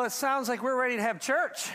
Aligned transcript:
Well, 0.00 0.06
it 0.06 0.12
sounds 0.12 0.48
like 0.48 0.62
we're 0.62 0.80
ready 0.80 0.96
to 0.96 1.02
have 1.02 1.20
church. 1.20 1.68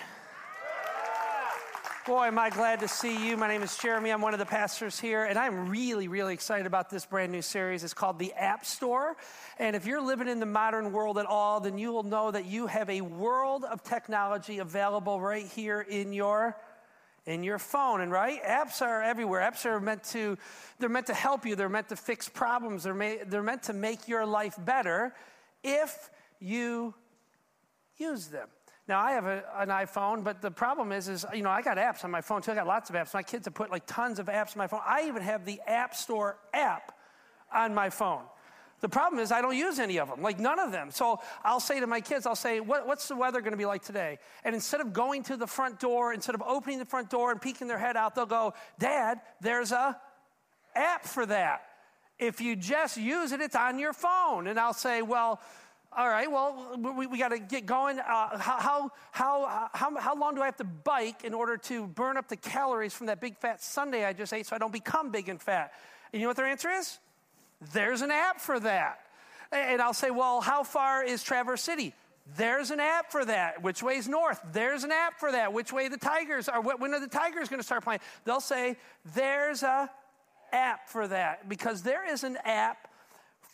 Boy, 2.07 2.25
am 2.25 2.39
I 2.39 2.49
glad 2.49 2.79
to 2.79 2.87
see 2.87 3.23
you. 3.29 3.37
My 3.37 3.47
name 3.47 3.61
is 3.61 3.77
Jeremy. 3.77 4.09
I'm 4.09 4.19
one 4.19 4.33
of 4.33 4.39
the 4.39 4.47
pastors 4.47 4.99
here, 4.99 5.25
and 5.25 5.37
I'm 5.37 5.69
really, 5.69 6.07
really 6.07 6.33
excited 6.33 6.65
about 6.65 6.89
this 6.89 7.05
brand 7.05 7.31
new 7.31 7.43
series. 7.43 7.83
It's 7.83 7.93
called 7.93 8.17
The 8.17 8.33
App 8.33 8.65
Store. 8.65 9.15
And 9.59 9.75
if 9.75 9.85
you're 9.85 10.01
living 10.01 10.27
in 10.27 10.39
the 10.39 10.47
modern 10.47 10.91
world 10.91 11.19
at 11.19 11.27
all, 11.27 11.59
then 11.59 11.77
you 11.77 11.91
will 11.91 12.01
know 12.01 12.31
that 12.31 12.45
you 12.45 12.65
have 12.65 12.89
a 12.89 13.01
world 13.01 13.63
of 13.63 13.83
technology 13.83 14.57
available 14.57 15.21
right 15.21 15.45
here 15.45 15.81
in 15.81 16.11
your 16.11 16.57
in 17.27 17.43
your 17.43 17.59
phone 17.59 18.01
and 18.01 18.11
right 18.11 18.43
apps 18.43 18.83
are 18.83 19.01
everywhere 19.01 19.41
apps 19.41 19.65
are 19.65 19.79
meant 19.79 20.03
to 20.03 20.37
they're 20.77 20.89
meant 20.89 21.07
to 21.07 21.13
help 21.13 21.43
you 21.43 21.55
they're 21.55 21.67
meant 21.67 21.89
to 21.89 21.95
fix 21.95 22.29
problems 22.29 22.83
they're, 22.83 23.25
they're 23.25 23.41
meant 23.41 23.63
to 23.63 23.73
make 23.73 24.07
your 24.07 24.27
life 24.27 24.55
better 24.63 25.11
if 25.63 26.11
you 26.39 26.93
use 27.97 28.27
them 28.27 28.47
now 28.87 28.99
I 28.99 29.13
have 29.13 29.25
a, 29.25 29.43
an 29.57 29.69
iPhone, 29.69 30.23
but 30.23 30.41
the 30.41 30.51
problem 30.51 30.91
is, 30.91 31.09
is 31.09 31.25
you 31.33 31.41
know 31.41 31.49
I 31.49 31.61
got 31.61 31.77
apps 31.77 32.03
on 32.03 32.11
my 32.11 32.21
phone 32.21 32.41
too. 32.41 32.51
I 32.51 32.55
got 32.55 32.67
lots 32.67 32.89
of 32.89 32.95
apps. 32.95 33.13
My 33.13 33.23
kids 33.23 33.45
have 33.45 33.55
put 33.55 33.71
like 33.71 33.87
tons 33.87 34.19
of 34.19 34.27
apps 34.27 34.55
on 34.55 34.57
my 34.57 34.67
phone. 34.67 34.81
I 34.85 35.07
even 35.07 35.23
have 35.23 35.45
the 35.45 35.59
App 35.65 35.95
Store 35.95 36.37
app 36.53 36.95
on 37.51 37.73
my 37.73 37.89
phone. 37.89 38.21
The 38.81 38.89
problem 38.89 39.19
is 39.19 39.31
I 39.31 39.41
don't 39.41 39.57
use 39.57 39.79
any 39.79 39.97
of 39.97 40.09
them, 40.09 40.21
like 40.21 40.39
none 40.39 40.59
of 40.59 40.71
them. 40.71 40.91
So 40.91 41.19
I'll 41.43 41.59
say 41.59 41.79
to 41.79 41.87
my 41.87 42.01
kids, 42.01 42.27
I'll 42.27 42.35
say, 42.35 42.59
what, 42.59 42.85
"What's 42.85 43.07
the 43.07 43.15
weather 43.15 43.41
going 43.41 43.53
to 43.53 43.57
be 43.57 43.65
like 43.65 43.81
today?" 43.81 44.19
And 44.43 44.53
instead 44.53 44.81
of 44.81 44.93
going 44.93 45.23
to 45.23 45.37
the 45.37 45.47
front 45.47 45.79
door, 45.79 46.13
instead 46.13 46.35
of 46.35 46.43
opening 46.43 46.77
the 46.77 46.85
front 46.85 47.09
door 47.09 47.31
and 47.31 47.41
peeking 47.41 47.67
their 47.67 47.79
head 47.79 47.97
out, 47.97 48.13
they'll 48.13 48.27
go, 48.27 48.53
"Dad, 48.77 49.19
there's 49.41 49.71
a 49.71 49.99
app 50.75 51.05
for 51.05 51.25
that. 51.25 51.63
If 52.19 52.39
you 52.39 52.55
just 52.55 52.97
use 52.97 53.31
it, 53.31 53.41
it's 53.41 53.55
on 53.55 53.79
your 53.79 53.93
phone." 53.93 54.45
And 54.45 54.59
I'll 54.59 54.73
say, 54.73 55.01
"Well." 55.01 55.41
All 55.97 56.09
right, 56.09 56.29
well, 56.29 56.77
we, 56.77 57.07
we 57.07 57.17
got 57.17 57.29
to 57.29 57.39
get 57.39 57.65
going. 57.65 57.99
Uh, 57.99 58.37
how, 58.37 58.91
how, 59.11 59.69
how, 59.71 59.95
how 59.97 60.15
long 60.15 60.35
do 60.35 60.41
I 60.41 60.45
have 60.45 60.57
to 60.57 60.65
bike 60.65 61.23
in 61.23 61.33
order 61.33 61.55
to 61.55 61.87
burn 61.87 62.17
up 62.17 62.27
the 62.27 62.35
calories 62.35 62.93
from 62.93 63.07
that 63.07 63.21
big 63.21 63.37
fat 63.37 63.63
sundae 63.63 64.03
I 64.03 64.11
just 64.11 64.33
ate 64.33 64.45
so 64.45 64.57
I 64.57 64.59
don't 64.59 64.73
become 64.73 65.09
big 65.09 65.29
and 65.29 65.41
fat? 65.41 65.71
And 66.11 66.19
you 66.19 66.25
know 66.25 66.31
what 66.31 66.37
their 66.37 66.47
answer 66.47 66.69
is? 66.69 66.99
There's 67.71 68.01
an 68.01 68.11
app 68.11 68.41
for 68.41 68.59
that. 68.59 68.99
And 69.53 69.81
I'll 69.81 69.93
say, 69.93 70.11
well, 70.11 70.41
how 70.41 70.63
far 70.63 71.01
is 71.01 71.23
Traverse 71.23 71.61
City? 71.61 71.93
There's 72.35 72.71
an 72.71 72.81
app 72.81 73.09
for 73.09 73.23
that. 73.23 73.63
Which 73.63 73.81
way's 73.81 74.09
north? 74.09 74.41
There's 74.51 74.83
an 74.83 74.91
app 74.91 75.17
for 75.17 75.31
that. 75.31 75.53
Which 75.53 75.71
way 75.71 75.87
the 75.87 75.97
Tigers 75.97 76.49
are? 76.49 76.59
When 76.59 76.93
are 76.93 76.99
the 76.99 77.07
Tigers 77.07 77.47
going 77.47 77.61
to 77.61 77.65
start 77.65 77.85
playing? 77.85 78.01
They'll 78.25 78.41
say, 78.41 78.75
there's 79.13 79.63
a 79.63 79.89
app 80.51 80.89
for 80.89 81.07
that 81.07 81.47
because 81.47 81.83
there 81.83 82.11
is 82.11 82.25
an 82.25 82.37
app 82.43 82.89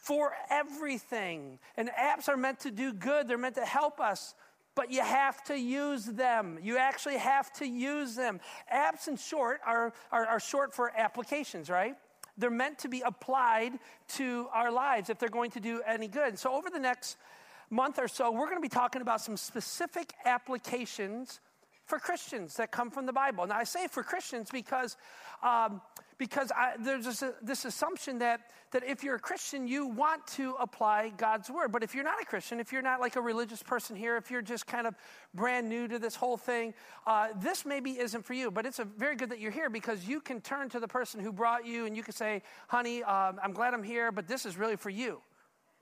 for 0.01 0.33
everything. 0.49 1.59
And 1.77 1.89
apps 1.89 2.27
are 2.27 2.37
meant 2.37 2.61
to 2.61 2.71
do 2.71 2.91
good, 2.91 3.27
they're 3.27 3.37
meant 3.37 3.55
to 3.55 3.65
help 3.65 3.99
us. 3.99 4.33
But 4.73 4.89
you 4.89 5.01
have 5.01 5.43
to 5.45 5.59
use 5.59 6.05
them. 6.05 6.57
You 6.61 6.77
actually 6.77 7.17
have 7.17 7.51
to 7.53 7.67
use 7.67 8.15
them. 8.15 8.39
Apps, 8.73 9.09
in 9.09 9.17
short, 9.17 9.59
are, 9.65 9.93
are, 10.11 10.25
are 10.25 10.39
short 10.39 10.73
for 10.73 10.91
applications, 10.97 11.69
right? 11.69 11.95
They're 12.37 12.49
meant 12.49 12.79
to 12.79 12.87
be 12.87 13.01
applied 13.01 13.73
to 14.15 14.47
our 14.53 14.71
lives 14.71 15.09
if 15.09 15.19
they're 15.19 15.29
going 15.29 15.51
to 15.51 15.59
do 15.59 15.81
any 15.85 16.07
good. 16.07 16.39
So, 16.39 16.53
over 16.53 16.69
the 16.69 16.79
next 16.79 17.17
month 17.69 17.99
or 17.99 18.07
so, 18.07 18.31
we're 18.31 18.45
going 18.45 18.55
to 18.55 18.61
be 18.61 18.69
talking 18.69 19.01
about 19.01 19.19
some 19.19 19.35
specific 19.35 20.13
applications 20.23 21.41
for 21.85 21.99
Christians 21.99 22.55
that 22.55 22.71
come 22.71 22.89
from 22.89 23.05
the 23.05 23.13
Bible. 23.13 23.45
Now, 23.45 23.57
I 23.57 23.65
say 23.65 23.87
for 23.87 24.03
Christians 24.03 24.49
because 24.49 24.95
um, 25.43 25.81
because 26.21 26.51
I, 26.55 26.73
there's 26.77 27.05
this, 27.05 27.23
this, 27.41 27.65
assumption 27.65 28.19
that, 28.19 28.41
that 28.73 28.83
if 28.83 29.03
you're 29.03 29.15
a 29.15 29.19
Christian, 29.19 29.67
you 29.67 29.87
want 29.87 30.27
to 30.27 30.53
apply 30.59 31.13
God's 31.17 31.49
word. 31.49 31.71
But 31.71 31.81
if 31.81 31.95
you're 31.95 32.03
not 32.03 32.21
a 32.21 32.25
Christian, 32.25 32.59
if 32.59 32.71
you're 32.71 32.83
not 32.83 32.99
like 32.99 33.15
a 33.15 33.21
religious 33.21 33.63
person 33.63 33.95
here, 33.95 34.17
if 34.17 34.29
you're 34.29 34.43
just 34.43 34.67
kind 34.67 34.85
of 34.85 34.93
brand 35.33 35.67
new 35.67 35.87
to 35.87 35.97
this 35.97 36.15
whole 36.15 36.37
thing, 36.37 36.75
uh, 37.07 37.29
this 37.37 37.65
maybe 37.65 37.97
isn't 37.97 38.23
for 38.23 38.33
you. 38.33 38.51
But 38.51 38.67
it's 38.67 38.79
very 38.99 39.15
good 39.15 39.31
that 39.31 39.39
you're 39.39 39.49
here 39.49 39.71
because 39.71 40.07
you 40.07 40.21
can 40.21 40.41
turn 40.41 40.69
to 40.69 40.79
the 40.79 40.87
person 40.87 41.19
who 41.19 41.33
brought 41.33 41.65
you 41.65 41.87
and 41.87 41.97
you 41.97 42.03
can 42.03 42.13
say, 42.13 42.43
honey, 42.67 43.01
um, 43.01 43.39
I'm 43.43 43.51
glad 43.51 43.73
I'm 43.73 43.81
here, 43.81 44.11
but 44.11 44.27
this 44.27 44.45
is 44.45 44.57
really 44.57 44.75
for 44.75 44.91
you. 44.91 45.21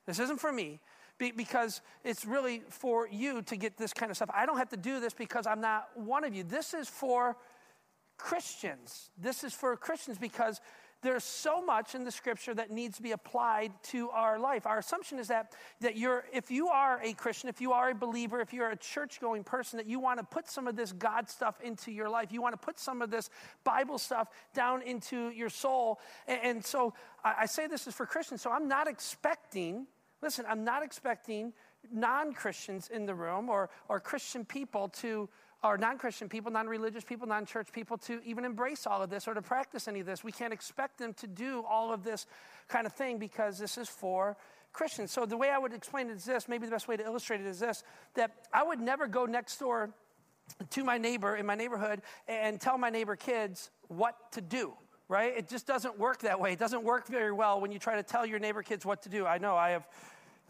This 0.06 0.20
isn't 0.20 0.40
for 0.40 0.54
me 0.54 0.80
because 1.18 1.82
it's 2.06 2.24
really 2.24 2.62
for 2.70 3.10
you 3.10 3.42
to 3.42 3.58
get 3.58 3.76
this 3.76 3.92
kind 3.92 4.10
of 4.10 4.16
stuff. 4.16 4.30
I 4.34 4.46
don't 4.46 4.58
have 4.58 4.70
to 4.70 4.78
do 4.78 5.02
this 5.02 5.14
because 5.14 5.46
I'm 5.46 5.60
not 5.60 5.90
one 5.96 6.24
of 6.24 6.34
you. 6.34 6.46
This 6.46 6.74
is 6.74 6.88
for 6.88 7.36
Christians. 8.20 9.10
This 9.18 9.44
is 9.44 9.54
for 9.54 9.76
Christians 9.76 10.20
because 10.20 10.62
there's 11.02 11.24
so 11.24 11.64
much 11.64 11.96
in 11.96 12.04
the 12.04 12.12
scripture 12.12 12.54
that 12.54 12.72
needs 12.72 12.98
to 12.98 13.02
be 13.02 13.12
applied 13.12 13.72
to 13.84 14.10
our 14.10 14.38
life. 14.38 14.68
Our 14.68 14.80
assumption 14.80 15.18
is 15.18 15.30
that, 15.30 15.54
that 15.80 15.96
you're, 15.96 16.26
if 16.34 16.52
you 16.52 16.68
are 16.68 17.00
a 17.02 17.14
Christian, 17.14 17.48
if 17.48 17.62
you 17.62 17.72
are 17.72 17.92
a 17.92 17.96
believer, 17.96 18.42
if 18.42 18.52
you're 18.52 18.72
a 18.72 18.76
church 18.76 19.22
going 19.22 19.46
person, 19.46 19.78
that 19.78 19.86
you 19.86 20.02
want 20.02 20.20
to 20.20 20.26
put 20.26 20.50
some 20.50 20.68
of 20.68 20.76
this 20.76 20.92
God 20.92 21.30
stuff 21.30 21.62
into 21.62 21.92
your 21.92 22.10
life. 22.10 22.34
You 22.34 22.42
want 22.42 22.54
to 22.54 22.64
put 22.64 22.78
some 22.78 23.02
of 23.02 23.10
this 23.10 23.30
Bible 23.64 23.98
stuff 23.98 24.28
down 24.54 24.82
into 24.82 25.30
your 25.30 25.50
soul. 25.50 26.02
And, 26.28 26.40
and 26.44 26.66
so 26.66 26.94
I, 27.24 27.36
I 27.40 27.46
say 27.46 27.68
this 27.68 27.88
is 27.88 27.94
for 27.94 28.06
Christians. 28.06 28.42
So 28.42 28.52
I'm 28.52 28.68
not 28.68 28.90
expecting, 28.90 29.88
listen, 30.22 30.46
I'm 30.50 30.66
not 30.66 30.84
expecting 30.84 31.54
non 31.90 32.34
Christians 32.34 32.90
in 32.94 33.06
the 33.06 33.16
room 33.16 33.48
or, 33.48 33.70
or 33.88 34.02
Christian 34.02 34.44
people 34.44 34.90
to 34.90 35.30
or 35.64 35.78
non 35.78 35.98
Christian 35.98 36.30
people, 36.30 36.52
non 36.52 36.68
religious 36.68 37.04
people, 37.04 37.28
non 37.28 37.46
church 37.46 37.72
people 37.72 37.98
to 38.00 38.22
even 38.24 38.46
embrace 38.46 38.88
all 38.88 39.02
of 39.02 39.10
this 39.10 39.28
or 39.28 39.34
to 39.34 39.42
practice 39.42 39.88
any 39.88 40.00
of 40.00 40.06
this. 40.06 40.24
We 40.24 40.32
can't 40.32 40.54
expect 40.54 40.98
them 40.98 41.14
to 41.16 41.28
do 41.28 41.64
all 41.68 41.94
of 41.94 42.04
this 42.04 42.26
kind 42.68 42.86
of 42.86 42.94
thing 42.94 43.18
because 43.18 43.58
this 43.58 43.78
is 43.78 43.90
for 43.90 44.38
Christians. 44.72 45.12
So 45.12 45.26
the 45.26 45.38
way 45.38 45.50
I 45.50 45.58
would 45.58 45.74
explain 45.74 46.10
it 46.10 46.18
is 46.18 46.26
this 46.26 46.48
maybe 46.48 46.66
the 46.66 46.72
best 46.72 46.88
way 46.88 46.98
to 46.98 47.04
illustrate 47.04 47.42
it 47.42 47.48
is 47.48 47.60
this 47.60 47.84
that 48.14 48.32
I 48.54 48.64
would 48.64 48.80
never 48.80 49.08
go 49.08 49.26
next 49.26 49.58
door 49.58 49.92
to 50.70 50.84
my 50.84 50.98
neighbor 50.98 51.36
in 51.36 51.46
my 51.46 51.56
neighborhood 51.56 52.02
and 52.28 52.60
tell 52.60 52.78
my 52.78 52.90
neighbor 52.90 53.16
kids 53.16 53.70
what 53.88 54.32
to 54.34 54.42
do 54.42 54.74
right? 55.10 55.34
It 55.36 55.50
just 55.50 55.66
doesn't 55.66 55.98
work 55.98 56.20
that 56.20 56.40
way. 56.40 56.54
It 56.54 56.60
doesn't 56.60 56.84
work 56.84 57.08
very 57.08 57.32
well 57.32 57.60
when 57.60 57.72
you 57.72 57.80
try 57.80 57.96
to 57.96 58.04
tell 58.04 58.26
your 58.26 58.38
neighbor 58.38 58.62
kids 58.62 58.86
what 58.86 59.02
to 59.02 59.10
do. 59.10 59.26
I 59.26 59.40
know 59.40 59.56
I 59.56 59.72
have 59.72 59.88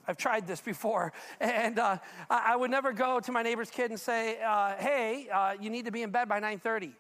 I've 0.09 0.17
tried 0.17 0.47
this 0.47 0.59
before. 0.59 1.13
And 1.39 1.77
uh, 1.77 1.97
I 2.29 2.55
would 2.55 2.71
never 2.71 2.91
go 2.91 3.19
to 3.19 3.31
my 3.31 3.43
neighbor's 3.43 3.69
kid 3.69 3.91
and 3.91 3.99
say, 3.99 4.41
uh, 4.41 4.75
hey, 4.77 5.29
uh, 5.31 5.53
you 5.59 5.69
need 5.69 5.85
to 5.85 5.91
be 5.91 6.01
in 6.01 6.09
bed 6.09 6.27
by 6.27 6.41
9.30. 6.41 6.91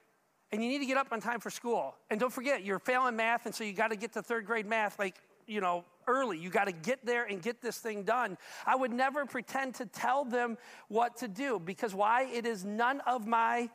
And 0.51 0.63
you 0.63 0.69
need 0.69 0.79
to 0.79 0.85
get 0.85 0.97
up 0.97 1.07
on 1.11 1.19
time 1.19 1.39
for 1.39 1.49
school. 1.49 1.95
And 2.09 2.19
don't 2.19 2.31
forget, 2.31 2.63
you're 2.63 2.79
failing 2.79 3.15
math, 3.15 3.45
and 3.45 3.53
so 3.53 3.63
you 3.63 3.73
got 3.73 3.89
to 3.89 3.95
get 3.95 4.13
to 4.13 4.21
third 4.21 4.45
grade 4.45 4.65
math 4.65 4.99
like, 4.99 5.15
you 5.47 5.59
know, 5.59 5.83
early. 6.07 6.37
You 6.37 6.49
got 6.49 6.65
to 6.65 6.71
get 6.71 7.05
there 7.05 7.25
and 7.25 7.41
get 7.41 7.61
this 7.61 7.77
thing 7.79 8.03
done. 8.03 8.37
I 8.65 8.75
would 8.75 8.91
never 8.91 9.25
pretend 9.25 9.75
to 9.75 9.85
tell 9.85 10.23
them 10.23 10.57
what 10.87 11.17
to 11.17 11.27
do 11.27 11.59
because 11.59 11.95
why? 11.95 12.23
It 12.31 12.45
is 12.45 12.63
none 12.63 13.01
of 13.01 13.27
my 13.27 13.69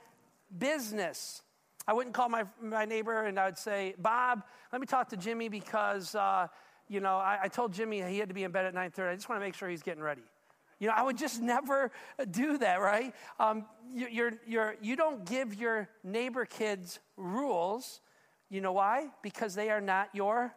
business. 0.58 1.42
I 1.86 1.92
wouldn't 1.92 2.14
call 2.14 2.28
my, 2.28 2.44
my 2.62 2.84
neighbor 2.84 3.24
and 3.24 3.38
I 3.38 3.46
would 3.46 3.58
say, 3.58 3.94
Bob, 3.98 4.42
let 4.72 4.80
me 4.80 4.86
talk 4.86 5.08
to 5.10 5.16
Jimmy 5.16 5.48
because 5.48 6.14
uh, 6.14 6.48
you 6.88 7.00
know, 7.00 7.16
I, 7.16 7.38
I 7.44 7.48
told 7.48 7.72
Jimmy 7.72 8.02
he 8.02 8.18
had 8.18 8.28
to 8.28 8.34
be 8.34 8.44
in 8.44 8.50
bed 8.50 8.66
at 8.66 8.74
9.30. 8.74 9.10
I 9.10 9.14
just 9.14 9.28
want 9.28 9.40
to 9.40 9.46
make 9.46 9.54
sure 9.54 9.68
he's 9.68 9.82
getting 9.82 10.02
ready. 10.02 10.22
You 10.78 10.88
know, 10.88 10.94
I 10.96 11.02
would 11.02 11.16
just 11.16 11.40
never 11.42 11.90
do 12.30 12.58
that, 12.58 12.80
right? 12.80 13.14
Um, 13.38 13.64
you, 13.92 14.08
you're, 14.10 14.32
you're, 14.46 14.76
you 14.82 14.96
don't 14.96 15.24
give 15.24 15.54
your 15.54 15.88
neighbor 16.02 16.44
kids 16.44 17.00
rules. 17.16 18.00
You 18.50 18.60
know 18.60 18.72
why? 18.72 19.08
Because 19.22 19.54
they 19.54 19.70
are 19.70 19.80
not 19.80 20.10
your, 20.12 20.54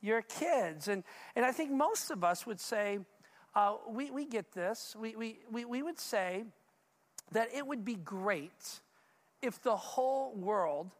your 0.00 0.22
kids. 0.22 0.88
And, 0.88 1.04
and 1.34 1.44
I 1.44 1.52
think 1.52 1.70
most 1.70 2.10
of 2.10 2.24
us 2.24 2.46
would 2.46 2.60
say, 2.60 3.00
uh, 3.54 3.74
we, 3.88 4.10
we 4.10 4.24
get 4.24 4.52
this. 4.52 4.96
We, 4.98 5.14
we, 5.14 5.38
we, 5.50 5.64
we 5.64 5.82
would 5.82 5.98
say 5.98 6.44
that 7.32 7.48
it 7.54 7.66
would 7.66 7.84
be 7.84 7.96
great 7.96 8.80
if 9.42 9.60
the 9.62 9.76
whole 9.76 10.34
world 10.34 10.90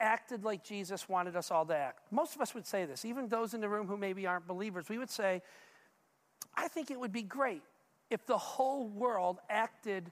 acted 0.00 0.44
like 0.44 0.64
Jesus 0.64 1.08
wanted 1.08 1.36
us 1.36 1.50
all 1.50 1.66
to 1.66 1.76
act. 1.76 2.00
Most 2.10 2.34
of 2.34 2.40
us 2.40 2.54
would 2.54 2.66
say 2.66 2.84
this, 2.84 3.04
even 3.04 3.28
those 3.28 3.54
in 3.54 3.60
the 3.60 3.68
room 3.68 3.86
who 3.86 3.96
maybe 3.96 4.26
aren't 4.26 4.46
believers. 4.46 4.88
We 4.88 4.98
would 4.98 5.10
say, 5.10 5.42
I 6.54 6.68
think 6.68 6.90
it 6.90 6.98
would 6.98 7.12
be 7.12 7.22
great 7.22 7.62
if 8.10 8.26
the 8.26 8.38
whole 8.38 8.88
world 8.88 9.38
acted 9.48 10.10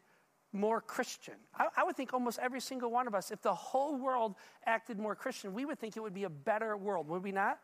more 0.52 0.80
Christian. 0.80 1.34
I, 1.54 1.66
I, 1.76 1.84
would 1.84 1.96
think 1.96 2.14
almost 2.14 2.38
every 2.38 2.60
single 2.60 2.90
one 2.90 3.06
of 3.06 3.14
us, 3.14 3.30
if 3.30 3.42
the 3.42 3.54
whole 3.54 3.96
world 3.96 4.34
acted 4.64 4.98
more 4.98 5.14
Christian, 5.14 5.52
we 5.52 5.64
would 5.64 5.78
think 5.78 5.96
it 5.96 6.00
would 6.00 6.14
be 6.14 6.24
a 6.24 6.30
better 6.30 6.76
world. 6.76 7.08
Would 7.08 7.22
we 7.22 7.32
not? 7.32 7.58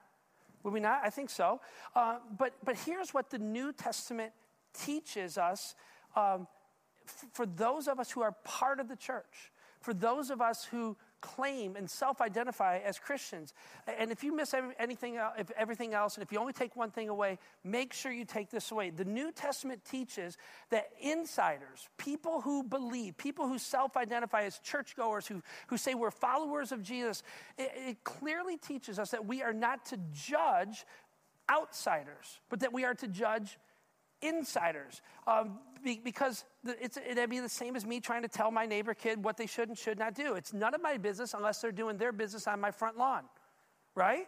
Would 0.62 0.72
we 0.72 0.80
not? 0.80 1.00
I 1.02 1.10
think 1.10 1.30
so. 1.30 1.60
Uh, 1.94 2.18
but, 2.38 2.54
but 2.64 2.76
here's 2.76 3.14
what 3.14 3.30
the 3.30 3.38
New 3.38 3.72
Testament 3.72 4.32
teaches 4.74 5.38
us 5.38 5.74
um, 6.16 6.46
f- 7.06 7.26
for 7.32 7.46
those 7.46 7.88
of 7.88 7.98
us 7.98 8.10
who 8.10 8.22
are 8.22 8.32
part 8.44 8.80
of 8.80 8.88
the 8.88 8.96
church, 8.96 9.52
for 9.80 9.94
those 9.94 10.30
of 10.30 10.40
us 10.40 10.64
who 10.64 10.96
claim 11.24 11.74
and 11.74 11.88
self 11.88 12.20
identify 12.20 12.78
as 12.78 12.98
Christians. 12.98 13.54
And 13.86 14.10
if 14.10 14.22
you 14.22 14.36
miss 14.36 14.54
anything, 14.78 15.18
if 15.38 15.50
everything 15.52 15.94
else, 15.94 16.16
and 16.16 16.22
if 16.22 16.30
you 16.30 16.38
only 16.38 16.52
take 16.52 16.76
one 16.76 16.90
thing 16.90 17.08
away, 17.08 17.38
make 17.64 17.94
sure 17.94 18.12
you 18.12 18.26
take 18.26 18.50
this 18.50 18.70
away. 18.70 18.90
The 18.90 19.06
New 19.06 19.32
Testament 19.32 19.82
teaches 19.90 20.36
that 20.68 20.90
insiders, 21.00 21.88
people 21.96 22.42
who 22.42 22.62
believe, 22.62 23.16
people 23.16 23.48
who 23.48 23.58
self 23.58 23.96
identify 23.96 24.42
as 24.42 24.58
churchgoers, 24.58 25.26
who, 25.26 25.42
who 25.68 25.78
say 25.78 25.94
we're 25.94 26.10
followers 26.10 26.72
of 26.72 26.82
Jesus, 26.82 27.22
it, 27.56 27.72
it 27.74 28.04
clearly 28.04 28.58
teaches 28.58 28.98
us 28.98 29.10
that 29.12 29.24
we 29.24 29.42
are 29.42 29.54
not 29.54 29.86
to 29.86 29.98
judge 30.12 30.84
outsiders, 31.50 32.40
but 32.50 32.60
that 32.60 32.72
we 32.72 32.84
are 32.84 32.94
to 32.94 33.08
judge 33.08 33.58
insiders. 34.26 35.02
Um, 35.26 35.58
be, 35.82 36.00
because 36.02 36.44
it's, 36.64 36.96
it'd 36.96 37.30
be 37.30 37.40
the 37.40 37.48
same 37.48 37.76
as 37.76 37.84
me 37.84 38.00
trying 38.00 38.22
to 38.22 38.28
tell 38.28 38.50
my 38.50 38.66
neighbor 38.66 38.94
kid 38.94 39.22
what 39.22 39.36
they 39.36 39.46
should 39.46 39.68
and 39.68 39.76
should 39.76 39.98
not 39.98 40.14
do. 40.14 40.34
It's 40.34 40.52
none 40.52 40.74
of 40.74 40.82
my 40.82 40.96
business 40.96 41.34
unless 41.34 41.60
they're 41.60 41.72
doing 41.72 41.98
their 41.98 42.12
business 42.12 42.46
on 42.46 42.60
my 42.60 42.70
front 42.70 42.96
lawn, 42.96 43.24
right? 43.94 44.26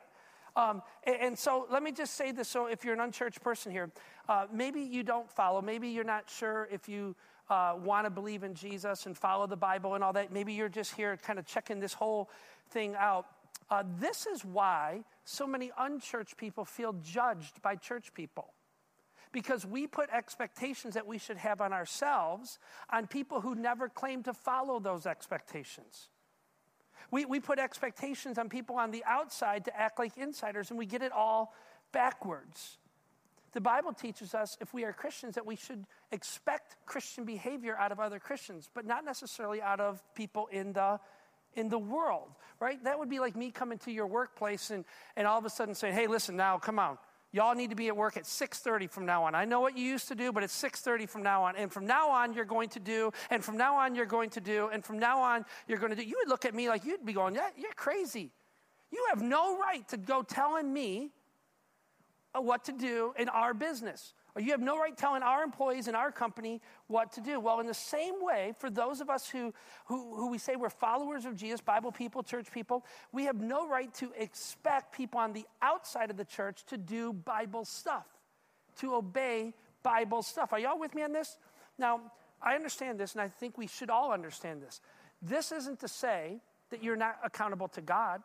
Um, 0.54 0.82
and, 1.04 1.16
and, 1.20 1.38
so 1.38 1.66
let 1.70 1.82
me 1.82 1.92
just 1.92 2.14
say 2.14 2.32
this. 2.32 2.48
So 2.48 2.66
if 2.66 2.84
you're 2.84 2.94
an 2.94 3.00
unchurched 3.00 3.42
person 3.42 3.72
here, 3.72 3.90
uh, 4.28 4.46
maybe 4.52 4.80
you 4.80 5.02
don't 5.02 5.30
follow. 5.30 5.60
Maybe 5.60 5.88
you're 5.88 6.04
not 6.04 6.30
sure 6.30 6.68
if 6.70 6.88
you 6.88 7.14
uh, 7.50 7.74
want 7.82 8.06
to 8.06 8.10
believe 8.10 8.42
in 8.42 8.54
Jesus 8.54 9.06
and 9.06 9.16
follow 9.16 9.46
the 9.46 9.56
Bible 9.56 9.94
and 9.94 10.02
all 10.02 10.14
that. 10.14 10.32
Maybe 10.32 10.54
you're 10.54 10.70
just 10.70 10.94
here 10.94 11.16
kind 11.18 11.38
of 11.38 11.46
checking 11.46 11.78
this 11.78 11.92
whole 11.92 12.30
thing 12.70 12.94
out. 12.98 13.26
Uh, 13.70 13.82
this 13.98 14.26
is 14.26 14.44
why 14.44 15.04
so 15.24 15.46
many 15.46 15.70
unchurched 15.78 16.36
people 16.36 16.64
feel 16.64 16.94
judged 17.02 17.60
by 17.62 17.76
church 17.76 18.14
people. 18.14 18.52
Because 19.32 19.66
we 19.66 19.86
put 19.86 20.08
expectations 20.10 20.94
that 20.94 21.06
we 21.06 21.18
should 21.18 21.36
have 21.36 21.60
on 21.60 21.72
ourselves 21.72 22.58
on 22.90 23.06
people 23.06 23.40
who 23.40 23.54
never 23.54 23.88
claim 23.88 24.22
to 24.24 24.32
follow 24.32 24.80
those 24.80 25.06
expectations. 25.06 26.08
We, 27.10 27.24
we 27.24 27.40
put 27.40 27.58
expectations 27.58 28.38
on 28.38 28.48
people 28.48 28.76
on 28.76 28.90
the 28.90 29.04
outside 29.04 29.66
to 29.66 29.76
act 29.76 29.98
like 29.98 30.16
insiders, 30.16 30.70
and 30.70 30.78
we 30.78 30.86
get 30.86 31.02
it 31.02 31.12
all 31.12 31.54
backwards. 31.92 32.78
The 33.52 33.60
Bible 33.60 33.92
teaches 33.92 34.34
us, 34.34 34.56
if 34.60 34.74
we 34.74 34.84
are 34.84 34.92
Christians, 34.92 35.36
that 35.36 35.46
we 35.46 35.56
should 35.56 35.86
expect 36.12 36.76
Christian 36.84 37.24
behavior 37.24 37.76
out 37.76 37.92
of 37.92 38.00
other 38.00 38.18
Christians, 38.18 38.68
but 38.74 38.84
not 38.84 39.04
necessarily 39.04 39.62
out 39.62 39.80
of 39.80 40.02
people 40.14 40.48
in 40.48 40.72
the 40.72 41.00
in 41.54 41.70
the 41.70 41.78
world, 41.78 42.28
right? 42.60 42.82
That 42.84 42.98
would 42.98 43.08
be 43.08 43.18
like 43.18 43.34
me 43.34 43.50
coming 43.50 43.78
to 43.78 43.90
your 43.90 44.06
workplace 44.06 44.70
and, 44.70 44.84
and 45.16 45.26
all 45.26 45.38
of 45.38 45.44
a 45.46 45.50
sudden 45.50 45.74
saying, 45.74 45.94
hey, 45.94 46.06
listen, 46.06 46.36
now 46.36 46.58
come 46.58 46.78
on. 46.78 46.98
Y'all 47.32 47.54
need 47.54 47.70
to 47.70 47.76
be 47.76 47.88
at 47.88 47.96
work 47.96 48.16
at 48.16 48.24
6:30 48.24 48.88
from 48.90 49.04
now 49.04 49.24
on. 49.24 49.34
I 49.34 49.44
know 49.44 49.60
what 49.60 49.76
you 49.76 49.84
used 49.84 50.08
to 50.08 50.14
do, 50.14 50.32
but 50.32 50.42
it's 50.42 50.54
6:30 50.54 51.06
from 51.06 51.22
now 51.22 51.42
on. 51.44 51.56
And 51.56 51.72
from 51.72 51.86
now 51.86 52.08
on 52.10 52.32
you're 52.32 52.44
going 52.44 52.68
to 52.70 52.80
do, 52.80 53.12
and 53.30 53.44
from 53.44 53.56
now 53.56 53.76
on 53.76 53.94
you're 53.94 54.06
going 54.06 54.30
to 54.30 54.40
do, 54.40 54.68
and 54.72 54.84
from 54.84 54.98
now 54.98 55.20
on 55.20 55.44
you're 55.68 55.78
going 55.78 55.90
to 55.90 55.96
do. 55.96 56.02
You 56.02 56.16
would 56.20 56.28
look 56.28 56.44
at 56.44 56.54
me 56.54 56.68
like 56.68 56.84
you'd 56.84 57.04
be 57.04 57.12
going, 57.12 57.34
"Yeah, 57.34 57.50
you're 57.56 57.72
crazy. 57.72 58.32
You 58.90 59.04
have 59.10 59.22
no 59.22 59.58
right 59.58 59.86
to 59.88 59.96
go 59.96 60.22
telling 60.22 60.72
me 60.72 61.10
uh, 62.34 62.40
what 62.40 62.64
to 62.64 62.72
do 62.72 63.14
in 63.18 63.28
our 63.28 63.52
business 63.54 64.14
or 64.36 64.42
you 64.42 64.50
have 64.50 64.60
no 64.60 64.78
right 64.78 64.94
telling 64.94 65.22
our 65.22 65.42
employees 65.42 65.88
in 65.88 65.94
our 65.94 66.12
company 66.12 66.60
what 66.88 67.10
to 67.12 67.22
do. 67.22 67.40
Well, 67.40 67.58
in 67.60 67.66
the 67.66 67.72
same 67.72 68.22
way, 68.22 68.52
for 68.58 68.68
those 68.68 69.00
of 69.00 69.08
us 69.08 69.26
who, 69.30 69.54
who, 69.86 70.14
who 70.14 70.28
we 70.28 70.36
say 70.36 70.56
we're 70.56 70.68
followers 70.68 71.24
of 71.24 71.36
Jesus, 71.36 71.62
Bible 71.62 71.90
people, 71.90 72.22
church 72.22 72.52
people, 72.52 72.84
we 73.12 73.24
have 73.24 73.40
no 73.40 73.66
right 73.66 73.92
to 73.94 74.12
expect 74.14 74.94
people 74.94 75.18
on 75.18 75.32
the 75.32 75.46
outside 75.62 76.10
of 76.10 76.18
the 76.18 76.24
church 76.24 76.66
to 76.66 76.76
do 76.76 77.14
Bible 77.14 77.64
stuff, 77.64 78.04
to 78.80 78.96
obey 78.96 79.54
Bible 79.82 80.22
stuff. 80.22 80.52
Are 80.52 80.58
y'all 80.58 80.78
with 80.78 80.94
me 80.94 81.02
on 81.02 81.12
this? 81.12 81.38
Now, 81.78 82.02
I 82.42 82.56
understand 82.56 83.00
this, 83.00 83.14
and 83.14 83.22
I 83.22 83.28
think 83.28 83.56
we 83.56 83.66
should 83.66 83.88
all 83.88 84.12
understand 84.12 84.60
this. 84.60 84.82
This 85.22 85.50
isn't 85.50 85.80
to 85.80 85.88
say 85.88 86.42
that 86.68 86.84
you're 86.84 86.94
not 86.94 87.16
accountable 87.24 87.68
to 87.68 87.80
God. 87.80 88.20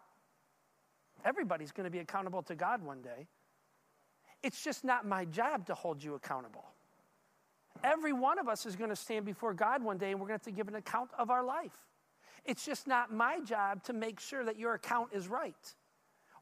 Everybody's 1.24 1.72
going 1.72 1.86
to 1.86 1.90
be 1.90 2.00
accountable 2.00 2.44
to 2.44 2.56
God 2.56 2.84
one 2.84 3.02
day. 3.02 3.28
It's 4.44 4.64
just 4.64 4.84
not 4.84 5.06
my 5.06 5.26
job 5.26 5.68
to 5.68 5.76
hold 5.76 6.04
you 6.04 6.16
accountable. 6.16 6.66
Every 7.84 8.14
one 8.14 8.40
of 8.40 8.48
us 8.48 8.66
is 8.66 8.76
going 8.76 8.90
to 8.90 8.96
stand 8.96 9.26
before 9.26 9.54
God 9.54 9.84
one 9.84 9.98
day 9.98 10.12
and 10.12 10.20
we're 10.20 10.28
going 10.28 10.40
to 10.40 10.46
have 10.46 10.54
to 10.54 10.58
give 10.58 10.68
an 10.68 10.76
account 10.76 11.10
of 11.18 11.30
our 11.30 11.44
life. 11.44 11.78
It's 12.46 12.66
just 12.66 12.88
not 12.88 13.14
my 13.14 13.40
job 13.40 13.84
to 13.84 13.94
make 13.94 14.20
sure 14.20 14.44
that 14.44 14.58
your 14.58 14.74
account 14.74 15.10
is 15.14 15.28
right 15.28 15.76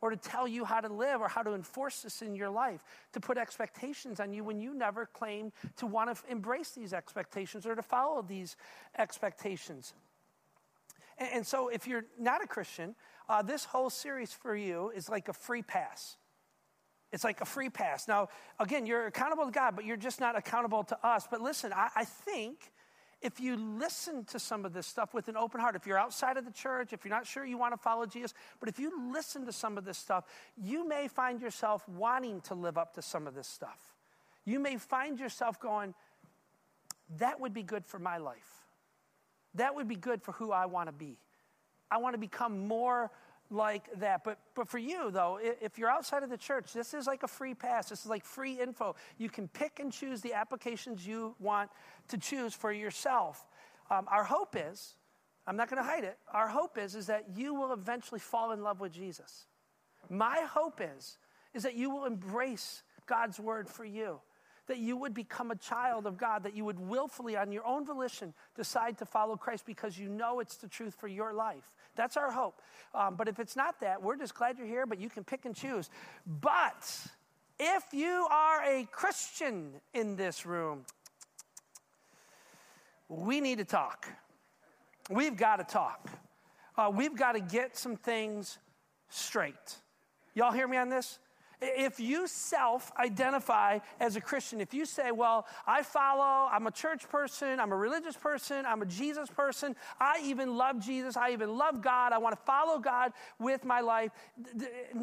or 0.02 0.10
to 0.10 0.18
tell 0.18 0.48
you 0.48 0.64
how 0.64 0.80
to 0.80 0.92
live 0.92 1.22
or 1.22 1.28
how 1.28 1.44
to 1.44 1.54
enforce 1.54 2.02
this 2.02 2.22
in 2.22 2.36
your 2.36 2.50
life, 2.50 2.84
to 3.14 3.20
put 3.20 3.38
expectations 3.38 4.20
on 4.20 4.32
you 4.32 4.44
when 4.44 4.60
you 4.60 4.74
never 4.74 5.06
claim 5.06 5.52
to 5.76 5.86
want 5.86 6.16
to 6.16 6.32
embrace 6.32 6.72
these 6.72 6.94
expectations 6.94 7.66
or 7.66 7.76
to 7.76 7.82
follow 7.82 8.22
these 8.22 8.56
expectations. 8.98 9.94
And, 11.18 11.30
and 11.34 11.48
so, 11.48 11.68
if 11.68 11.86
you're 11.86 12.06
not 12.18 12.42
a 12.42 12.48
Christian, 12.48 12.96
uh, 13.28 13.42
this 13.42 13.66
whole 13.66 13.90
series 13.90 14.32
for 14.32 14.56
you 14.56 14.92
is 14.96 15.10
like 15.10 15.28
a 15.28 15.34
free 15.34 15.62
pass. 15.62 16.16
It's 17.12 17.24
like 17.24 17.42
a 17.42 17.46
free 17.46 17.70
pass. 17.70 18.08
Now, 18.08 18.30
again, 18.60 18.86
you're 18.86 19.08
accountable 19.08 19.46
to 19.46 19.52
God, 19.52 19.76
but 19.76 19.86
you're 19.86 19.98
just 19.98 20.20
not 20.20 20.38
accountable 20.38 20.84
to 20.84 21.06
us. 21.06 21.28
But 21.30 21.42
listen, 21.42 21.74
I, 21.74 21.90
I, 21.96 22.06
think 22.06 22.72
if 23.22 23.40
you 23.40 23.56
listen 23.56 24.26
to 24.26 24.40
some 24.40 24.64
of 24.64 24.74
this 24.74 24.86
stuff 24.86 25.14
with 25.14 25.28
an 25.28 25.36
open 25.36 25.60
heart, 25.60 25.76
if 25.76 25.88
you're 25.88 25.98
outside 25.98 26.38
of 26.38 26.46
the 26.46 26.52
church, 26.52 26.94
if 26.94 27.04
you're 27.04 27.14
not 27.14 27.26
sure 27.26 27.44
you 27.44 27.58
want 27.58 27.74
to 27.74 27.78
follow 27.78 28.06
Jesus, 28.06 28.34
but 28.60 28.70
if 28.70 28.80
you 28.80 29.12
listen 29.12 29.46
to 29.48 29.52
some 29.52 29.78
of 29.78 29.86
this 29.86 29.98
stuff, 29.98 30.26
you 30.56 30.88
may 30.88 31.08
find 31.08 31.42
yourself 31.42 31.88
wanting 31.90 32.42
to 32.42 32.54
live 32.54 32.78
up 32.78 32.94
to 32.94 33.02
some 33.02 33.26
of 33.26 33.34
this 33.34 33.48
stuff. 33.48 33.96
You 34.46 34.60
may 34.60 34.78
find 34.78 35.20
yourself 35.20 35.60
going, 35.60 35.96
that 37.18 37.40
would 37.40 37.54
be 37.54 37.64
good 37.64 37.86
for 37.86 37.98
my 37.98 38.18
life. 38.18 38.66
That 39.56 39.76
would 39.76 39.88
be 39.88 39.96
good 39.96 40.22
for 40.22 40.34
who 40.34 40.52
I 40.52 40.68
want 40.68 40.90
to 40.90 40.94
be. 40.94 41.18
I 41.90 41.98
want 41.98 42.14
to 42.14 42.20
become 42.20 42.68
more 42.68 43.10
like 43.50 43.90
that. 44.00 44.24
But, 44.24 44.40
but 44.56 44.68
for 44.68 44.78
you, 44.78 45.12
though, 45.12 45.40
if 45.42 45.78
you're 45.78 45.90
outside 45.90 46.24
of 46.24 46.30
the 46.30 46.38
church, 46.38 46.74
this 46.74 46.94
is 46.94 47.08
like 47.08 47.24
a 47.24 47.28
free 47.28 47.54
pass. 47.54 47.90
This 47.90 48.02
is 48.02 48.08
like 48.08 48.24
free 48.24 48.60
info. 48.60 48.96
You 49.18 49.30
can 49.30 49.48
pick 49.48 49.80
and 49.80 49.92
choose 49.92 50.22
the 50.22 50.34
applications 50.34 51.06
you 51.06 51.36
want 51.40 51.70
to 52.10 52.18
choose 52.18 52.54
for 52.54 52.72
yourself. 52.72 53.48
Um, 53.90 54.06
our 54.10 54.24
hope 54.24 54.56
is, 54.58 54.96
I'm 55.48 55.56
not 55.56 55.70
going 55.70 55.82
to 55.82 55.90
hide 55.90 56.04
it, 56.04 56.18
our 56.32 56.48
hope 56.48 56.78
is, 56.78 56.96
is 56.96 57.08
that 57.08 57.26
you 57.36 57.54
will 57.54 57.74
eventually 57.74 58.20
fall 58.20 58.52
in 58.52 58.62
love 58.62 58.80
with 58.80 58.92
Jesus. 58.92 59.46
My 60.10 60.42
hope 60.48 60.80
is, 60.82 61.18
is 61.54 61.64
that 61.64 61.76
you 61.76 61.90
will 61.90 62.06
embrace 62.06 62.84
God's 63.08 63.40
word 63.40 63.68
for 63.68 63.84
you 63.84 64.22
that 64.70 64.78
you 64.78 64.96
would 64.96 65.16
become 65.16 65.50
a 65.50 65.56
child 65.56 66.06
of 66.06 66.16
God, 66.16 66.44
that 66.44 66.56
you 66.56 66.64
would 66.64 66.80
willfully, 66.80 67.36
on 67.36 67.52
your 67.52 67.66
own 67.66 67.86
volition, 67.86 68.36
decide 68.56 69.00
to 69.00 69.06
follow 69.06 69.36
Christ 69.36 69.66
because 69.66 69.98
you 69.98 70.08
know 70.08 70.40
it's 70.40 70.58
the 70.58 70.68
truth 70.68 70.94
for 70.94 71.08
your 71.08 71.34
life. 71.34 71.76
That's 71.96 72.16
our 72.16 72.32
hope. 72.32 72.62
Um, 72.94 73.16
but 73.16 73.28
if 73.28 73.40
it's 73.40 73.56
not 73.56 73.82
that, 73.82 74.02
we're 74.02 74.16
just 74.16 74.36
glad 74.36 74.60
you're 74.60 74.68
here, 74.68 74.86
but 74.86 75.00
you 75.00 75.10
can 75.10 75.24
pick 75.24 75.46
and 75.46 75.56
choose. 75.56 75.90
But 76.40 76.88
if 77.60 77.84
you 77.92 78.28
are 78.30 78.64
a 78.64 78.88
Christian 78.92 79.72
in 79.96 80.16
this 80.16 80.46
room, 80.46 80.86
we 83.08 83.42
need 83.42 83.58
to 83.58 83.66
talk. 83.66 84.08
We've 85.10 85.36
got 85.36 85.56
to 85.56 85.64
talk. 85.64 86.08
Uh, 86.78 86.92
we've 86.94 87.18
got 87.18 87.32
to 87.32 87.40
get 87.40 87.76
some 87.76 87.96
things 87.96 88.60
straight. 89.10 89.78
Y'all 90.36 90.52
hear 90.52 90.68
me 90.68 90.78
on 90.78 90.90
this? 90.90 91.18
If 91.62 92.00
you 92.00 92.26
self 92.28 92.90
identify 92.98 93.80
as 94.00 94.16
a 94.16 94.22
Christian, 94.22 94.62
if 94.62 94.74
you 94.74 94.86
say, 94.86 95.12
Well, 95.12 95.46
I 95.68 95.84
follow, 95.84 96.50
I'm 96.50 96.68
a 96.68 96.72
church 96.72 97.10
person, 97.10 97.60
I'm 97.60 97.74
a 97.74 97.76
religious 97.76 98.16
person, 98.16 98.66
I'm 98.66 98.82
a 98.82 98.86
Jesus 98.86 99.30
person, 99.30 99.76
I 100.00 100.22
even 100.24 100.56
love 100.56 100.80
Jesus, 100.80 101.18
I 101.18 101.32
even 101.32 101.58
love 101.58 101.82
God, 101.82 102.14
I 102.14 102.18
want 102.18 102.38
to 102.38 102.42
follow 102.44 102.80
God 102.80 103.12
with 103.40 103.66
my 103.66 103.82
life, 103.82 104.12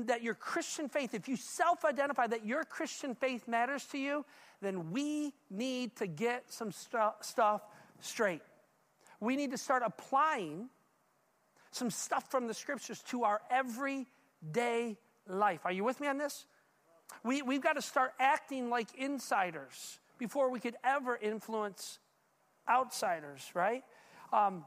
that 0.06 0.22
your 0.22 0.34
Christian 0.34 0.88
faith, 0.88 1.12
if 1.12 1.28
you 1.28 1.36
self 1.36 1.84
identify 1.84 2.26
that 2.26 2.46
your 2.46 2.64
Christian 2.64 3.14
faith 3.14 3.46
matters 3.46 3.84
to 3.86 3.98
you, 3.98 4.24
then 4.62 4.90
we 4.90 5.34
need 5.50 5.94
to 5.96 6.06
get 6.06 6.50
some 6.50 6.72
stu- 6.72 6.98
stuff 7.20 7.62
straight. 8.00 8.40
We 9.20 9.36
need 9.36 9.50
to 9.50 9.58
start 9.58 9.82
applying 9.84 10.70
some 11.70 11.90
stuff 11.90 12.30
from 12.30 12.46
the 12.46 12.54
scriptures 12.54 13.02
to 13.08 13.24
our 13.24 13.42
everyday 13.50 14.96
life. 15.28 15.60
Are 15.64 15.72
you 15.72 15.84
with 15.84 16.00
me 16.00 16.08
on 16.08 16.18
this? 16.18 16.46
We, 17.22 17.42
we've 17.42 17.62
got 17.62 17.74
to 17.74 17.82
start 17.82 18.12
acting 18.18 18.70
like 18.70 18.88
insiders 18.96 20.00
before 20.18 20.50
we 20.50 20.60
could 20.60 20.76
ever 20.84 21.16
influence 21.16 21.98
outsiders, 22.68 23.50
right? 23.54 23.84
Um, 24.32 24.64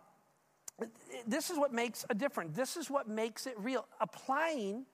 this 1.28 1.50
is 1.50 1.58
what 1.58 1.74
makes 1.74 2.06
a 2.10 2.14
difference. 2.14 2.56
This 2.56 2.78
is 2.78 2.90
what 2.90 3.08
makes 3.08 3.48
it 3.48 3.56
real. 3.58 3.86
Applying 4.00 4.86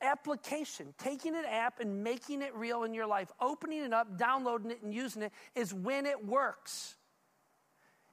application, 0.00 0.94
taking 0.98 1.36
an 1.36 1.44
app 1.44 1.80
and 1.80 2.02
making 2.02 2.42
it 2.42 2.54
real 2.54 2.84
in 2.84 2.94
your 2.94 3.06
life, 3.06 3.30
opening 3.40 3.84
it 3.84 3.92
up, 3.92 4.18
downloading 4.18 4.70
it, 4.70 4.82
and 4.82 4.92
using 4.92 5.22
it 5.22 5.32
is 5.54 5.72
when 5.72 6.06
it 6.06 6.24
works. 6.24 6.96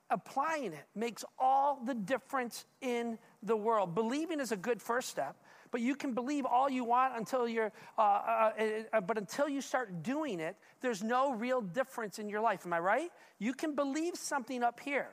Applying 0.10 0.74
it 0.74 0.86
makes 0.96 1.24
all 1.38 1.82
the 1.86 1.94
difference 1.94 2.66
in 2.82 3.18
the 3.44 3.56
world. 3.56 3.96
Believing 3.96 4.40
is 4.40 4.52
a 4.52 4.58
good 4.58 4.82
first 4.82 5.10
step. 5.10 5.36
But 5.72 5.82
you 5.82 5.96
can 5.96 6.14
believe 6.14 6.46
all 6.46 6.70
you 6.70 6.84
want 6.84 7.16
until 7.16 7.48
you're, 7.48 7.72
uh, 7.98 8.02
uh, 8.02 8.52
uh, 8.58 8.64
uh, 8.94 9.02
but 9.02 9.18
until 9.18 9.48
you 9.48 9.62
start 9.62 10.02
doing 10.02 10.40
it, 10.40 10.56
there's 10.82 11.04
no 11.04 11.34
real 11.34 11.62
difference 11.62 12.18
in 12.18 12.28
your 12.28 12.42
life. 12.42 12.66
Am 12.66 12.74
I 12.74 12.80
right? 12.80 13.12
You 13.38 13.54
can 13.54 13.76
believe 13.76 14.16
something 14.16 14.64
up 14.64 14.80
here. 14.80 15.10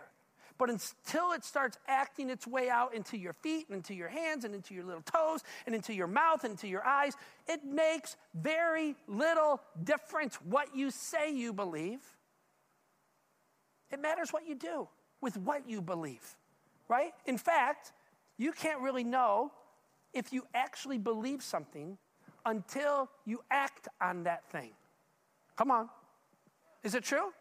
But 0.59 0.71
until 0.71 1.33
it 1.33 1.45
starts 1.45 1.79
acting 1.87 2.31
its 2.31 2.47
way 2.47 2.71
out 2.71 2.95
into 2.95 3.19
your 3.19 3.35
feet 3.35 3.67
and 3.69 3.77
into 3.77 3.93
your 3.95 4.09
hands 4.09 4.45
and 4.45 4.55
into 4.55 4.73
your 4.73 4.85
little 4.85 5.03
toes 5.03 5.43
and 5.67 5.75
into 5.75 5.93
your 5.93 6.07
mouth 6.07 6.45
and 6.45 6.53
into 6.53 6.69
your 6.69 6.85
eyes, 6.87 7.13
it 7.47 7.63
makes 7.63 8.17
very 8.35 8.97
little 9.07 9.61
difference 9.85 10.37
what 10.37 10.75
you 10.75 10.91
say 10.91 11.31
you 11.31 11.53
believe. 11.53 12.01
It 13.91 14.01
matters 14.01 14.33
what 14.33 14.49
you 14.49 14.55
do 14.55 14.89
with 15.21 15.37
what 15.37 15.69
you 15.69 15.83
believe, 15.83 16.37
right? 16.89 17.13
In 17.27 17.37
fact, 17.37 17.93
you 18.39 18.53
can't 18.53 18.81
really 18.81 19.05
know 19.05 19.53
if 20.17 20.33
you 20.33 20.45
actually 20.55 20.99
believe 20.99 21.43
something 21.43 21.99
until 22.47 23.11
you 23.27 23.41
act 23.51 23.89
on 24.01 24.25
that 24.25 24.49
thing. 24.51 24.71
Come 25.57 25.71
on. 25.71 25.89
Is 26.83 26.95
it 26.95 27.05
true? 27.05 27.33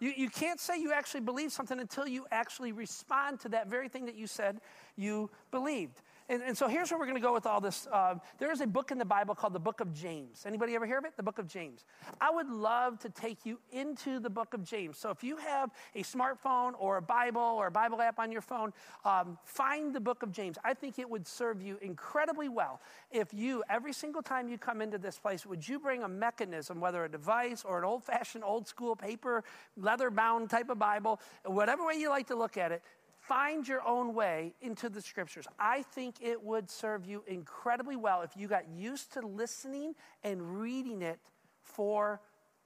You, 0.00 0.12
you 0.16 0.28
can't 0.28 0.60
say 0.60 0.78
you 0.78 0.92
actually 0.92 1.20
believe 1.20 1.50
something 1.50 1.80
until 1.80 2.06
you 2.06 2.26
actually 2.30 2.72
respond 2.72 3.40
to 3.40 3.48
that 3.50 3.68
very 3.68 3.88
thing 3.88 4.06
that 4.06 4.14
you 4.14 4.26
said 4.26 4.60
you 4.96 5.30
believed. 5.50 6.02
And, 6.30 6.42
and 6.42 6.58
so 6.58 6.68
here's 6.68 6.90
where 6.90 6.98
we're 7.00 7.06
going 7.06 7.16
to 7.16 7.22
go 7.22 7.32
with 7.32 7.46
all 7.46 7.60
this. 7.60 7.86
Uh, 7.90 8.16
there 8.38 8.52
is 8.52 8.60
a 8.60 8.66
book 8.66 8.90
in 8.90 8.98
the 8.98 9.04
Bible 9.04 9.34
called 9.34 9.54
the 9.54 9.58
Book 9.58 9.80
of 9.80 9.94
James. 9.94 10.44
Anybody 10.46 10.74
ever 10.74 10.84
hear 10.84 10.98
of 10.98 11.06
it? 11.06 11.16
The 11.16 11.22
Book 11.22 11.38
of 11.38 11.46
James. 11.46 11.86
I 12.20 12.30
would 12.30 12.50
love 12.50 12.98
to 13.00 13.08
take 13.08 13.46
you 13.46 13.58
into 13.72 14.20
the 14.20 14.28
Book 14.28 14.52
of 14.52 14.62
James. 14.62 14.98
So 14.98 15.08
if 15.08 15.24
you 15.24 15.38
have 15.38 15.70
a 15.94 16.02
smartphone 16.02 16.72
or 16.78 16.98
a 16.98 17.02
Bible 17.02 17.40
or 17.40 17.68
a 17.68 17.70
Bible 17.70 18.02
app 18.02 18.18
on 18.18 18.30
your 18.30 18.42
phone, 18.42 18.74
um, 19.06 19.38
find 19.44 19.94
the 19.94 20.00
Book 20.00 20.22
of 20.22 20.30
James. 20.30 20.58
I 20.62 20.74
think 20.74 20.98
it 20.98 21.08
would 21.08 21.26
serve 21.26 21.62
you 21.62 21.78
incredibly 21.80 22.50
well 22.50 22.82
if 23.10 23.32
you, 23.32 23.64
every 23.70 23.94
single 23.94 24.20
time 24.20 24.48
you 24.48 24.58
come 24.58 24.82
into 24.82 24.98
this 24.98 25.18
place, 25.18 25.46
would 25.46 25.66
you 25.66 25.78
bring 25.78 26.02
a 26.02 26.08
mechanism, 26.08 26.78
whether 26.78 27.04
a 27.04 27.10
device 27.10 27.64
or 27.64 27.78
an 27.78 27.84
old 27.84 28.04
fashioned, 28.04 28.44
old 28.44 28.68
school 28.68 28.94
paper, 28.94 29.44
leather 29.78 30.10
bound 30.10 30.50
type 30.50 30.68
of 30.68 30.78
Bible, 30.78 31.20
whatever 31.46 31.86
way 31.86 31.94
you 31.94 32.10
like 32.10 32.26
to 32.26 32.36
look 32.36 32.58
at 32.58 32.70
it, 32.70 32.82
find 33.28 33.68
your 33.68 33.86
own 33.86 34.14
way 34.14 34.54
into 34.62 34.88
the 34.88 35.02
scriptures. 35.02 35.46
I 35.58 35.82
think 35.82 36.16
it 36.22 36.42
would 36.42 36.70
serve 36.70 37.04
you 37.04 37.22
incredibly 37.26 37.94
well 37.94 38.22
if 38.22 38.30
you 38.36 38.48
got 38.48 38.68
used 38.70 39.12
to 39.12 39.20
listening 39.20 39.94
and 40.24 40.60
reading 40.60 41.02
it 41.02 41.18
for 41.60 42.20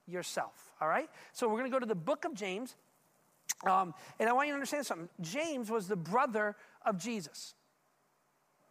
yourself. 0.07 0.71
All 0.81 0.87
right? 0.87 1.09
So 1.33 1.47
we're 1.47 1.59
going 1.59 1.69
to 1.69 1.75
go 1.75 1.79
to 1.79 1.85
the 1.85 1.93
book 1.93 2.23
of 2.23 2.33
James. 2.33 2.77
Um, 3.65 3.93
and 4.19 4.29
I 4.29 4.33
want 4.33 4.47
you 4.47 4.53
to 4.53 4.55
understand 4.55 4.85
something. 4.85 5.09
James 5.19 5.69
was 5.69 5.87
the 5.87 5.97
brother 5.97 6.55
of 6.85 6.97
Jesus. 6.97 7.55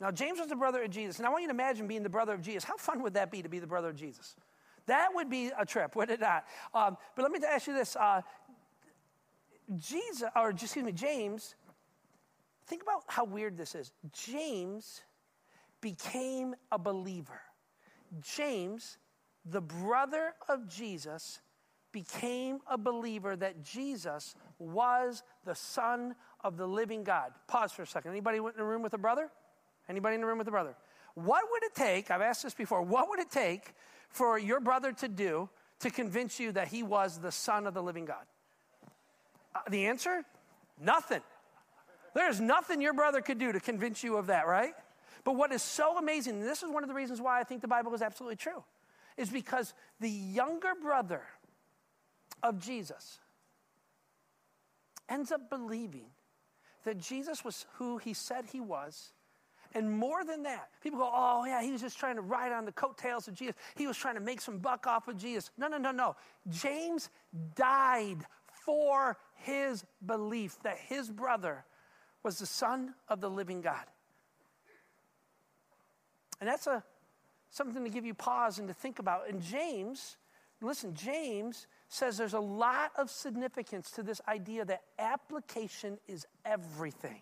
Now, 0.01 0.11
James 0.11 0.41
was 0.41 0.49
the 0.49 0.57
brother 0.57 0.83
of 0.83 0.91
Jesus. 0.91 1.19
And 1.19 1.27
I 1.27 1.31
want 1.31 1.43
you 1.43 1.49
to 1.49 1.55
imagine 1.55 1.87
being 1.87 2.03
the 2.03 2.09
brother 2.09 2.33
of 2.33 2.41
Jesus. 2.41 2.65
How 2.65 2.77
fun 2.77 3.03
would 3.03 3.15
that 3.15 3.31
be 3.31 3.43
to 3.43 3.49
be 3.49 3.59
the 3.59 3.67
brother 3.67 3.91
of 3.91 3.97
Jesus? 3.97 4.35
That 4.87 5.11
would 5.15 5.31
be 5.31 5.51
a 5.57 5.65
trip, 5.65 5.95
would 5.95 6.11
it 6.11 6.21
not? 6.21 6.45
Um, 6.75 6.97
but 7.15 7.23
let 7.23 7.31
me 7.31 7.39
ask 7.47 7.67
you 7.67 7.75
this. 7.75 7.95
Uh, 7.97 8.23
Jesus, 9.77 10.29
or 10.35 10.51
excuse 10.51 10.85
me, 10.85 10.93
James 10.93 11.55
Think 12.67 12.83
about 12.83 13.03
how 13.07 13.25
weird 13.25 13.57
this 13.57 13.75
is. 13.75 13.93
James 14.13 15.03
became 15.81 16.55
a 16.71 16.79
believer. 16.79 17.41
James, 18.21 18.99
the 19.45 19.61
brother 19.61 20.35
of 20.49 20.69
Jesus, 20.69 21.41
became 21.93 22.61
a 22.71 22.79
believer 22.79 23.37
that 23.37 23.63
Jesus 23.63 24.35
was 24.59 25.23
the 25.45 25.55
Son 25.55 26.15
of 26.43 26.57
the 26.57 26.67
living 26.67 27.05
God. 27.05 27.33
Pause 27.47 27.73
for 27.73 27.83
a 27.83 27.87
second. 27.87 28.11
Anybody 28.13 28.39
in 28.39 28.45
the 28.57 28.65
room 28.65 28.83
with 28.83 28.95
a 28.95 28.99
brother? 28.99 29.31
Anybody 29.89 30.15
in 30.15 30.21
the 30.21 30.27
room 30.27 30.39
with 30.39 30.49
a 30.49 30.53
brother? 30.53 30.75
What 31.15 31.45
would 31.51 31.63
it 31.65 31.75
take? 31.75 32.11
I've 32.11 32.23
asked 32.23 32.43
this 32.43 32.55
before. 32.55 32.83
What 32.83 33.09
would 33.11 33.19
it 33.19 33.31
take 33.31 33.75
for 34.09 34.39
your 34.39 34.61
brother 34.61 34.93
to 34.93 35.09
do 35.09 35.49
to 35.81 35.91
convince 35.91 36.41
you 36.41 36.53
that 36.53 36.69
he 36.69 36.83
was 36.83 37.19
the 37.19 37.33
Son 37.33 37.67
of 37.67 37.75
the 37.75 37.83
living 37.83 38.05
God? 38.07 38.25
Uh, 39.55 39.61
the 39.69 39.87
answer? 39.87 40.25
Nothing. 40.81 41.21
There's 42.15 42.41
nothing 42.41 42.81
your 42.81 42.95
brother 42.95 43.21
could 43.21 43.39
do 43.39 43.53
to 43.53 43.61
convince 43.61 44.03
you 44.03 44.17
of 44.17 44.27
that, 44.27 44.47
right? 44.47 44.75
But 45.25 45.37
what 45.37 45.53
is 45.53 45.63
so 45.63 45.99
amazing, 45.99 46.35
and 46.35 46.43
this 46.43 46.63
is 46.63 46.71
one 46.71 46.83
of 46.83 46.89
the 46.89 46.95
reasons 46.95 47.21
why 47.21 47.41
I 47.41 47.45
think 47.45 47.61
the 47.61 47.69
Bible 47.69 47.95
is 47.95 48.03
absolutely 48.03 48.37
true, 48.37 48.65
is 49.17 49.31
because 49.31 49.75
the 50.01 50.11
younger 50.11 50.73
brother 50.81 51.23
of 52.43 52.59
Jesus 52.59 53.19
ends 55.09 55.31
up 55.31 55.49
believing 55.49 56.07
that 56.85 56.99
Jesus 56.99 57.45
was 57.45 57.67
who 57.75 57.99
he 57.99 58.15
said 58.15 58.47
he 58.53 58.61
was. 58.61 59.13
And 59.75 59.91
more 59.91 60.25
than 60.25 60.43
that, 60.43 60.69
people 60.83 60.99
go, 60.99 61.11
oh, 61.11 61.45
yeah, 61.47 61.63
he 61.63 61.71
was 61.71 61.81
just 61.81 61.99
trying 61.99 62.17
to 62.17 62.23
ride 62.23 62.53
on 62.53 62.65
the 62.65 62.73
coattails 62.73 63.27
of 63.29 63.35
Jesus. 63.35 63.55
He 63.77 63.87
was 63.87 63.97
trying 63.97 64.17
to 64.17 64.21
make 64.21 64.41
some 64.41 64.59
buck 64.59 64.87
off 64.87 65.09
of 65.09 65.17
Jesus. 65.17 65.51
No, 65.57 65.69
no, 65.69 65.79
no, 65.79 65.93
no. 65.93 66.17
James 66.51 67.09
died 67.55 68.19
for 68.65 69.17
his 69.35 69.85
belief 70.05 70.59
that 70.63 70.77
his 70.79 71.09
brother 71.09 71.65
was 72.23 72.39
the 72.39 72.47
Son 72.47 72.95
of 73.09 73.21
the 73.21 73.31
living 73.31 73.61
God. 73.61 73.85
And 76.41 76.49
that's 76.49 76.67
a, 76.67 76.83
something 77.51 77.85
to 77.85 77.91
give 77.91 78.05
you 78.05 78.15
pause 78.15 78.59
and 78.59 78.67
to 78.69 78.75
think 78.75 78.99
about. 78.99 79.29
And 79.29 79.41
James, 79.41 80.17
listen, 80.61 80.95
James 80.95 81.67
says 81.89 82.17
there's 82.17 82.35
a 82.35 82.41
lot 82.41 82.91
of 82.97 83.11
significance 83.11 83.91
to 83.93 84.03
this 84.03 84.21
idea 84.27 84.65
that 84.65 84.83
application 84.99 85.99
is 86.09 86.27
everything. 86.45 87.21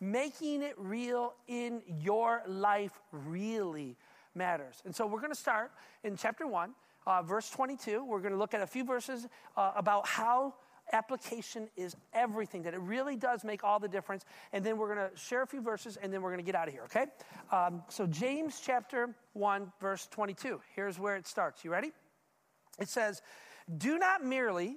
Making 0.00 0.62
it 0.62 0.74
real 0.76 1.34
in 1.48 1.82
your 2.00 2.42
life 2.46 3.00
really 3.10 3.96
matters. 4.34 4.82
And 4.84 4.94
so 4.94 5.06
we're 5.06 5.20
going 5.20 5.32
to 5.32 5.38
start 5.38 5.72
in 6.02 6.16
chapter 6.16 6.46
1, 6.46 6.70
uh, 7.06 7.22
verse 7.22 7.50
22. 7.50 8.04
We're 8.04 8.20
going 8.20 8.32
to 8.32 8.38
look 8.38 8.54
at 8.54 8.60
a 8.60 8.66
few 8.66 8.84
verses 8.84 9.26
uh, 9.56 9.72
about 9.76 10.06
how 10.06 10.54
application 10.92 11.68
is 11.76 11.96
everything, 12.12 12.62
that 12.62 12.74
it 12.74 12.80
really 12.80 13.16
does 13.16 13.44
make 13.44 13.64
all 13.64 13.78
the 13.78 13.88
difference. 13.88 14.24
And 14.52 14.64
then 14.64 14.78
we're 14.78 14.94
going 14.94 15.10
to 15.10 15.16
share 15.16 15.42
a 15.42 15.46
few 15.46 15.60
verses 15.60 15.96
and 15.96 16.12
then 16.12 16.22
we're 16.22 16.30
going 16.30 16.44
to 16.44 16.46
get 16.46 16.54
out 16.54 16.68
of 16.68 16.74
here, 16.74 16.84
okay? 16.84 17.06
Um, 17.50 17.82
so, 17.88 18.06
James 18.06 18.60
chapter 18.64 19.14
1, 19.32 19.72
verse 19.80 20.06
22. 20.10 20.60
Here's 20.74 20.98
where 20.98 21.16
it 21.16 21.26
starts. 21.26 21.64
You 21.64 21.70
ready? 21.70 21.92
It 22.78 22.88
says, 22.88 23.22
Do 23.78 23.98
not 23.98 24.24
merely, 24.24 24.76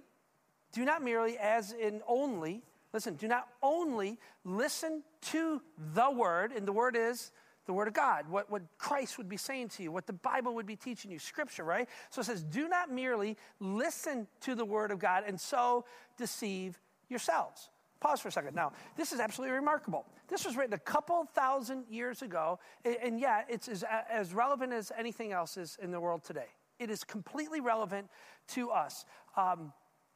do 0.72 0.86
not 0.86 1.04
merely 1.04 1.38
as 1.38 1.72
in 1.72 2.02
only, 2.08 2.64
listen, 2.94 3.16
do 3.16 3.28
not 3.28 3.48
only 3.62 4.18
listen 4.44 5.04
to 5.22 5.62
the 5.94 6.10
word, 6.10 6.52
and 6.52 6.68
the 6.68 6.74
word 6.74 6.96
is, 6.96 7.32
the 7.68 7.74
Word 7.74 7.88
of 7.88 7.94
God, 7.94 8.28
what, 8.28 8.50
what 8.50 8.64
Christ 8.80 9.18
would 9.20 9.30
be 9.30 9.38
saying 9.38 9.68
to 9.70 9.84
you, 9.84 9.92
what 9.92 10.08
the 10.08 10.14
Bible 10.14 10.56
would 10.56 10.66
be 10.66 10.76
teaching 10.76 11.12
you, 11.12 11.20
Scripture, 11.20 11.64
right? 11.64 11.88
So 12.10 12.22
it 12.22 12.24
says, 12.24 12.42
do 12.42 12.68
not 12.68 12.92
merely 12.92 13.38
listen 13.60 14.26
to 14.42 14.56
the 14.56 14.66
Word 14.66 14.90
of 14.90 14.98
God 14.98 15.24
and 15.28 15.40
so 15.40 15.86
deceive 16.18 16.80
yourselves. 17.10 17.70
Pause 18.00 18.22
for 18.22 18.28
a 18.28 18.32
second. 18.32 18.56
Now, 18.56 18.72
this 18.96 19.12
is 19.12 19.20
absolutely 19.20 19.56
remarkable. 19.56 20.06
This 20.28 20.46
was 20.46 20.56
written 20.56 20.74
a 20.74 20.80
couple 20.80 21.26
thousand 21.34 21.86
years 21.90 22.22
ago, 22.22 22.60
and, 22.86 23.20
yeah, 23.20 23.42
it's 23.50 23.68
as, 23.68 23.84
as 24.10 24.34
relevant 24.34 24.72
as 24.72 24.92
anything 24.98 25.32
else 25.32 25.58
is 25.58 25.78
in 25.82 25.92
the 25.92 26.00
world 26.00 26.24
today. 26.24 26.48
It 26.80 26.90
is 26.90 27.04
completely 27.04 27.60
relevant 27.60 28.08
to 28.50 28.70
us. 28.70 29.06
Um, 29.36 29.74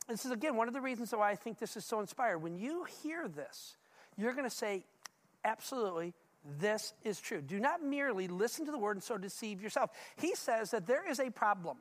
this 0.07 0.25
is, 0.25 0.31
again, 0.31 0.55
one 0.55 0.67
of 0.67 0.73
the 0.73 0.81
reasons 0.81 1.11
why 1.11 1.31
I 1.31 1.35
think 1.35 1.57
this 1.57 1.75
is 1.75 1.83
so 1.83 1.99
inspired. 1.99 2.37
When 2.39 2.55
you 2.55 2.85
hear 3.03 3.27
this, 3.27 3.77
you're 4.15 4.33
going 4.33 4.49
to 4.49 4.55
say, 4.55 4.85
absolutely, 5.43 6.13
this 6.59 6.93
is 7.03 7.19
true. 7.19 7.41
Do 7.41 7.59
not 7.59 7.83
merely 7.83 8.27
listen 8.27 8.65
to 8.65 8.71
the 8.71 8.77
word 8.77 8.97
and 8.97 9.03
so 9.03 9.17
deceive 9.17 9.61
yourself. 9.61 9.91
He 10.15 10.35
says 10.35 10.71
that 10.71 10.87
there 10.87 11.09
is 11.09 11.19
a 11.19 11.29
problem. 11.29 11.77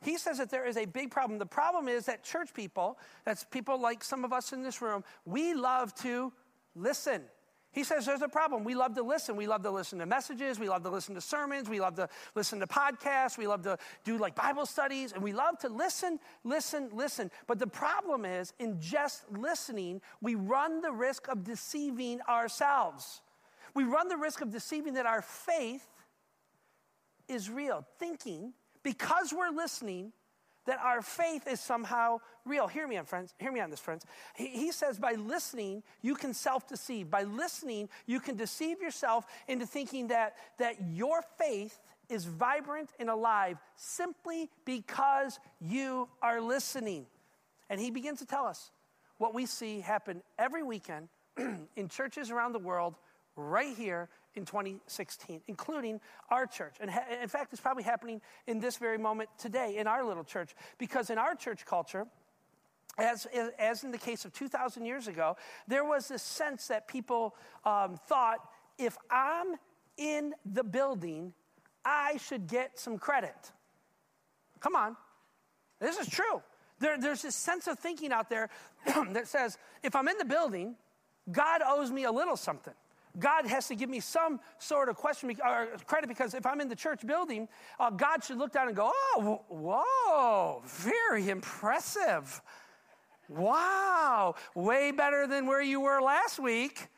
He 0.00 0.18
says 0.18 0.38
that 0.38 0.50
there 0.50 0.66
is 0.66 0.76
a 0.76 0.86
big 0.86 1.10
problem. 1.10 1.38
The 1.38 1.46
problem 1.46 1.88
is 1.88 2.06
that 2.06 2.24
church 2.24 2.52
people, 2.54 2.98
that's 3.24 3.44
people 3.44 3.80
like 3.80 4.02
some 4.02 4.24
of 4.24 4.32
us 4.32 4.52
in 4.52 4.62
this 4.62 4.82
room, 4.82 5.04
we 5.24 5.54
love 5.54 5.94
to 5.96 6.32
listen. 6.74 7.22
He 7.70 7.82
says 7.82 8.06
there's 8.06 8.22
a 8.22 8.28
problem. 8.28 8.62
We 8.62 8.76
love 8.76 8.94
to 8.94 9.02
listen. 9.02 9.34
We 9.36 9.48
love 9.48 9.62
to 9.62 9.70
listen 9.70 9.98
to 9.98 10.06
messages. 10.06 10.60
We 10.60 10.68
love 10.68 10.84
to 10.84 10.90
listen 10.90 11.14
to 11.16 11.20
sermons. 11.20 11.68
We 11.68 11.80
love 11.80 11.96
to 11.96 12.08
listen 12.34 12.60
to 12.60 12.68
podcasts. 12.68 13.36
We 13.36 13.48
love 13.48 13.62
to 13.62 13.78
do 14.04 14.16
like 14.16 14.36
Bible 14.36 14.64
studies. 14.64 15.12
And 15.12 15.22
we 15.22 15.32
love 15.32 15.58
to 15.58 15.68
listen, 15.68 16.20
listen, 16.44 16.90
listen. 16.92 17.32
But 17.48 17.58
the 17.58 17.66
problem 17.66 18.24
is, 18.24 18.52
in 18.60 18.80
just 18.80 19.24
listening, 19.30 20.00
we 20.22 20.36
run 20.36 20.82
the 20.82 20.92
risk 20.92 21.28
of 21.28 21.42
deceiving 21.42 22.20
ourselves 22.22 23.20
we 23.74 23.84
run 23.84 24.08
the 24.08 24.16
risk 24.16 24.40
of 24.40 24.50
deceiving 24.50 24.94
that 24.94 25.06
our 25.06 25.22
faith 25.22 25.86
is 27.28 27.50
real, 27.50 27.84
thinking 27.98 28.52
because 28.82 29.32
we're 29.32 29.50
listening 29.50 30.12
that 30.66 30.78
our 30.82 31.02
faith 31.02 31.46
is 31.46 31.60
somehow 31.60 32.18
real. 32.44 32.66
Hear 32.66 32.88
me 32.88 32.96
on 32.96 33.04
friends. 33.04 33.34
Hear 33.38 33.52
me 33.52 33.60
on 33.60 33.70
this, 33.70 33.80
friends. 33.80 34.04
He, 34.34 34.48
he 34.48 34.72
says 34.72 34.98
by 34.98 35.12
listening, 35.12 35.82
you 36.00 36.14
can 36.14 36.32
self-deceive. 36.32 37.10
By 37.10 37.24
listening, 37.24 37.88
you 38.06 38.20
can 38.20 38.36
deceive 38.36 38.80
yourself 38.80 39.26
into 39.46 39.66
thinking 39.66 40.08
that, 40.08 40.36
that 40.58 40.76
your 40.92 41.22
faith 41.38 41.80
is 42.08 42.24
vibrant 42.24 42.90
and 42.98 43.10
alive 43.10 43.58
simply 43.76 44.50
because 44.64 45.38
you 45.60 46.08
are 46.22 46.40
listening. 46.40 47.06
And 47.68 47.80
he 47.80 47.90
begins 47.90 48.20
to 48.20 48.26
tell 48.26 48.46
us 48.46 48.70
what 49.18 49.34
we 49.34 49.46
see 49.46 49.80
happen 49.80 50.22
every 50.38 50.62
weekend 50.62 51.08
in 51.76 51.88
churches 51.88 52.30
around 52.30 52.52
the 52.52 52.58
world 52.58 52.96
right 53.36 53.76
here 53.76 54.08
in 54.34 54.44
2016, 54.44 55.40
including 55.46 56.00
our 56.30 56.46
church. 56.46 56.74
And 56.80 56.90
ha- 56.90 57.04
in 57.22 57.28
fact, 57.28 57.52
it's 57.52 57.60
probably 57.60 57.82
happening 57.82 58.20
in 58.46 58.60
this 58.60 58.76
very 58.76 58.98
moment 58.98 59.30
today 59.38 59.76
in 59.76 59.86
our 59.86 60.04
little 60.04 60.24
church, 60.24 60.54
because 60.78 61.10
in 61.10 61.18
our 61.18 61.34
church 61.34 61.64
culture, 61.64 62.06
as, 62.98 63.26
as 63.58 63.84
in 63.84 63.90
the 63.90 63.98
case 63.98 64.24
of 64.24 64.32
2,000 64.32 64.84
years 64.84 65.08
ago, 65.08 65.36
there 65.66 65.84
was 65.84 66.08
this 66.08 66.22
sense 66.22 66.68
that 66.68 66.86
people 66.86 67.34
um, 67.64 67.96
thought 68.06 68.38
if 68.78 68.96
I'm 69.10 69.56
in 69.96 70.34
the 70.44 70.64
building, 70.64 71.32
I 71.84 72.18
should 72.18 72.46
get 72.46 72.78
some 72.78 72.98
credit. 72.98 73.34
Come 74.60 74.76
on, 74.76 74.96
this 75.80 75.98
is 75.98 76.08
true. 76.08 76.42
There, 76.80 76.98
there's 76.98 77.22
this 77.22 77.36
sense 77.36 77.66
of 77.66 77.78
thinking 77.78 78.12
out 78.12 78.28
there 78.30 78.48
that 78.86 79.28
says 79.28 79.58
if 79.82 79.94
I'm 79.94 80.08
in 80.08 80.18
the 80.18 80.24
building, 80.24 80.76
God 81.30 81.62
owes 81.66 81.90
me 81.90 82.04
a 82.04 82.12
little 82.12 82.36
something. 82.36 82.74
God 83.18 83.46
has 83.46 83.68
to 83.68 83.76
give 83.76 83.88
me 83.88 84.00
some 84.00 84.40
sort 84.58 84.88
of 84.88 84.96
question 84.96 85.34
or 85.44 85.68
credit 85.86 86.08
because 86.08 86.34
if 86.34 86.46
I'm 86.46 86.60
in 86.60 86.68
the 86.68 86.76
church 86.76 87.06
building, 87.06 87.48
uh, 87.78 87.90
God 87.90 88.24
should 88.24 88.38
look 88.38 88.52
down 88.52 88.68
and 88.68 88.76
go, 88.76 88.90
oh, 88.92 89.40
whoa, 89.48 90.62
very 90.66 91.28
impressive. 91.28 92.42
Wow, 93.28 94.34
way 94.54 94.90
better 94.90 95.26
than 95.26 95.46
where 95.46 95.62
you 95.62 95.80
were 95.80 96.00
last 96.00 96.38
week 96.38 96.88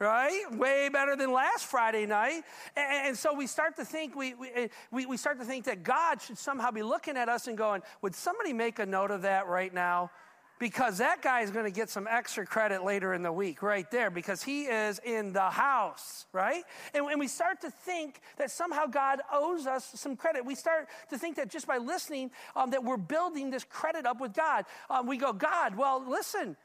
right? 0.00 0.52
Way 0.52 0.88
better 0.88 1.16
than 1.16 1.32
last 1.32 1.66
Friday 1.66 2.06
night. 2.06 2.42
And, 2.76 3.08
and 3.08 3.18
so 3.18 3.32
we 3.32 3.46
start 3.46 3.76
to 3.76 3.84
think 3.84 4.16
we, 4.16 4.34
eh, 4.54 4.68
we, 4.90 5.06
we 5.06 5.16
start 5.16 5.38
to 5.38 5.44
think 5.44 5.64
that 5.64 5.82
God 5.82 6.20
should 6.20 6.36
somehow 6.36 6.70
be 6.70 6.82
looking 6.82 7.16
at 7.16 7.28
us 7.28 7.46
and 7.46 7.56
going, 7.56 7.82
would 8.02 8.14
somebody 8.14 8.52
make 8.52 8.78
a 8.78 8.86
note 8.86 9.10
of 9.10 9.22
that 9.22 9.46
right 9.46 9.72
now? 9.72 10.10
Because 10.58 10.98
that 10.98 11.22
guy 11.22 11.40
is 11.40 11.50
going 11.50 11.64
to 11.64 11.70
get 11.70 11.90
some 11.90 12.06
extra 12.08 12.46
credit 12.46 12.84
later 12.84 13.12
in 13.12 13.22
the 13.22 13.32
week 13.32 13.62
right 13.62 13.90
there 13.90 14.10
because 14.10 14.42
he 14.42 14.64
is 14.64 15.00
in 15.04 15.32
the 15.32 15.50
house, 15.50 16.26
right? 16.32 16.62
And 16.94 17.04
when 17.04 17.18
we 17.18 17.28
start 17.28 17.60
to 17.62 17.70
think 17.70 18.20
that 18.38 18.50
somehow 18.50 18.86
God 18.86 19.20
owes 19.32 19.66
us 19.66 19.90
some 19.94 20.16
credit, 20.16 20.44
we 20.44 20.54
start 20.54 20.88
to 21.10 21.18
think 21.18 21.36
that 21.36 21.50
just 21.50 21.66
by 21.66 21.78
listening, 21.78 22.30
um, 22.54 22.70
that 22.70 22.84
we're 22.84 22.96
building 22.96 23.50
this 23.50 23.64
credit 23.64 24.06
up 24.06 24.20
with 24.20 24.32
God. 24.32 24.64
Um, 24.88 25.06
we 25.06 25.16
go, 25.16 25.32
God, 25.32 25.76
well, 25.76 26.04
listen, 26.06 26.56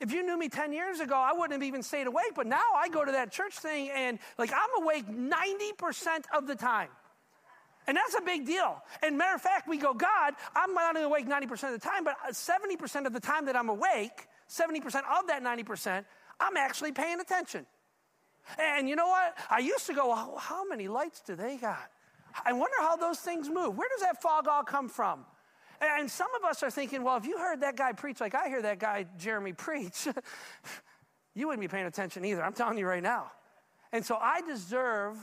if 0.00 0.12
you 0.12 0.22
knew 0.22 0.38
me 0.38 0.48
10 0.48 0.72
years 0.72 1.00
ago, 1.00 1.16
I 1.16 1.32
wouldn't 1.32 1.52
have 1.52 1.62
even 1.62 1.82
stayed 1.82 2.06
awake, 2.06 2.32
but 2.34 2.46
now 2.46 2.64
I 2.76 2.88
go 2.88 3.04
to 3.04 3.12
that 3.12 3.32
church 3.32 3.54
thing 3.54 3.90
and 3.94 4.18
like 4.38 4.52
I'm 4.52 4.82
awake 4.82 5.06
90% 5.08 6.24
of 6.34 6.46
the 6.46 6.54
time. 6.54 6.88
And 7.86 7.96
that's 7.96 8.16
a 8.16 8.22
big 8.22 8.46
deal. 8.46 8.82
And 9.02 9.16
matter 9.16 9.34
of 9.34 9.42
fact, 9.42 9.68
we 9.68 9.78
go, 9.78 9.94
God, 9.94 10.34
I'm 10.54 10.74
not 10.74 10.96
only 10.96 11.02
awake 11.02 11.28
90% 11.28 11.74
of 11.74 11.80
the 11.80 11.86
time, 11.86 12.04
but 12.04 12.16
uh, 12.26 12.32
70% 12.32 13.06
of 13.06 13.12
the 13.12 13.20
time 13.20 13.46
that 13.46 13.56
I'm 13.56 13.68
awake, 13.68 14.26
70% 14.50 14.84
of 14.84 15.26
that 15.28 15.42
90%, 15.42 16.04
I'm 16.40 16.56
actually 16.56 16.92
paying 16.92 17.20
attention. 17.20 17.64
And 18.58 18.88
you 18.88 18.96
know 18.96 19.06
what? 19.06 19.36
I 19.50 19.58
used 19.58 19.86
to 19.86 19.94
go, 19.94 20.08
well, 20.08 20.36
how 20.38 20.66
many 20.68 20.88
lights 20.88 21.20
do 21.20 21.36
they 21.36 21.56
got? 21.56 21.90
I 22.44 22.52
wonder 22.52 22.76
how 22.80 22.96
those 22.96 23.18
things 23.18 23.48
move. 23.48 23.76
Where 23.76 23.88
does 23.94 24.02
that 24.02 24.20
fog 24.20 24.46
all 24.48 24.62
come 24.62 24.88
from? 24.88 25.24
And 25.80 26.10
some 26.10 26.28
of 26.34 26.44
us 26.44 26.62
are 26.62 26.70
thinking, 26.70 27.02
well, 27.02 27.16
if 27.16 27.26
you 27.26 27.38
heard 27.38 27.60
that 27.60 27.76
guy 27.76 27.92
preach 27.92 28.20
like 28.20 28.34
I 28.34 28.48
hear 28.48 28.62
that 28.62 28.78
guy 28.78 29.06
Jeremy 29.18 29.52
preach, 29.56 30.08
you 31.34 31.46
wouldn't 31.46 31.60
be 31.60 31.68
paying 31.68 31.86
attention 31.86 32.24
either. 32.24 32.42
I'm 32.42 32.52
telling 32.52 32.78
you 32.78 32.86
right 32.86 33.02
now. 33.02 33.30
And 33.92 34.04
so 34.04 34.16
I 34.16 34.40
deserve 34.42 35.16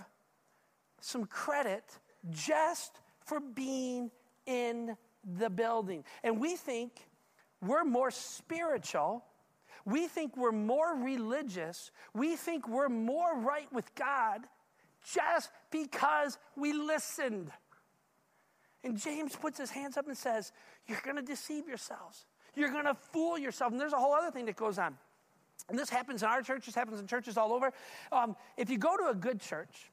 some 1.02 1.26
credit 1.26 1.84
just 2.32 3.00
for 3.26 3.40
being 3.40 4.12
in 4.46 4.96
the 5.38 5.50
building. 5.50 6.04
And 6.24 6.40
we 6.40 6.56
think 6.56 6.92
we're 7.62 7.84
more 7.84 8.12
spiritual. 8.12 9.24
We 9.86 10.08
think 10.08 10.38
we're 10.38 10.52
more 10.52 10.96
religious. 10.96 11.92
We 12.14 12.36
think 12.36 12.68
we're 12.68 12.90
more 12.90 13.40
right 13.40 13.72
with 13.72 13.94
God 13.96 14.42
just 15.14 15.52
because 15.72 16.38
we 16.56 16.74
listened. 16.74 17.52
And 18.84 18.98
James 18.98 19.36
puts 19.36 19.58
his 19.58 19.72
hands 19.72 19.98
up 19.98 20.08
and 20.08 20.18
says, 20.18 20.52
You're 20.88 21.02
going 21.04 21.16
to 21.16 21.22
deceive 21.22 21.68
yourselves. 21.68 22.26
You're 22.56 22.72
going 22.72 22.86
to 22.86 22.94
fool 22.96 23.38
yourself. 23.38 23.72
And 23.72 23.80
there's 23.80 23.94
a 23.94 23.98
whole 23.98 24.14
other 24.14 24.32
thing 24.32 24.46
that 24.46 24.56
goes 24.56 24.78
on. 24.78 24.98
And 25.70 25.80
this 25.80 25.90
happens 25.90 26.24
in 26.24 26.30
our 26.30 26.42
churches, 26.42 26.76
happens 26.76 27.00
in 27.00 27.08
churches 27.08 27.38
all 27.38 27.54
over. 27.54 27.72
Um, 28.12 28.36
if 28.58 28.70
you 28.70 28.78
go 28.78 28.98
to 28.98 29.10
a 29.10 29.16
good 29.16 29.40
church, 29.40 29.92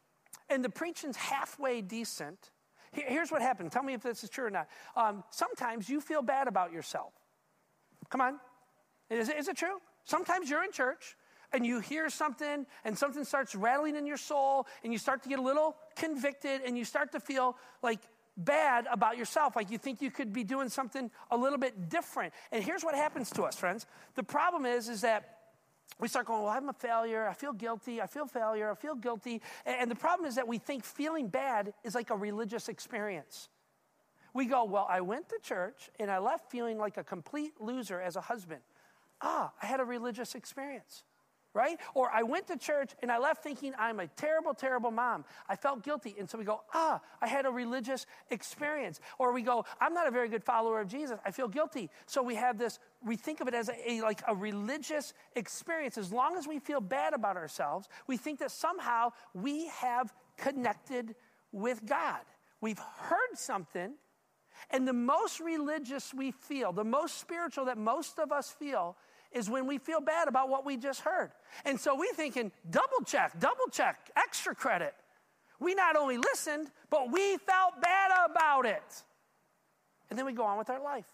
and 0.51 0.65
the 0.65 0.71
preaching's 0.71 1.17
halfway 1.17 1.81
decent, 1.81 2.51
here's 2.93 3.31
what 3.31 3.41
happened. 3.41 3.73
Tell 3.73 3.83
me 3.83 3.95
if 3.95 4.03
this 4.03 4.25
is 4.25 4.31
true 4.31 4.47
or 4.47 4.51
not. 4.51 4.69
Um, 4.97 5.25
sometimes 5.31 5.89
you 5.89 6.01
feel 6.01 6.23
bad 6.23 6.49
about 6.49 6.73
yourself. 6.73 7.13
Come 8.09 8.21
on. 8.21 8.41
Is 9.09 9.29
it, 9.29 9.37
is 9.39 9.49
it 9.49 9.57
true? 9.57 9.79
Sometimes 10.05 10.51
you're 10.51 10.65
in 10.65 10.73
church 10.73 11.17
and 11.53 11.65
you 11.65 11.81
hear 11.81 12.11
something 12.11 12.67
and 12.85 12.99
something 12.99 13.25
starts 13.25 13.55
rattling 13.55 13.97
in 13.97 14.07
your 14.07 14.17
soul 14.17 14.67
and 14.83 14.93
you 14.93 14.99
start 14.99 15.23
to 15.23 15.29
get 15.29 15.39
a 15.39 15.43
little 15.43 15.77
convicted 15.97 16.63
and 16.65 16.77
you 16.77 16.85
start 16.85 17.13
to 17.13 17.21
feel 17.21 17.57
like 17.83 18.01
bad 18.37 18.87
about 18.91 19.19
yourself, 19.19 19.57
like 19.57 19.71
you 19.71 19.79
think 19.79 20.01
you 20.01 20.11
could 20.11 20.33
be 20.33 20.45
doing 20.45 20.69
something 20.69 21.11
a 21.31 21.37
little 21.37 21.59
bit 21.59 21.89
different. 21.89 22.33
And 22.53 22.63
here's 22.63 22.83
what 22.83 22.95
happens 22.95 23.31
to 23.33 23.43
us, 23.43 23.57
friends. 23.57 23.87
The 24.15 24.23
problem 24.23 24.65
is, 24.65 24.89
is 24.89 25.03
that 25.03 25.40
we 25.99 26.09
start 26.09 26.27
going, 26.27 26.43
Well, 26.43 26.53
I'm 26.53 26.69
a 26.69 26.73
failure. 26.73 27.27
I 27.29 27.35
feel 27.35 27.53
guilty. 27.53 28.01
I 28.01 28.07
feel 28.07 28.27
failure. 28.27 28.71
I 28.71 28.75
feel 28.75 28.95
guilty. 28.95 29.43
And 29.67 29.91
the 29.91 29.97
problem 29.97 30.29
is 30.29 30.35
that 30.37 30.47
we 30.47 30.59
think 30.59 30.85
feeling 30.85 31.29
bad 31.29 31.73
is 31.85 31.95
like 31.95 32.11
a 32.11 32.17
religious 32.17 32.69
experience. 32.69 33.49
We 34.33 34.47
go, 34.47 34.65
Well, 34.65 34.87
I 34.89 35.01
went 35.01 35.29
to 35.31 35.39
church 35.43 35.91
and 35.99 36.11
I 36.11 36.19
left 36.19 36.51
feeling 36.51 36.79
like 36.79 36.97
a 36.97 37.05
complete 37.05 37.55
loser 37.61 38.01
as 38.01 38.17
a 38.17 38.21
husband. 38.21 38.61
Ah, 39.21 39.53
I 39.63 39.67
had 39.67 39.81
a 39.81 39.85
religious 39.85 40.35
experience 40.35 41.05
right? 41.53 41.79
Or 41.95 42.11
I 42.13 42.23
went 42.23 42.47
to 42.49 42.57
church 42.57 42.93
and 43.03 43.11
I 43.11 43.19
left 43.19 43.43
thinking 43.43 43.73
I'm 43.79 44.01
a 44.01 44.07
terrible, 44.07 44.55
terrible 44.55 44.91
mom. 44.91 45.25
I 45.49 45.57
felt 45.57 45.83
guilty. 45.83 46.15
And 46.19 46.29
so 46.29 46.39
we 46.39 46.45
go, 46.45 46.61
ah, 46.75 47.01
I 47.21 47.27
had 47.27 47.47
a 47.47 47.51
religious 47.51 48.07
experience. 48.31 49.01
Or 49.19 49.33
we 49.33 49.43
go, 49.43 49.65
I'm 49.81 49.93
not 49.93 50.07
a 50.07 50.11
very 50.11 50.29
good 50.29 50.45
follower 50.45 50.81
of 50.81 50.89
Jesus. 50.89 51.19
I 51.25 51.31
feel 51.31 51.49
guilty. 51.49 51.91
So 52.07 52.23
we 52.23 52.37
have 52.37 52.59
this, 52.59 52.79
we 53.05 53.17
think 53.17 53.41
of 53.41 53.49
it 53.49 53.55
as 53.55 53.69
a, 53.69 53.91
a 53.91 54.01
like 54.03 54.23
a 54.29 54.35
religious 54.35 55.13
experience. 55.35 55.99
As 55.99 56.13
long 56.13 56.37
as 56.37 56.47
we 56.47 56.59
feel 56.59 56.81
bad 56.81 57.15
about 57.15 57.37
ourselves, 57.37 57.89
we 58.07 58.17
think 58.17 58.39
that 58.39 58.51
somehow 58.51 59.11
we 59.35 59.69
have 59.69 60.13
connected 60.37 61.15
with 61.53 61.85
God. 61.85 62.21
We've 62.61 62.79
heard 62.79 63.37
something. 63.37 63.95
And 64.71 64.87
the 64.87 64.93
most 64.93 65.41
religious 65.41 66.13
we 66.13 66.33
feel, 66.33 66.73
the 66.73 66.85
most 66.85 67.19
spiritual 67.19 67.65
that 67.65 67.79
most 67.79 68.19
of 68.19 68.31
us 68.31 68.51
feel, 68.51 68.97
is 69.33 69.49
when 69.49 69.67
we 69.67 69.79
feel 69.79 70.01
bad 70.01 70.29
about 70.29 70.49
what 70.49 70.65
we 70.65 70.77
just 70.77 71.01
heard. 71.01 71.31
And 71.65 71.79
so 71.79 71.95
we 71.95 72.11
thinking, 72.15 72.51
double 72.69 73.05
check, 73.07 73.39
double 73.39 73.67
check, 73.71 74.11
extra 74.17 74.55
credit. 74.55 74.95
We 75.59 75.75
not 75.75 75.97
only 75.97 76.17
listened, 76.17 76.71
but 76.89 77.13
we 77.13 77.37
felt 77.37 77.81
bad 77.81 78.11
about 78.31 78.67
it. 78.67 79.03
And 80.09 80.19
then 80.19 80.27
we 80.27 80.33
go 80.33 80.45
on 80.45 80.59
with 80.59 80.71
our 80.71 80.83
life. 80.83 81.07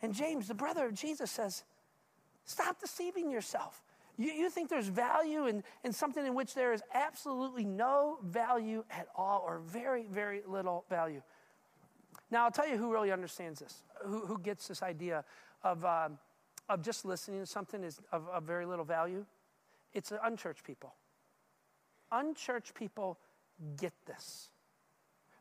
And 0.00 0.14
James, 0.14 0.48
the 0.48 0.54
brother 0.54 0.86
of 0.86 0.94
Jesus, 0.94 1.30
says, 1.30 1.64
Stop 2.44 2.80
deceiving 2.80 3.30
yourself. 3.30 3.82
You, 4.16 4.30
you 4.32 4.50
think 4.50 4.70
there's 4.70 4.86
value 4.86 5.46
in, 5.46 5.64
in 5.84 5.92
something 5.92 6.24
in 6.24 6.34
which 6.34 6.54
there 6.54 6.72
is 6.72 6.82
absolutely 6.94 7.64
no 7.64 8.18
value 8.22 8.84
at 8.90 9.08
all, 9.16 9.44
or 9.44 9.58
very, 9.58 10.06
very 10.10 10.42
little 10.46 10.84
value. 10.88 11.22
Now, 12.30 12.44
I'll 12.44 12.50
tell 12.50 12.68
you 12.68 12.76
who 12.76 12.92
really 12.92 13.12
understands 13.12 13.60
this, 13.60 13.82
who, 14.04 14.24
who 14.26 14.38
gets 14.38 14.68
this 14.68 14.82
idea 14.82 15.24
of, 15.66 15.84
um, 15.84 16.18
of 16.68 16.82
just 16.82 17.04
listening 17.04 17.40
to 17.40 17.46
something 17.46 17.82
is 17.82 18.00
of, 18.12 18.28
of 18.28 18.44
very 18.44 18.66
little 18.66 18.84
value, 18.84 19.24
it's 19.92 20.12
unchurched 20.22 20.64
people. 20.64 20.94
Unchurched 22.12 22.74
people 22.74 23.18
get 23.76 23.92
this. 24.06 24.50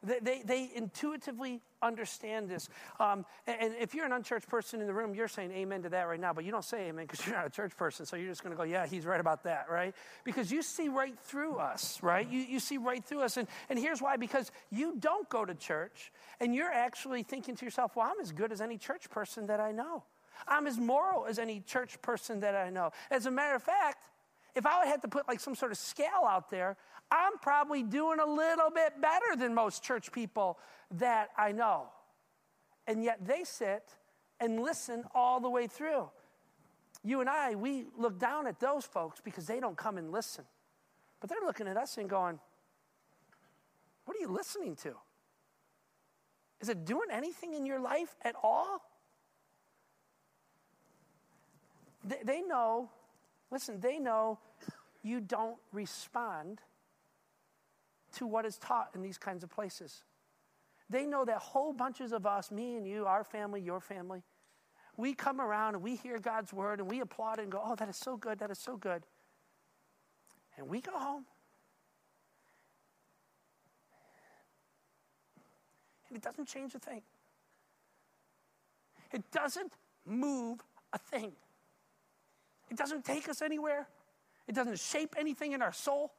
They, 0.04 0.20
they, 0.20 0.42
they, 0.44 0.70
intuitively 0.76 1.62
understand 1.82 2.48
this. 2.48 2.70
Um, 3.00 3.26
and, 3.48 3.58
and, 3.60 3.76
if 3.80 3.96
you're 3.96 4.06
an 4.06 4.12
unchurched 4.12 4.48
person 4.48 4.80
in 4.80 4.88
the 4.88 4.94
room, 4.94 5.16
you're 5.16 5.28
saying 5.28 5.52
amen 5.52 5.82
to 5.84 5.90
that 5.90 6.04
right 6.04 6.20
now, 6.20 6.32
but 6.32 6.44
you 6.46 6.52
don't 6.52 6.64
say 6.64 6.90
amen 6.90 7.06
because 7.06 7.26
you're 7.28 7.36
not 7.36 7.48
a 7.48 7.50
church 7.50 7.76
person. 7.76 8.06
So 8.06 8.16
you're 8.16 8.30
just 8.30 8.44
going 8.44 8.52
to 8.52 8.58
go, 8.58 8.64
yeah, 8.64 8.86
he's 8.86 9.06
right 9.06 9.20
about 9.20 9.44
that, 9.46 9.66
right? 9.70 9.96
Because 10.24 10.52
you 10.52 10.62
see 10.62 10.90
right 10.90 11.18
through 11.18 11.56
us, 11.56 12.00
right? 12.04 12.30
You, 12.30 12.40
you 12.40 12.60
see 12.60 12.78
right 12.78 13.04
through 13.04 13.22
us. 13.22 13.38
And, 13.38 13.48
and 13.70 13.80
here's 13.80 14.02
why 14.02 14.18
because 14.18 14.52
you 14.70 14.96
don't 15.00 15.28
go 15.30 15.44
to 15.44 15.56
church 15.56 16.12
and 16.40 16.54
you're 16.54 16.72
actually 16.72 17.24
thinking 17.24 17.56
to 17.56 17.66
yourself, 17.66 17.96
well, 17.96 18.08
I'm 18.08 18.22
as 18.22 18.32
good 18.32 18.52
as 18.52 18.62
any 18.62 18.78
church 18.78 19.10
person 19.10 19.48
that 19.48 19.60
I 19.60 19.72
know. 19.72 20.04
I'm 20.48 20.68
as 20.68 20.78
moral 20.78 21.26
as 21.26 21.40
any 21.40 21.62
church 21.62 22.02
person 22.02 22.40
that 22.42 22.56
I 22.56 22.70
know. 22.70 22.92
As 23.12 23.26
a 23.26 23.32
matter 23.32 23.56
of 23.56 23.64
fact, 23.64 24.10
if 24.56 24.66
I 24.66 24.86
had 24.86 25.02
to 25.02 25.08
put 25.08 25.28
like 25.28 25.40
some 25.40 25.56
sort 25.56 25.72
of 25.72 25.78
scale 25.78 26.26
out 26.28 26.50
there, 26.50 26.78
I'm 27.12 27.38
probably 27.42 27.84
doing 27.84 28.20
a 28.20 28.26
little 28.26 28.70
bit 28.70 29.00
better 29.02 29.36
than 29.38 29.54
most 29.54 29.84
church 29.84 30.12
people 30.12 30.58
that 30.92 31.30
I 31.38 31.52
know. 31.52 31.88
And 32.88 33.04
yet 33.04 33.26
they 33.26 33.44
sit 33.44 33.84
and 34.40 34.62
listen 34.62 35.04
all 35.14 35.40
the 35.40 35.50
way 35.50 35.68
through. 35.68 36.10
You 37.04 37.22
and 37.22 37.30
I, 37.30 37.56
we 37.56 37.86
look 37.98 38.20
down 38.20 38.48
at 38.48 38.60
those 38.60 38.86
folks 38.86 39.22
because 39.24 39.46
they 39.46 39.60
don't 39.60 39.78
come 39.78 39.98
and 39.98 40.12
listen. 40.12 40.46
But 41.20 41.30
they're 41.30 41.46
looking 41.46 41.68
at 41.68 41.78
us 41.78 41.98
and 41.98 42.10
going, 42.10 42.40
What 44.06 44.18
are 44.18 44.20
you 44.20 44.30
listening 44.30 44.76
to? 44.78 44.96
Is 46.62 46.70
it 46.70 46.86
doing 46.86 47.10
anything 47.12 47.54
in 47.54 47.66
your 47.66 47.80
life 47.80 48.16
at 48.24 48.36
all? 48.42 48.82
They, 52.06 52.20
they 52.24 52.42
know, 52.42 52.90
listen, 53.52 53.80
they 53.80 54.00
know 54.00 54.40
you 55.04 55.20
don't 55.20 55.58
respond 55.74 56.62
to 58.14 58.28
what 58.28 58.46
is 58.46 58.58
taught 58.58 58.92
in 58.96 59.02
these 59.02 59.18
kinds 59.18 59.44
of 59.44 59.50
places. 59.50 60.04
They 60.90 61.06
know 61.06 61.26
that 61.26 61.40
whole 61.40 61.74
bunches 61.74 62.12
of 62.12 62.26
us, 62.26 62.52
me 62.52 62.76
and 62.76 62.88
you, 62.88 63.06
our 63.06 63.24
family, 63.24 63.60
your 63.60 63.80
family, 63.80 64.24
we 64.98 65.14
come 65.14 65.42
around 65.42 65.76
and 65.76 65.84
we 65.84 65.96
hear 65.96 66.20
God's 66.20 66.54
word 66.54 66.80
and 66.80 66.90
we 66.90 67.02
applaud 67.02 67.40
it 67.40 67.44
and 67.44 67.52
go, 67.52 67.62
oh, 67.64 67.76
that 67.76 67.90
is 67.90 67.98
so 67.98 68.16
good, 68.16 68.40
that 68.40 68.52
is 68.52 68.60
so 68.60 68.78
good. 68.78 69.04
And 70.58 70.70
we 70.70 70.80
go 70.80 70.98
home. 70.98 71.26
And 76.08 76.18
it 76.18 76.24
doesn't 76.24 76.48
change 76.48 76.76
a 76.76 76.80
thing. 76.80 77.02
It 79.12 79.30
doesn't 79.32 79.74
move 80.06 80.60
a 80.94 81.00
thing. 81.00 81.34
It 82.70 82.78
doesn't 82.78 83.06
take 83.06 83.30
us 83.30 83.42
anywhere. 83.42 83.88
It 84.48 84.56
doesn't 84.56 84.80
shape 84.80 85.16
anything 85.18 85.54
in 85.54 85.62
our 85.62 85.74
soul. 85.74 86.12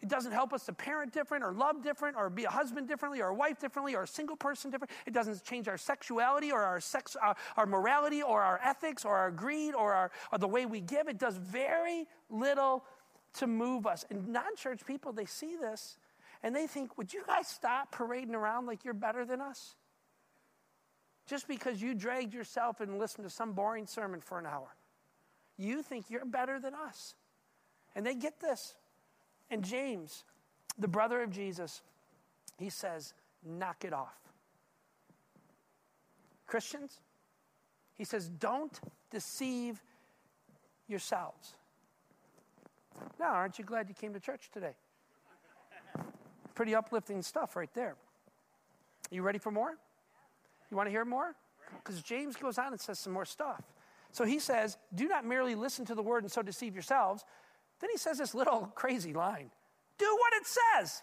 It 0.00 0.08
doesn't 0.08 0.32
help 0.32 0.54
us 0.54 0.64
to 0.64 0.72
parent 0.72 1.12
different 1.12 1.44
or 1.44 1.52
love 1.52 1.82
different 1.82 2.16
or 2.16 2.30
be 2.30 2.44
a 2.44 2.50
husband 2.50 2.88
differently 2.88 3.20
or 3.20 3.28
a 3.28 3.34
wife 3.34 3.60
differently 3.60 3.94
or 3.94 4.04
a 4.04 4.06
single 4.06 4.36
person 4.36 4.70
different. 4.70 4.90
It 5.06 5.12
doesn't 5.12 5.44
change 5.44 5.68
our 5.68 5.76
sexuality 5.76 6.50
or 6.50 6.62
our 6.62 6.80
sex, 6.80 7.16
our, 7.16 7.30
uh, 7.30 7.34
our 7.58 7.66
morality 7.66 8.22
or 8.22 8.42
our 8.42 8.58
ethics 8.64 9.04
or 9.04 9.16
our 9.16 9.30
greed 9.30 9.74
or, 9.74 9.92
our, 9.92 10.10
or 10.32 10.38
the 10.38 10.48
way 10.48 10.64
we 10.64 10.80
give. 10.80 11.08
It 11.08 11.18
does 11.18 11.36
very 11.36 12.06
little 12.30 12.84
to 13.34 13.46
move 13.46 13.86
us. 13.86 14.06
And 14.08 14.28
non 14.28 14.56
church 14.56 14.86
people, 14.86 15.12
they 15.12 15.26
see 15.26 15.56
this 15.60 15.98
and 16.42 16.56
they 16.56 16.66
think, 16.66 16.96
would 16.96 17.12
you 17.12 17.22
guys 17.26 17.46
stop 17.46 17.92
parading 17.92 18.34
around 18.34 18.66
like 18.66 18.84
you're 18.84 18.94
better 18.94 19.26
than 19.26 19.42
us? 19.42 19.76
Just 21.26 21.46
because 21.46 21.82
you 21.82 21.94
dragged 21.94 22.32
yourself 22.32 22.80
and 22.80 22.98
listened 22.98 23.26
to 23.26 23.30
some 23.30 23.52
boring 23.52 23.86
sermon 23.86 24.20
for 24.20 24.38
an 24.38 24.46
hour. 24.46 24.68
You 25.60 25.82
think 25.82 26.06
you're 26.08 26.24
better 26.24 26.58
than 26.58 26.72
us. 26.74 27.14
And 27.94 28.06
they 28.06 28.14
get 28.14 28.40
this. 28.40 28.74
And 29.50 29.62
James, 29.62 30.24
the 30.78 30.88
brother 30.88 31.22
of 31.22 31.30
Jesus, 31.30 31.82
he 32.58 32.70
says, 32.70 33.12
knock 33.44 33.84
it 33.84 33.92
off. 33.92 34.16
Christians, 36.46 37.00
he 37.94 38.04
says, 38.04 38.28
don't 38.28 38.80
deceive 39.10 39.82
yourselves. 40.88 41.54
Now, 43.18 43.32
aren't 43.32 43.58
you 43.58 43.64
glad 43.64 43.88
you 43.88 43.94
came 43.94 44.14
to 44.14 44.20
church 44.20 44.50
today? 44.52 44.74
Pretty 46.54 46.74
uplifting 46.74 47.20
stuff 47.20 47.54
right 47.54 47.72
there. 47.74 47.96
Are 49.10 49.14
you 49.14 49.22
ready 49.22 49.38
for 49.38 49.50
more? 49.50 49.74
You 50.70 50.76
want 50.76 50.86
to 50.86 50.90
hear 50.90 51.04
more? 51.04 51.34
Because 51.84 52.00
James 52.02 52.36
goes 52.36 52.56
on 52.56 52.68
and 52.68 52.80
says 52.80 52.98
some 52.98 53.12
more 53.12 53.24
stuff. 53.26 53.62
So 54.12 54.24
he 54.24 54.38
says, 54.38 54.76
Do 54.94 55.08
not 55.08 55.24
merely 55.24 55.54
listen 55.54 55.84
to 55.86 55.94
the 55.94 56.02
word 56.02 56.22
and 56.24 56.32
so 56.32 56.42
deceive 56.42 56.74
yourselves. 56.74 57.24
Then 57.80 57.90
he 57.90 57.96
says 57.96 58.18
this 58.18 58.34
little 58.34 58.66
crazy 58.74 59.12
line 59.12 59.50
Do 59.98 60.16
what 60.18 60.32
it 60.40 60.46
says. 60.46 61.02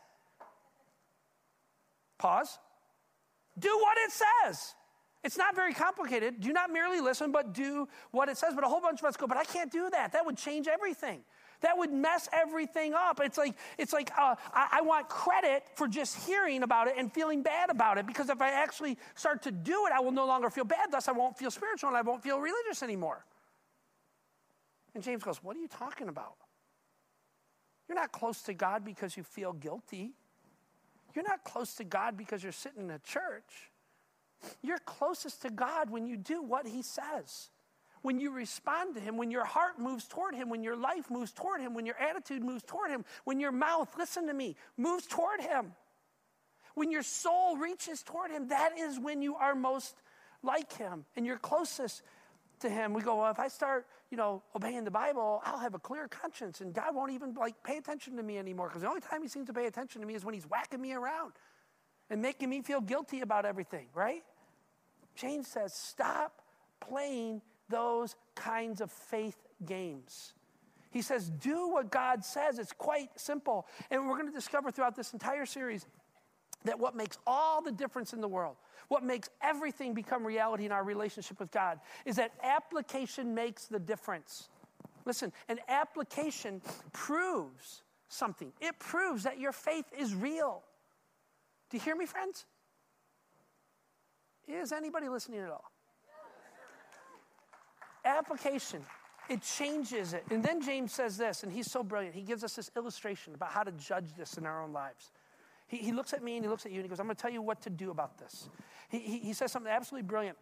Pause. 2.17 2.60
Do 3.60 3.70
what 3.82 3.98
it 4.00 4.12
says. 4.12 4.74
It's 5.24 5.38
not 5.38 5.56
very 5.56 5.74
complicated. 5.74 6.39
Do 6.39 6.54
not 6.54 6.72
merely 6.72 7.02
listen, 7.02 7.32
but 7.32 7.54
do 7.54 7.88
what 8.12 8.30
it 8.30 8.38
says. 8.38 8.54
But 8.54 8.63
a 8.63 8.67
whole 8.67 8.82
bunch 8.82 9.00
of 9.02 9.06
us 9.06 9.17
go, 9.17 9.28
But 9.28 9.38
I 9.38 9.43
can't 9.43 9.72
do 9.72 9.89
that. 9.89 10.13
That 10.13 10.26
would 10.26 10.38
change 10.38 10.67
everything. 10.67 11.24
That 11.62 11.78
would 11.78 11.91
mess 11.91 12.30
everything 12.32 12.93
up. 12.93 13.20
It's 13.24 13.38
like, 13.38 13.56
it's 13.78 13.93
like 13.93 14.12
uh, 14.17 14.36
I, 14.54 14.67
I 14.74 14.82
want 14.82 15.10
credit 15.10 15.63
for 15.76 15.88
just 15.88 16.28
hearing 16.28 16.63
about 16.63 16.88
it 16.88 16.96
and 16.98 17.12
feeling 17.12 17.41
bad 17.41 17.70
about 17.70 17.98
it 17.98 18.06
because 18.06 18.30
if 18.30 18.41
I 18.41 18.52
actually 18.52 18.98
start 19.15 19.41
to 19.43 19.52
do 19.52 19.88
it, 19.88 19.93
I 19.93 20.00
will 20.00 20.12
no 20.12 20.28
longer 20.28 20.50
feel 20.50 20.65
bad. 20.65 20.91
Thus, 20.91 21.08
I 21.08 21.13
won't 21.13 21.38
feel 21.38 21.50
spiritual 21.50 21.89
and 21.89 21.98
I 21.98 22.02
won't 22.02 22.22
feel 22.22 22.39
religious 22.39 22.84
anymore. 22.84 23.26
And 24.93 25.04
James 25.04 25.24
goes, 25.24 25.43
What 25.43 25.56
are 25.58 25.60
you 25.60 25.67
talking 25.67 26.10
about? 26.10 26.36
You're 27.88 27.98
not 27.98 28.12
close 28.12 28.41
to 28.43 28.54
God 28.54 28.84
because 28.86 29.17
you 29.17 29.24
feel 29.24 29.54
guilty. 29.54 30.12
You're 31.15 31.24
not 31.28 31.43
close 31.43 31.74
to 31.76 31.84
God 31.84 32.17
because 32.17 32.43
you're 32.43 32.52
sitting 32.52 32.84
in 32.84 32.91
a 32.91 33.00
church. 33.00 33.72
You're 34.62 34.78
closest 34.80 35.41
to 35.43 35.50
God 35.50 35.89
when 35.89 36.06
you 36.06 36.17
do 36.17 36.43
what 36.43 36.67
He 36.67 36.84
says 36.84 37.50
when 38.01 38.19
you 38.19 38.31
respond 38.31 38.95
to 38.95 39.01
Him, 39.01 39.17
when 39.17 39.31
your 39.31 39.45
heart 39.45 39.79
moves 39.79 40.05
toward 40.07 40.36
Him, 40.36 40.49
when 40.49 40.63
your 40.63 40.75
life 40.75 41.10
moves 41.10 41.31
toward 41.31 41.62
Him, 41.62 41.73
when 41.73 41.86
your 41.86 41.97
attitude 41.97 42.43
moves 42.43 42.63
toward 42.63 42.89
Him, 42.89 43.05
when 43.23 43.39
your 43.39 43.51
mouth, 43.51 43.89
listen 43.97 44.27
to 44.27 44.33
me, 44.33 44.55
moves 44.77 45.05
toward 45.07 45.41
Him, 45.41 45.73
when 46.75 46.91
your 46.91 47.03
soul 47.03 47.57
reaches 47.57 48.03
toward 48.03 48.31
Him, 48.31 48.49
that 48.49 48.77
is 48.77 48.99
when 48.99 49.21
you 49.21 49.36
are 49.36 49.55
most 49.55 49.95
like 50.43 50.73
Him 50.73 51.05
and 51.15 51.25
you're 51.25 51.39
closest 51.39 52.03
to 52.60 52.69
Him. 52.69 52.93
We 52.93 53.01
go, 53.01 53.17
well, 53.17 53.31
if 53.31 53.39
I 53.39 53.47
start, 53.47 53.88
you 54.12 54.17
know, 54.17 54.43
obeying 54.55 54.83
the 54.83 54.91
Bible, 54.91 55.41
I'll 55.43 55.57
have 55.57 55.73
a 55.73 55.79
clear 55.79 56.07
conscience 56.07 56.62
and 56.62 56.73
God 56.73 56.93
won't 56.93 57.12
even 57.12 57.33
like 57.33 57.55
pay 57.63 57.77
attention 57.77 58.15
to 58.17 58.23
me 58.23 58.38
anymore 58.38 58.67
because 58.67 58.83
the 58.83 58.89
only 58.89 59.01
time 59.01 59.21
He 59.23 59.27
seems 59.27 59.47
to 59.47 59.53
pay 59.53 59.65
attention 59.65 60.01
to 60.01 60.07
me 60.07 60.13
is 60.13 60.23
when 60.23 60.36
He's 60.36 60.45
whacking 60.45 60.81
me 60.81 60.93
around 60.93 61.33
and 62.10 62.21
making 62.21 62.49
me 62.49 62.62
feel 62.62 62.79
guilty 62.79 63.21
about 63.21 63.45
everything, 63.45 63.88
right? 63.93 64.23
James 65.15 65.47
says, 65.47 65.73
stop 65.73 66.41
playing 66.79 67.41
those 67.69 68.15
kinds 68.36 68.82
of 68.82 68.91
faith 68.91 69.38
games. 69.65 70.34
He 70.91 71.01
says, 71.01 71.30
do 71.30 71.69
what 71.69 71.91
God 71.91 72.23
says. 72.23 72.60
It's 72.60 72.71
quite 72.71 73.10
simple. 73.17 73.67
And 73.91 74.08
we're 74.08 74.15
going 74.15 74.30
to 74.30 74.34
discover 74.34 74.71
throughout 74.71 74.95
this 74.95 75.13
entire 75.13 75.45
series 75.45 75.86
that 76.63 76.80
what 76.80 76.95
makes 76.95 77.17
all 77.27 77.62
the 77.62 77.71
difference 77.71 78.13
in 78.13 78.21
the 78.21 78.27
world, 78.27 78.56
what 78.88 79.03
makes 79.03 79.30
everything 79.41 79.93
become 79.93 80.25
reality 80.25 80.65
in 80.65 80.71
our 80.71 80.84
relationship 80.84 81.39
with 81.39 81.51
God, 81.51 81.80
is 82.06 82.15
that 82.15 82.32
application 82.41 83.36
makes 83.36 83.65
the 83.65 83.80
difference. 83.80 84.49
Listen, 85.06 85.32
an 85.49 85.60
application 85.67 86.62
proves 86.93 87.84
something, 88.10 88.51
it 88.62 88.80
proves 88.80 89.23
that 89.23 89.39
your 89.39 89.51
faith 89.51 89.86
is 89.97 90.15
real. 90.15 90.63
Do 91.69 91.77
you 91.77 91.82
hear 91.82 91.95
me, 91.95 92.06
friends? 92.06 92.45
Is 94.47 94.71
anybody 94.71 95.10
listening 95.10 95.41
at 95.41 95.49
all? 95.49 95.71
Application, 98.08 98.82
it 99.30 99.41
changes 99.41 100.13
it. 100.13 100.24
And 100.30 100.43
then 100.43 100.62
James 100.62 100.93
says 100.93 101.17
this, 101.17 101.43
and 101.43 101.52
he's 101.52 101.70
so 101.70 101.84
brilliant. 101.84 102.15
He 102.15 102.22
gives 102.22 102.43
us 102.43 102.56
this 102.56 102.72
illustration 102.76 103.34
about 103.34 103.50
how 103.52 103.63
to 103.63 103.72
judge 103.72 104.13
this 104.17 104.38
in 104.38 104.46
our 104.46 104.63
own 104.63 104.74
lives. 104.74 105.12
He, 105.67 105.78
he 105.78 105.91
looks 105.91 106.13
at 106.13 106.24
me 106.24 106.38
and 106.38 106.46
he 106.46 106.50
looks 106.50 106.65
at 106.65 106.72
you 106.72 106.78
and 106.78 106.86
he 106.86 106.89
goes, 106.89 107.00
I'm 107.00 107.08
going 107.08 107.15
to 107.15 107.22
tell 107.22 107.32
you 107.32 107.41
what 107.41 107.62
to 107.62 107.70
do 107.70 107.91
about 107.91 108.17
this. 108.17 108.50
He, 108.89 109.00
he, 109.00 109.20
he 109.20 109.34
says 109.34 109.52
something 109.52 109.72
absolutely 109.72 110.08
brilliant. 110.08 110.38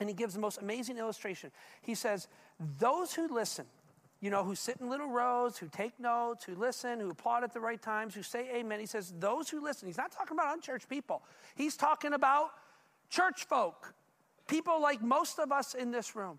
And 0.00 0.08
he 0.08 0.14
gives 0.14 0.34
the 0.34 0.40
most 0.40 0.58
amazing 0.58 0.98
illustration. 0.98 1.52
He 1.82 1.94
says, 1.94 2.26
Those 2.78 3.14
who 3.14 3.32
listen, 3.32 3.66
you 4.22 4.30
know, 4.30 4.44
who 4.44 4.54
sit 4.54 4.76
in 4.80 4.88
little 4.88 5.08
rows, 5.08 5.58
who 5.58 5.66
take 5.66 5.98
notes, 5.98 6.44
who 6.44 6.54
listen, 6.54 7.00
who 7.00 7.10
applaud 7.10 7.42
at 7.42 7.52
the 7.52 7.60
right 7.60 7.82
times, 7.82 8.14
who 8.14 8.22
say 8.22 8.48
amen. 8.54 8.78
He 8.78 8.86
says, 8.86 9.12
those 9.18 9.50
who 9.50 9.60
listen. 9.60 9.88
He's 9.88 9.98
not 9.98 10.12
talking 10.12 10.36
about 10.36 10.54
unchurched 10.54 10.88
people. 10.88 11.22
He's 11.56 11.76
talking 11.76 12.12
about 12.12 12.50
church 13.10 13.44
folk, 13.44 13.92
people 14.46 14.80
like 14.80 15.02
most 15.02 15.40
of 15.40 15.50
us 15.50 15.74
in 15.74 15.90
this 15.90 16.14
room. 16.14 16.38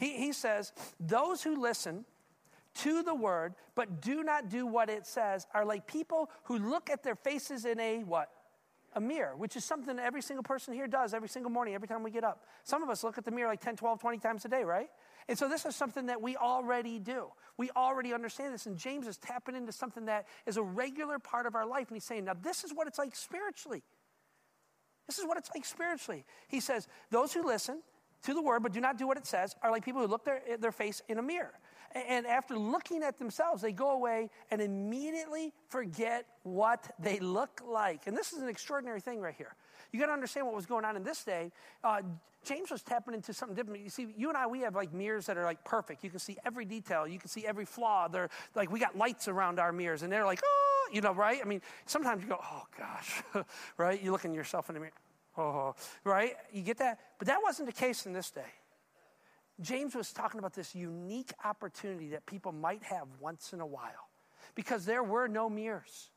He, 0.00 0.14
he 0.14 0.32
says, 0.32 0.72
Those 0.98 1.42
who 1.42 1.60
listen 1.60 2.06
to 2.76 3.02
the 3.02 3.14
word 3.14 3.54
but 3.74 4.00
do 4.00 4.22
not 4.22 4.48
do 4.48 4.66
what 4.66 4.88
it 4.88 5.06
says 5.06 5.46
are 5.52 5.64
like 5.64 5.86
people 5.86 6.30
who 6.44 6.58
look 6.58 6.88
at 6.88 7.02
their 7.02 7.14
faces 7.14 7.64
in 7.66 7.78
a 7.78 8.02
what? 8.02 8.30
A 8.94 9.00
mirror, 9.00 9.36
which 9.36 9.54
is 9.54 9.64
something 9.64 9.98
every 10.00 10.22
single 10.22 10.42
person 10.42 10.74
here 10.74 10.88
does 10.88 11.14
every 11.14 11.28
single 11.28 11.50
morning, 11.50 11.74
every 11.74 11.86
time 11.86 12.02
we 12.02 12.10
get 12.10 12.24
up. 12.24 12.44
Some 12.64 12.82
of 12.82 12.88
us 12.88 13.04
look 13.04 13.18
at 13.18 13.24
the 13.24 13.30
mirror 13.30 13.48
like 13.48 13.60
10, 13.60 13.76
12, 13.76 14.00
20 14.00 14.18
times 14.18 14.44
a 14.44 14.48
day, 14.48 14.64
right? 14.64 14.88
And 15.28 15.38
so 15.38 15.48
this 15.48 15.64
is 15.64 15.76
something 15.76 16.06
that 16.06 16.20
we 16.20 16.36
already 16.36 16.98
do. 16.98 17.28
We 17.56 17.70
already 17.76 18.12
understand 18.12 18.52
this. 18.52 18.66
And 18.66 18.76
James 18.76 19.06
is 19.06 19.16
tapping 19.16 19.54
into 19.54 19.70
something 19.70 20.06
that 20.06 20.26
is 20.44 20.56
a 20.56 20.62
regular 20.62 21.20
part 21.20 21.46
of 21.46 21.54
our 21.54 21.66
life. 21.66 21.88
And 21.88 21.96
he's 21.96 22.04
saying, 22.04 22.24
now 22.24 22.34
this 22.40 22.64
is 22.64 22.72
what 22.74 22.88
it's 22.88 22.98
like 22.98 23.14
spiritually. 23.14 23.84
This 25.06 25.18
is 25.18 25.26
what 25.26 25.38
it's 25.38 25.50
like 25.54 25.64
spiritually. 25.64 26.24
He 26.48 26.58
says, 26.58 26.88
those 27.10 27.32
who 27.32 27.44
listen 27.44 27.82
to 28.24 28.34
the 28.34 28.42
word 28.42 28.62
but 28.62 28.72
do 28.72 28.80
not 28.80 28.98
do 28.98 29.06
what 29.06 29.16
it 29.16 29.26
says 29.26 29.54
are 29.62 29.70
like 29.70 29.84
people 29.84 30.00
who 30.00 30.06
look 30.06 30.24
their, 30.24 30.40
their 30.58 30.72
face 30.72 31.02
in 31.08 31.18
a 31.18 31.22
mirror. 31.22 31.54
And 31.92 32.24
after 32.24 32.56
looking 32.56 33.02
at 33.02 33.18
themselves, 33.18 33.62
they 33.62 33.72
go 33.72 33.90
away 33.90 34.30
and 34.52 34.60
immediately 34.60 35.52
forget 35.68 36.24
what 36.44 36.88
they 37.00 37.18
look 37.18 37.62
like. 37.66 38.06
And 38.06 38.16
this 38.16 38.32
is 38.32 38.40
an 38.42 38.48
extraordinary 38.48 39.00
thing 39.00 39.20
right 39.20 39.34
here. 39.36 39.56
You 39.92 39.98
got 39.98 40.06
to 40.06 40.12
understand 40.12 40.46
what 40.46 40.54
was 40.54 40.66
going 40.66 40.84
on 40.84 40.96
in 40.96 41.02
this 41.02 41.24
day. 41.24 41.50
Uh, 41.82 42.02
James 42.44 42.70
was 42.70 42.82
tapping 42.82 43.14
into 43.14 43.34
something 43.34 43.56
different. 43.56 43.82
You 43.82 43.90
see, 43.90 44.14
you 44.16 44.28
and 44.28 44.38
I, 44.38 44.46
we 44.46 44.60
have 44.60 44.76
like 44.76 44.94
mirrors 44.94 45.26
that 45.26 45.36
are 45.36 45.44
like 45.44 45.64
perfect. 45.64 46.04
You 46.04 46.10
can 46.10 46.20
see 46.20 46.36
every 46.46 46.64
detail. 46.64 47.08
You 47.08 47.18
can 47.18 47.28
see 47.28 47.44
every 47.44 47.64
flaw. 47.64 48.06
They're 48.06 48.30
like 48.54 48.70
we 48.70 48.78
got 48.78 48.96
lights 48.96 49.28
around 49.28 49.58
our 49.58 49.72
mirrors, 49.72 50.02
and 50.02 50.12
they're 50.12 50.24
like, 50.24 50.40
oh, 50.44 50.88
you 50.92 51.00
know, 51.00 51.12
right? 51.12 51.40
I 51.42 51.46
mean, 51.46 51.60
sometimes 51.86 52.22
you 52.22 52.28
go, 52.28 52.40
oh 52.42 52.62
gosh, 52.78 53.22
right? 53.76 54.02
You 54.02 54.12
look 54.12 54.24
in 54.24 54.32
yourself 54.32 54.70
in 54.70 54.74
the 54.74 54.80
mirror. 54.80 54.92
Oh, 55.40 55.74
right? 56.04 56.34
You 56.52 56.62
get 56.62 56.78
that? 56.78 56.98
But 57.18 57.28
that 57.28 57.38
wasn't 57.42 57.68
the 57.68 57.74
case 57.74 58.06
in 58.06 58.12
this 58.12 58.30
day. 58.30 58.52
James 59.60 59.94
was 59.94 60.12
talking 60.12 60.38
about 60.38 60.54
this 60.54 60.74
unique 60.74 61.32
opportunity 61.44 62.08
that 62.10 62.24
people 62.24 62.52
might 62.52 62.82
have 62.82 63.06
once 63.20 63.52
in 63.52 63.60
a 63.60 63.66
while 63.66 64.08
because 64.54 64.86
there 64.86 65.02
were 65.02 65.28
no 65.28 65.50
mirrors. 65.50 66.10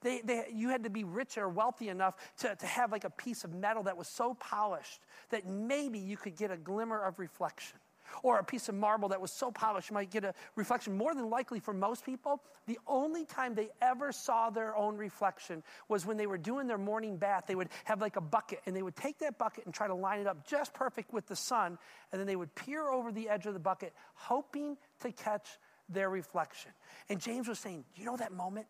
They, 0.00 0.20
they, 0.20 0.46
you 0.52 0.68
had 0.68 0.84
to 0.84 0.90
be 0.90 1.04
rich 1.04 1.38
or 1.38 1.48
wealthy 1.48 1.88
enough 1.88 2.16
to, 2.38 2.54
to 2.54 2.66
have 2.66 2.92
like 2.92 3.04
a 3.04 3.10
piece 3.10 3.44
of 3.44 3.54
metal 3.54 3.84
that 3.84 3.96
was 3.96 4.08
so 4.08 4.34
polished 4.34 5.00
that 5.30 5.46
maybe 5.46 5.98
you 5.98 6.16
could 6.16 6.36
get 6.36 6.50
a 6.50 6.56
glimmer 6.56 7.00
of 7.00 7.18
reflection 7.18 7.78
or 8.22 8.38
a 8.38 8.44
piece 8.44 8.68
of 8.68 8.74
marble 8.74 9.08
that 9.10 9.20
was 9.20 9.32
so 9.32 9.50
polished 9.50 9.90
you 9.90 9.94
might 9.94 10.10
get 10.10 10.24
a 10.24 10.34
reflection. 10.56 10.96
More 10.96 11.14
than 11.14 11.30
likely, 11.30 11.60
for 11.60 11.72
most 11.72 12.04
people, 12.04 12.42
the 12.66 12.78
only 12.86 13.24
time 13.24 13.54
they 13.54 13.70
ever 13.80 14.12
saw 14.12 14.50
their 14.50 14.76
own 14.76 14.96
reflection 14.96 15.62
was 15.88 16.04
when 16.04 16.16
they 16.16 16.26
were 16.26 16.38
doing 16.38 16.66
their 16.66 16.78
morning 16.78 17.16
bath. 17.16 17.44
They 17.46 17.54
would 17.54 17.68
have 17.84 18.00
like 18.00 18.16
a 18.16 18.20
bucket 18.20 18.60
and 18.66 18.74
they 18.74 18.82
would 18.82 18.96
take 18.96 19.18
that 19.18 19.38
bucket 19.38 19.64
and 19.64 19.74
try 19.74 19.86
to 19.86 19.94
line 19.94 20.20
it 20.20 20.26
up 20.26 20.46
just 20.46 20.74
perfect 20.74 21.12
with 21.12 21.26
the 21.26 21.36
sun, 21.36 21.78
and 22.12 22.20
then 22.20 22.26
they 22.26 22.36
would 22.36 22.54
peer 22.54 22.88
over 22.88 23.12
the 23.12 23.28
edge 23.28 23.46
of 23.46 23.54
the 23.54 23.60
bucket, 23.60 23.92
hoping 24.14 24.76
to 25.00 25.12
catch 25.12 25.48
their 25.88 26.10
reflection. 26.10 26.70
And 27.08 27.20
James 27.20 27.48
was 27.48 27.58
saying, 27.58 27.84
You 27.94 28.04
know 28.04 28.16
that 28.16 28.32
moment 28.32 28.66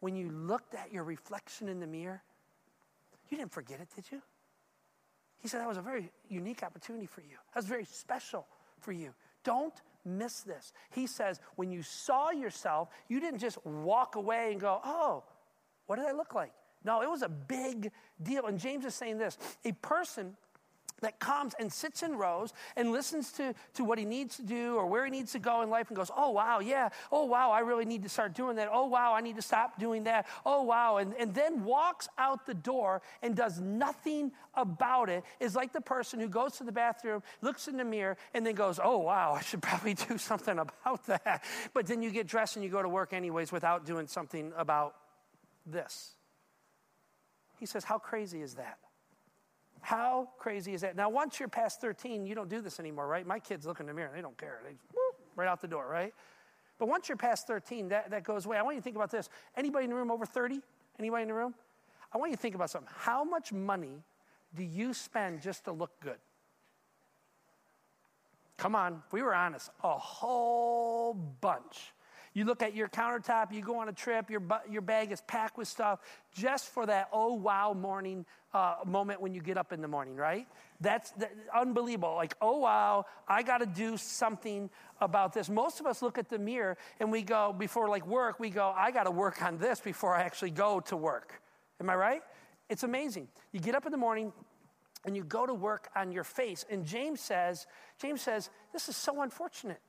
when 0.00 0.16
you 0.16 0.30
looked 0.30 0.74
at 0.74 0.92
your 0.92 1.04
reflection 1.04 1.68
in 1.68 1.80
the 1.80 1.86
mirror? 1.86 2.22
You 3.28 3.38
didn't 3.38 3.52
forget 3.52 3.80
it, 3.80 3.88
did 3.94 4.04
you? 4.10 4.22
He 5.44 5.48
said 5.48 5.60
that 5.60 5.68
was 5.68 5.76
a 5.76 5.82
very 5.82 6.10
unique 6.30 6.62
opportunity 6.62 7.04
for 7.04 7.20
you. 7.20 7.36
That 7.52 7.56
was 7.60 7.66
very 7.66 7.84
special 7.84 8.46
for 8.80 8.92
you. 8.92 9.12
Don't 9.44 9.74
miss 10.02 10.40
this. 10.40 10.72
He 10.90 11.06
says, 11.06 11.38
when 11.56 11.70
you 11.70 11.82
saw 11.82 12.30
yourself, 12.30 12.88
you 13.08 13.20
didn't 13.20 13.40
just 13.40 13.58
walk 13.66 14.16
away 14.16 14.52
and 14.52 14.58
go, 14.58 14.80
oh, 14.82 15.22
what 15.84 15.96
did 15.96 16.06
I 16.06 16.12
look 16.12 16.34
like? 16.34 16.52
No, 16.82 17.02
it 17.02 17.10
was 17.10 17.20
a 17.20 17.28
big 17.28 17.92
deal. 18.22 18.46
And 18.46 18.58
James 18.58 18.86
is 18.86 18.94
saying 18.94 19.18
this 19.18 19.36
a 19.66 19.72
person 19.72 20.34
that 21.00 21.18
comes 21.18 21.54
and 21.58 21.72
sits 21.72 22.02
in 22.02 22.16
rows 22.16 22.52
and 22.76 22.92
listens 22.92 23.32
to, 23.32 23.54
to 23.74 23.84
what 23.84 23.98
he 23.98 24.04
needs 24.04 24.36
to 24.36 24.42
do 24.42 24.76
or 24.76 24.86
where 24.86 25.04
he 25.04 25.10
needs 25.10 25.32
to 25.32 25.38
go 25.38 25.62
in 25.62 25.70
life 25.70 25.88
and 25.88 25.96
goes, 25.96 26.10
Oh, 26.16 26.30
wow, 26.30 26.60
yeah. 26.60 26.88
Oh, 27.12 27.24
wow, 27.24 27.50
I 27.50 27.60
really 27.60 27.84
need 27.84 28.02
to 28.04 28.08
start 28.08 28.34
doing 28.34 28.56
that. 28.56 28.68
Oh, 28.72 28.86
wow, 28.86 29.12
I 29.14 29.20
need 29.20 29.36
to 29.36 29.42
stop 29.42 29.78
doing 29.78 30.04
that. 30.04 30.26
Oh, 30.46 30.62
wow. 30.62 30.98
And, 30.98 31.14
and 31.18 31.34
then 31.34 31.64
walks 31.64 32.08
out 32.18 32.46
the 32.46 32.54
door 32.54 33.02
and 33.22 33.36
does 33.36 33.60
nothing 33.60 34.32
about 34.54 35.08
it 35.08 35.24
is 35.40 35.54
like 35.54 35.72
the 35.72 35.80
person 35.80 36.20
who 36.20 36.28
goes 36.28 36.56
to 36.58 36.64
the 36.64 36.72
bathroom, 36.72 37.22
looks 37.42 37.68
in 37.68 37.76
the 37.76 37.84
mirror, 37.84 38.16
and 38.32 38.46
then 38.46 38.54
goes, 38.54 38.80
Oh, 38.82 38.98
wow, 38.98 39.34
I 39.34 39.42
should 39.42 39.62
probably 39.62 39.94
do 39.94 40.18
something 40.18 40.58
about 40.58 41.04
that. 41.06 41.44
But 41.72 41.86
then 41.86 42.02
you 42.02 42.10
get 42.10 42.26
dressed 42.26 42.56
and 42.56 42.64
you 42.64 42.70
go 42.70 42.82
to 42.82 42.88
work 42.88 43.12
anyways 43.12 43.52
without 43.52 43.84
doing 43.84 44.06
something 44.06 44.52
about 44.56 44.94
this. 45.66 46.12
He 47.58 47.66
says, 47.66 47.84
How 47.84 47.98
crazy 47.98 48.42
is 48.42 48.54
that? 48.54 48.78
How 49.84 50.30
crazy 50.38 50.72
is 50.72 50.80
that? 50.80 50.96
Now, 50.96 51.10
once 51.10 51.38
you're 51.38 51.46
past 51.46 51.78
13, 51.82 52.24
you 52.24 52.34
don't 52.34 52.48
do 52.48 52.62
this 52.62 52.80
anymore, 52.80 53.06
right? 53.06 53.26
My 53.26 53.38
kids 53.38 53.66
look 53.66 53.80
in 53.80 53.86
the 53.86 53.92
mirror, 53.92 54.10
they 54.14 54.22
don't 54.22 54.38
care. 54.38 54.60
They 54.64 54.76
whoop, 54.94 55.16
right 55.36 55.46
out 55.46 55.60
the 55.60 55.68
door, 55.68 55.86
right? 55.86 56.14
But 56.78 56.88
once 56.88 57.06
you're 57.06 57.18
past 57.18 57.46
13, 57.46 57.90
that, 57.90 58.10
that 58.10 58.24
goes 58.24 58.46
away. 58.46 58.56
I 58.56 58.62
want 58.62 58.76
you 58.76 58.80
to 58.80 58.82
think 58.84 58.96
about 58.96 59.10
this. 59.10 59.28
Anybody 59.54 59.84
in 59.84 59.90
the 59.90 59.96
room 59.96 60.10
over 60.10 60.24
30? 60.24 60.62
Anybody 60.98 61.22
in 61.24 61.28
the 61.28 61.34
room? 61.34 61.54
I 62.14 62.16
want 62.16 62.30
you 62.30 62.36
to 62.36 62.40
think 62.40 62.54
about 62.54 62.70
something. 62.70 62.88
How 62.96 63.24
much 63.24 63.52
money 63.52 64.02
do 64.54 64.62
you 64.62 64.94
spend 64.94 65.42
just 65.42 65.66
to 65.66 65.72
look 65.72 65.90
good? 66.00 66.16
Come 68.56 68.74
on, 68.74 69.02
if 69.06 69.12
we 69.12 69.20
were 69.20 69.34
honest, 69.34 69.68
a 69.82 69.98
whole 69.98 71.12
bunch. 71.12 71.92
You 72.34 72.44
look 72.44 72.62
at 72.62 72.74
your 72.74 72.88
countertop, 72.88 73.52
you 73.52 73.62
go 73.62 73.78
on 73.78 73.88
a 73.88 73.92
trip, 73.92 74.28
your, 74.28 74.42
your 74.68 74.82
bag 74.82 75.12
is 75.12 75.20
packed 75.22 75.56
with 75.56 75.68
stuff 75.68 76.00
just 76.34 76.68
for 76.68 76.84
that 76.86 77.08
oh 77.12 77.34
wow 77.34 77.72
morning 77.72 78.26
uh, 78.52 78.76
moment 78.84 79.20
when 79.20 79.34
you 79.34 79.40
get 79.40 79.56
up 79.56 79.72
in 79.72 79.80
the 79.80 79.88
morning, 79.88 80.16
right? 80.16 80.46
That's 80.80 81.12
that, 81.12 81.32
unbelievable. 81.54 82.14
Like, 82.16 82.34
oh 82.40 82.58
wow, 82.58 83.06
I 83.28 83.42
got 83.44 83.58
to 83.58 83.66
do 83.66 83.96
something 83.96 84.68
about 85.00 85.32
this. 85.32 85.48
Most 85.48 85.78
of 85.78 85.86
us 85.86 86.02
look 86.02 86.18
at 86.18 86.28
the 86.28 86.38
mirror 86.38 86.76
and 86.98 87.10
we 87.10 87.22
go, 87.22 87.54
before 87.56 87.88
like 87.88 88.06
work, 88.06 88.40
we 88.40 88.50
go, 88.50 88.74
I 88.76 88.90
got 88.90 89.04
to 89.04 89.12
work 89.12 89.40
on 89.42 89.56
this 89.56 89.80
before 89.80 90.14
I 90.14 90.22
actually 90.22 90.50
go 90.50 90.80
to 90.80 90.96
work. 90.96 91.40
Am 91.80 91.88
I 91.88 91.94
right? 91.94 92.22
It's 92.68 92.82
amazing. 92.82 93.28
You 93.52 93.60
get 93.60 93.74
up 93.74 93.86
in 93.86 93.92
the 93.92 93.98
morning, 93.98 94.32
and 95.04 95.16
you 95.16 95.22
go 95.22 95.46
to 95.46 95.54
work 95.54 95.90
on 95.94 96.10
your 96.12 96.24
face. 96.24 96.64
And 96.70 96.84
James 96.84 97.20
says, 97.20 97.66
James 98.00 98.22
says, 98.22 98.50
this 98.72 98.88
is 98.88 98.96
so 98.96 99.22
unfortunate 99.22 99.80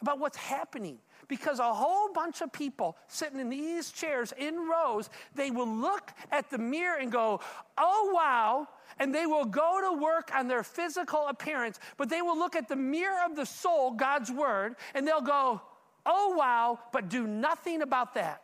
about 0.00 0.18
what's 0.18 0.36
happening 0.36 0.98
because 1.28 1.58
a 1.58 1.74
whole 1.74 2.12
bunch 2.12 2.40
of 2.40 2.52
people 2.52 2.96
sitting 3.06 3.38
in 3.38 3.50
these 3.50 3.90
chairs 3.90 4.32
in 4.38 4.68
rows, 4.68 5.10
they 5.34 5.50
will 5.50 5.68
look 5.68 6.10
at 6.32 6.50
the 6.50 6.58
mirror 6.58 6.96
and 6.98 7.12
go, 7.12 7.40
oh, 7.76 8.12
wow. 8.14 8.68
And 8.98 9.14
they 9.14 9.26
will 9.26 9.44
go 9.44 9.80
to 9.82 10.00
work 10.00 10.30
on 10.34 10.48
their 10.48 10.62
physical 10.62 11.26
appearance, 11.28 11.78
but 11.96 12.08
they 12.08 12.22
will 12.22 12.38
look 12.38 12.56
at 12.56 12.68
the 12.68 12.76
mirror 12.76 13.18
of 13.26 13.36
the 13.36 13.44
soul, 13.44 13.92
God's 13.92 14.30
word, 14.30 14.76
and 14.94 15.06
they'll 15.06 15.20
go, 15.20 15.60
oh, 16.06 16.34
wow, 16.36 16.78
but 16.92 17.08
do 17.08 17.26
nothing 17.26 17.82
about 17.82 18.14
that. 18.14 18.42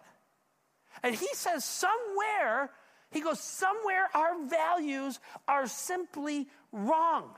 And 1.03 1.15
he 1.15 1.29
says, 1.33 1.65
somewhere, 1.65 2.71
he 3.11 3.21
goes, 3.21 3.41
somewhere 3.41 4.09
our 4.15 4.47
values 4.47 5.19
are 5.49 5.67
simply 5.67 6.47
wrong. 6.73 7.31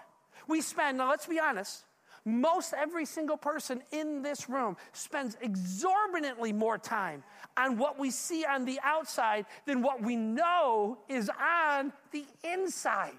We 0.48 0.60
spend, 0.60 0.98
now 0.98 1.08
let's 1.08 1.26
be 1.26 1.40
honest, 1.40 1.84
most 2.26 2.74
every 2.74 3.06
single 3.06 3.36
person 3.36 3.80
in 3.92 4.20
this 4.20 4.50
room 4.50 4.76
spends 4.92 5.36
exorbitantly 5.40 6.52
more 6.52 6.76
time 6.76 7.22
on 7.56 7.78
what 7.78 7.98
we 7.98 8.10
see 8.10 8.44
on 8.44 8.64
the 8.64 8.80
outside 8.82 9.46
than 9.64 9.80
what 9.80 10.02
we 10.02 10.16
know 10.16 10.98
is 11.08 11.30
on 11.40 11.92
the 12.10 12.24
inside. 12.42 13.18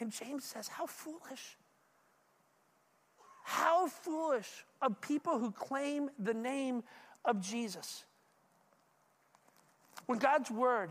And 0.00 0.10
James 0.10 0.44
says, 0.44 0.66
How 0.66 0.86
foolish. 0.86 1.58
How 3.44 3.86
foolish 3.86 4.64
of 4.80 5.00
people 5.00 5.38
who 5.38 5.50
claim 5.50 6.10
the 6.18 6.34
name 6.34 6.84
of 7.24 7.40
Jesus. 7.40 8.04
When 10.06 10.18
God's 10.18 10.50
word 10.50 10.90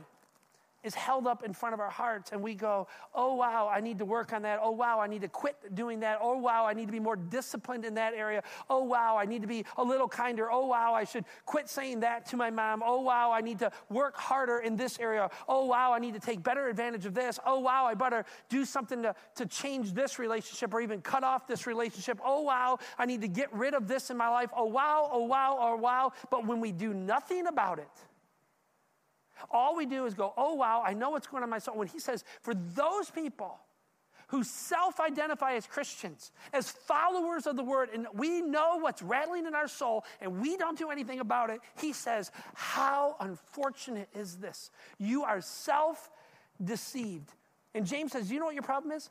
is 0.88 0.96
held 0.96 1.28
up 1.28 1.44
in 1.44 1.54
front 1.54 1.74
of 1.74 1.80
our 1.80 1.90
hearts 1.90 2.32
and 2.32 2.42
we 2.42 2.56
go, 2.56 2.88
oh 3.14 3.36
wow, 3.36 3.70
I 3.72 3.82
need 3.82 4.00
to 4.00 4.06
work 4.06 4.34
on 4.34 4.42
that. 4.44 4.60
Oh 4.64 4.72
wow, 4.72 5.00
I 5.00 5.08
need 5.08 5.22
to 5.22 5.28
quit 5.28 5.76
doing 5.76 6.00
that. 6.00 6.18
Oh 6.22 6.38
wow, 6.38 6.66
I 6.66 6.74
need 6.74 6.86
to 6.86 6.92
be 6.94 7.00
more 7.00 7.18
disciplined 7.18 7.86
in 7.86 7.94
that 7.96 8.14
area. 8.14 8.42
Oh 8.70 8.84
wow, 8.84 9.18
I 9.18 9.26
need 9.26 9.42
to 9.42 9.48
be 9.48 9.66
a 9.76 9.84
little 9.84 10.08
kinder. 10.08 10.50
Oh 10.50 10.66
wow, 10.66 10.94
I 10.94 11.04
should 11.04 11.26
quit 11.46 11.70
saying 11.70 12.00
that 12.00 12.26
to 12.28 12.38
my 12.38 12.50
mom. 12.50 12.82
Oh 12.84 13.02
wow, 13.02 13.32
I 13.32 13.42
need 13.42 13.60
to 13.60 13.72
work 13.90 14.16
harder 14.16 14.60
in 14.60 14.78
this 14.78 14.98
area. 14.98 15.30
Oh 15.48 15.66
wow, 15.66 15.92
I 15.92 16.00
need 16.00 16.14
to 16.14 16.22
take 16.22 16.42
better 16.42 16.70
advantage 16.70 17.06
of 17.06 17.14
this. 17.14 17.38
Oh 17.46 17.60
wow, 17.60 17.86
I 17.86 17.94
better 17.94 18.24
do 18.48 18.64
something 18.64 19.04
to, 19.04 19.14
to 19.36 19.46
change 19.46 19.92
this 19.94 20.18
relationship 20.18 20.74
or 20.74 20.80
even 20.80 21.02
cut 21.02 21.26
off 21.26 21.46
this 21.48 21.68
relationship. 21.68 22.20
Oh 22.24 22.42
wow, 22.42 22.80
I 22.98 23.06
need 23.06 23.22
to 23.22 23.28
get 23.28 23.54
rid 23.54 23.74
of 23.74 23.88
this 23.90 24.10
in 24.10 24.16
my 24.16 24.30
life. 24.30 24.50
Oh 24.56 24.66
wow, 24.66 25.10
oh 25.12 25.26
wow, 25.26 25.58
oh 25.60 25.76
wow. 25.76 26.14
But 26.32 26.48
when 26.48 26.62
we 26.62 26.72
do 26.72 26.94
nothing 26.94 27.48
about 27.48 27.80
it, 27.80 27.90
all 29.52 29.76
we 29.76 29.86
do 29.86 30.06
is 30.06 30.14
go, 30.14 30.34
oh, 30.38 30.56
wow, 30.56 30.84
I 30.86 30.94
know 30.94 31.12
what's 31.12 31.28
going 31.28 31.44
on 31.44 31.48
in 31.48 31.52
my 31.52 31.60
soul. 31.60 31.78
When 31.78 31.88
he 31.88 32.00
says, 32.00 32.24
for 32.42 32.54
those 32.54 33.10
people 33.10 33.60
who 34.28 34.44
self 34.44 35.00
identify 35.00 35.54
as 35.54 35.66
Christians, 35.66 36.32
as 36.54 36.70
followers 36.70 37.48
of 37.48 37.56
the 37.56 37.64
word, 37.64 37.90
and 37.94 38.08
we 38.14 38.42
know 38.42 38.78
what's 38.80 39.02
rattling 39.02 39.46
in 39.46 39.56
our 39.56 39.68
soul 39.68 40.04
and 40.20 40.42
we 40.42 40.58
don't 40.58 40.78
do 40.78 40.90
anything 40.90 41.20
about 41.20 41.50
it, 41.50 41.62
he 41.80 41.94
says, 41.94 42.32
how 42.54 43.16
unfortunate 43.20 44.10
is 44.14 44.36
this? 44.38 44.70
You 44.98 45.24
are 45.24 45.42
self 45.42 46.12
deceived. 46.64 47.32
And 47.74 47.86
James 47.86 48.12
says, 48.12 48.28
Do 48.28 48.34
you 48.34 48.40
know 48.40 48.48
what 48.48 48.56
your 48.56 48.64
problem 48.64 48.92
is? 48.92 49.10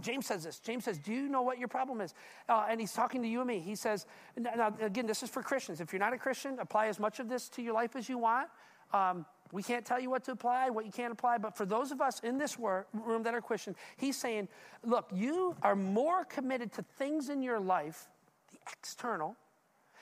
James 0.00 0.26
says 0.26 0.44
this. 0.44 0.60
James 0.60 0.84
says, 0.84 0.98
Do 0.98 1.12
you 1.12 1.28
know 1.28 1.42
what 1.42 1.58
your 1.58 1.68
problem 1.68 2.00
is? 2.00 2.14
Uh, 2.48 2.66
and 2.68 2.80
he's 2.80 2.92
talking 2.92 3.22
to 3.22 3.28
you 3.28 3.40
and 3.40 3.48
me. 3.48 3.60
He 3.60 3.74
says, 3.74 4.06
Now, 4.36 4.74
again, 4.80 5.06
this 5.06 5.22
is 5.22 5.30
for 5.30 5.42
Christians. 5.42 5.80
If 5.80 5.92
you're 5.92 6.00
not 6.00 6.12
a 6.12 6.18
Christian, 6.18 6.58
apply 6.58 6.86
as 6.86 6.98
much 6.98 7.20
of 7.20 7.28
this 7.28 7.48
to 7.50 7.62
your 7.62 7.74
life 7.74 7.96
as 7.96 8.08
you 8.08 8.18
want. 8.18 8.48
Um, 8.92 9.26
we 9.52 9.62
can't 9.62 9.84
tell 9.84 10.00
you 10.00 10.10
what 10.10 10.24
to 10.24 10.32
apply, 10.32 10.70
what 10.70 10.84
you 10.84 10.92
can't 10.92 11.12
apply, 11.12 11.38
but 11.38 11.56
for 11.56 11.64
those 11.64 11.90
of 11.90 12.00
us 12.00 12.20
in 12.20 12.36
this 12.38 12.58
room 12.58 13.22
that 13.22 13.34
are 13.34 13.40
Christian, 13.40 13.74
he's 13.96 14.16
saying, 14.16 14.48
look, 14.84 15.08
you 15.14 15.56
are 15.62 15.76
more 15.76 16.24
committed 16.24 16.72
to 16.74 16.82
things 16.98 17.30
in 17.30 17.42
your 17.42 17.58
life, 17.58 18.08
the 18.52 18.58
external, 18.70 19.36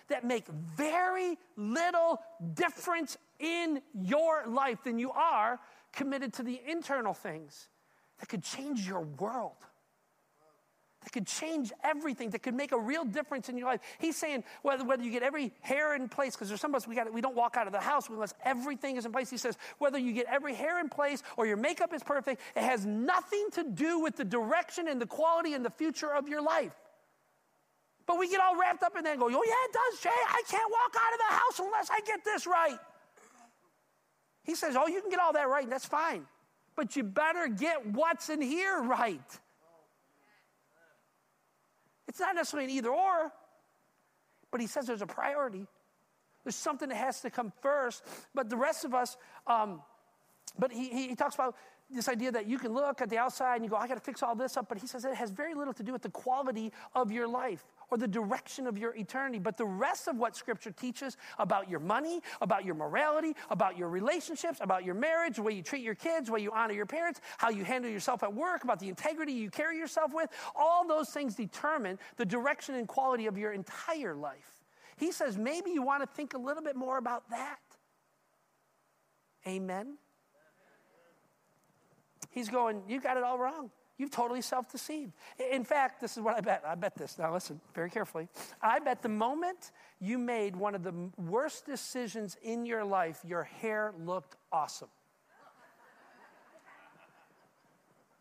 that 0.09 0.25
make 0.25 0.47
very 0.49 1.39
little 1.57 2.21
difference 2.55 3.17
in 3.39 3.81
your 3.95 4.47
life 4.47 4.83
than 4.85 4.99
you 4.99 5.11
are 5.13 5.61
committed 5.93 6.33
to 6.35 6.43
the 6.43 6.61
internal 6.67 7.15
things 7.15 7.69
that 8.19 8.29
could 8.29 8.43
change 8.43 8.87
your 8.87 9.01
world 9.01 9.57
that 11.07 11.13
could 11.13 11.27
change 11.29 11.73
everything, 11.85 12.31
that 12.31 12.43
could 12.43 12.55
make 12.55 12.73
a 12.73 12.79
real 12.79 13.05
difference 13.05 13.49
in 13.49 13.57
your 13.57 13.69
life. 13.69 13.81
He's 14.01 14.17
saying 14.17 14.43
whether, 14.63 14.85
whether 14.85 15.05
you 15.05 15.13
get 15.13 15.23
every 15.23 15.53
hair 15.61 15.95
in 15.95 16.09
place, 16.09 16.35
because 16.35 16.49
there's 16.49 16.61
some 16.61 16.73
of 16.73 16.83
us, 16.83 16.89
we, 16.89 16.97
got, 16.97 17.13
we 17.13 17.21
don't 17.21 17.37
walk 17.37 17.57
out 17.57 17.69
of 17.69 17.73
the 17.73 17.79
house 17.79 18.09
unless 18.09 18.35
everything 18.45 18.97
is 18.97 19.07
in 19.07 19.13
place. 19.13 19.31
He 19.31 19.37
says 19.37 19.57
whether 19.79 19.99
you 19.99 20.13
get 20.13 20.27
every 20.29 20.53
hair 20.53 20.81
in 20.81 20.89
place 20.89 21.23
or 21.37 21.47
your 21.47 21.59
makeup 21.59 21.95
is 21.95 22.03
perfect, 22.03 22.41
it 22.57 22.63
has 22.65 22.85
nothing 22.85 23.47
to 23.53 23.63
do 23.63 24.01
with 24.01 24.17
the 24.17 24.25
direction 24.25 24.89
and 24.89 25.01
the 25.01 25.07
quality 25.07 25.55
and 25.55 25.65
the 25.65 25.71
future 25.71 26.13
of 26.13 26.29
your 26.29 26.43
life. 26.43 26.75
But 28.05 28.19
we 28.19 28.29
get 28.29 28.41
all 28.41 28.59
wrapped 28.59 28.83
up 28.83 28.97
in 28.97 29.05
that 29.05 29.13
and 29.13 29.21
go, 29.21 29.27
oh, 29.27 29.31
yeah, 29.31 29.39
it 29.39 29.73
does, 29.73 30.01
Jay. 30.01 30.11
I 30.11 30.43
can't 30.49 30.73
walk 30.73 30.93
out 31.01 31.13
of 31.13 31.19
the 31.29 31.35
house 31.37 31.59
unless 31.61 31.89
I 31.89 32.01
get 32.05 32.25
this 32.25 32.49
right. 32.49 32.79
He 34.43 34.57
says, 34.57 34.75
oh, 34.77 34.89
you 34.89 35.01
can 35.01 35.11
get 35.11 35.21
all 35.21 35.35
that 35.35 35.49
right, 35.49 35.63
and 35.63 35.71
that's 35.71 35.87
fine. 35.87 36.27
But 36.75 36.97
you 36.97 37.05
better 37.05 37.47
get 37.47 37.87
what's 37.87 38.29
in 38.29 38.43
here 38.43 38.83
right. 38.83 39.39
It's 42.09 42.21
not 42.21 42.35
necessarily 42.35 42.71
an 42.71 42.77
either 42.77 42.91
or, 42.91 43.33
but 44.51 44.61
he 44.61 44.67
says 44.67 44.87
there's 44.87 45.03
a 45.03 45.07
priority. 45.07 45.67
There's 46.45 46.57
something 46.57 46.89
that 46.89 46.97
has 46.97 47.21
to 47.23 47.31
come 47.31 47.53
first. 47.61 48.05
But 48.35 48.49
the 48.49 48.57
rest 48.57 48.85
of 48.85 48.95
us, 48.95 49.17
um, 49.47 49.83
but 50.59 50.71
he, 50.71 50.89
he, 50.89 51.09
he 51.09 51.15
talks 51.17 51.35
about 51.35 51.57
this 51.91 52.09
idea 52.09 52.33
that 52.33 52.47
you 52.47 52.59
can 52.59 52.73
look 52.73 53.01
at 53.01 53.11
the 53.11 53.19
outside 53.19 53.57
and 53.57 53.65
you 53.65 53.71
go, 53.71 53.77
I 53.77 53.89
got 53.89 53.95
to 53.95 54.01
fix 54.01 54.23
all 54.23 54.35
this 54.35 54.57
up. 54.57 54.69
But 54.69 54.79
he 54.79 54.87
says 54.87 55.05
it 55.05 55.15
has 55.15 55.31
very 55.31 55.55
little 55.55 55.75
to 55.75 55.83
do 55.83 55.93
with 55.93 56.03
the 56.03 56.11
quality 56.11 56.73
of 56.95 57.11
your 57.11 57.27
life 57.27 57.65
or 57.91 57.99
the 57.99 58.09
direction 58.09 58.67
of 58.67 58.77
your 58.79 58.95
eternity. 58.95 59.39
But 59.39 59.57
the 59.57 59.67
rest 59.67 60.09
of 60.09 60.17
what 60.17 60.37
Scripture 60.37 60.71
teaches 60.71 61.17
about 61.39 61.71
your 61.71 61.81
money, 61.81 62.21
about 62.41 62.65
your 62.65 62.75
morality, 62.75 63.35
about 63.51 63.77
your 63.77 63.89
relationships, 63.89 64.59
about 64.61 64.85
your 64.85 64.95
marriage, 64.95 65.37
the 65.37 65.43
way 65.43 65.53
you 65.53 65.63
treat 65.63 65.83
your 65.83 65.95
kids, 65.95 66.27
the 66.27 66.33
way 66.33 66.41
you 66.41 66.51
honor 66.53 66.75
your 66.75 66.87
parents, 66.87 67.21
how 67.39 67.51
you 67.51 67.65
handle 67.65 67.91
yourself 67.91 68.23
at 68.23 68.33
work, 68.33 68.65
about 68.65 68.81
the 68.81 68.89
integrity 68.89 69.33
you 69.33 69.51
carry 69.51 69.79
yourself 69.79 70.13
with, 70.15 70.31
all 70.55 70.87
those 70.87 71.11
things 71.11 71.35
determine 71.35 71.99
the 72.17 72.25
direction 72.25 72.75
and 72.75 72.89
quality 72.89 73.27
of 73.27 73.39
your 73.39 73.53
entire 73.53 74.15
life. 74.15 74.65
He 74.97 75.13
says 75.13 75.37
maybe 75.37 75.71
you 75.71 75.83
want 75.83 76.03
to 76.03 76.07
think 76.07 76.35
a 76.35 76.39
little 76.39 76.63
bit 76.63 76.77
more 76.77 76.99
about 76.99 77.29
that. 77.31 77.59
Amen. 79.47 79.99
He's 82.31 82.49
going, 82.49 82.83
You 82.89 83.01
got 83.01 83.17
it 83.17 83.23
all 83.23 83.39
wrong. 83.39 83.71
You've 83.99 84.11
totally 84.11 84.43
self 84.43 84.71
deceived. 84.71 85.13
In 85.51 85.65
fact, 85.65 86.01
this 86.01 86.17
is 86.17 86.23
what 86.23 86.37
I 86.37 86.41
bet. 86.41 86.63
I 86.67 86.75
bet 86.75 86.95
this. 86.97 87.19
Now, 87.19 87.33
listen 87.33 87.61
very 87.75 87.89
carefully. 87.89 88.29
I 88.61 88.79
bet 88.79 89.03
the 89.03 89.09
moment 89.09 89.73
you 90.01 90.19
made 90.19 90.55
one 90.55 90.75
of 90.75 90.83
the 90.83 90.93
worst 91.17 91.65
decisions 91.65 92.37
in 92.43 92.67
your 92.67 92.85
life, 92.85 93.21
your 93.27 93.45
hair 93.45 93.95
looked 94.05 94.37
awesome. 94.53 94.89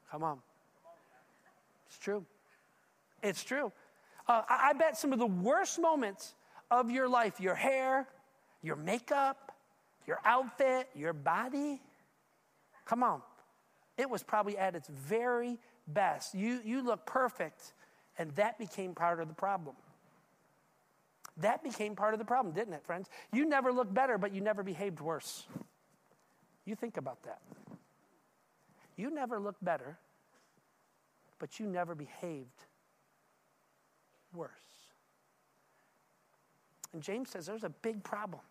Come 0.09 0.23
on. 0.23 0.39
It's 1.87 1.97
true. 1.97 2.25
It's 3.21 3.43
true. 3.43 3.71
Uh, 4.27 4.43
I 4.47 4.73
bet 4.73 4.97
some 4.97 5.11
of 5.11 5.19
the 5.19 5.25
worst 5.25 5.79
moments 5.79 6.35
of 6.71 6.89
your 6.89 7.07
life, 7.07 7.39
your 7.39 7.55
hair, 7.55 8.07
your 8.63 8.75
makeup, 8.75 9.51
your 10.07 10.19
outfit, 10.25 10.89
your 10.95 11.13
body, 11.13 11.81
come 12.85 13.03
on, 13.03 13.21
it 13.97 14.09
was 14.09 14.23
probably 14.23 14.57
at 14.57 14.75
its 14.75 14.87
very 14.89 15.57
best. 15.87 16.33
You, 16.33 16.59
you 16.63 16.83
look 16.83 17.05
perfect, 17.05 17.73
and 18.17 18.31
that 18.31 18.57
became 18.57 18.93
part 18.93 19.19
of 19.19 19.27
the 19.27 19.33
problem. 19.33 19.75
That 21.37 21.63
became 21.63 21.95
part 21.95 22.13
of 22.13 22.19
the 22.19 22.25
problem, 22.25 22.53
didn't 22.53 22.73
it, 22.73 22.85
friends? 22.85 23.09
You 23.33 23.45
never 23.45 23.71
looked 23.71 23.93
better, 23.93 24.17
but 24.17 24.33
you 24.33 24.41
never 24.41 24.63
behaved 24.63 25.01
worse. 25.01 25.45
You 26.65 26.75
think 26.75 26.97
about 26.97 27.23
that. 27.23 27.41
You 28.95 29.13
never 29.13 29.39
looked 29.39 29.63
better, 29.63 29.97
but 31.39 31.59
you 31.59 31.67
never 31.67 31.95
behaved 31.95 32.65
worse. 34.33 34.51
And 36.93 37.01
James 37.01 37.29
says 37.29 37.45
there's 37.45 37.65
a 37.65 37.69
big 37.69 38.03
problem 38.03 38.41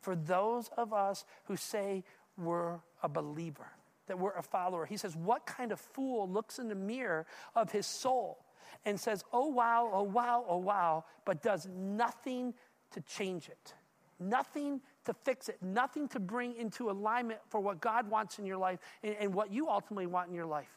for 0.00 0.14
those 0.14 0.70
of 0.76 0.92
us 0.92 1.24
who 1.44 1.56
say 1.56 2.04
we're 2.36 2.78
a 3.02 3.08
believer 3.08 3.72
that 4.06 4.18
we're 4.18 4.36
a 4.36 4.42
follower. 4.42 4.86
He 4.86 4.96
says, 4.96 5.16
What 5.16 5.46
kind 5.46 5.72
of 5.72 5.80
fool 5.80 6.28
looks 6.28 6.58
in 6.58 6.68
the 6.68 6.74
mirror 6.74 7.26
of 7.54 7.70
his 7.72 7.86
soul 7.86 8.44
and 8.84 8.98
says, 8.98 9.24
Oh, 9.32 9.48
wow, 9.48 9.90
oh, 9.92 10.02
wow, 10.02 10.44
oh, 10.48 10.58
wow, 10.58 11.04
but 11.24 11.42
does 11.42 11.68
nothing 11.74 12.54
to 12.92 13.00
change 13.02 13.48
it? 13.48 13.74
Nothing 14.18 14.80
to 15.04 15.14
fix 15.14 15.48
it, 15.48 15.58
nothing 15.60 16.08
to 16.08 16.20
bring 16.20 16.54
into 16.54 16.90
alignment 16.90 17.40
for 17.48 17.60
what 17.60 17.80
God 17.80 18.08
wants 18.08 18.38
in 18.38 18.46
your 18.46 18.56
life 18.56 18.78
and, 19.02 19.16
and 19.18 19.34
what 19.34 19.52
you 19.52 19.68
ultimately 19.68 20.06
want 20.06 20.28
in 20.28 20.34
your 20.34 20.46
life. 20.46 20.70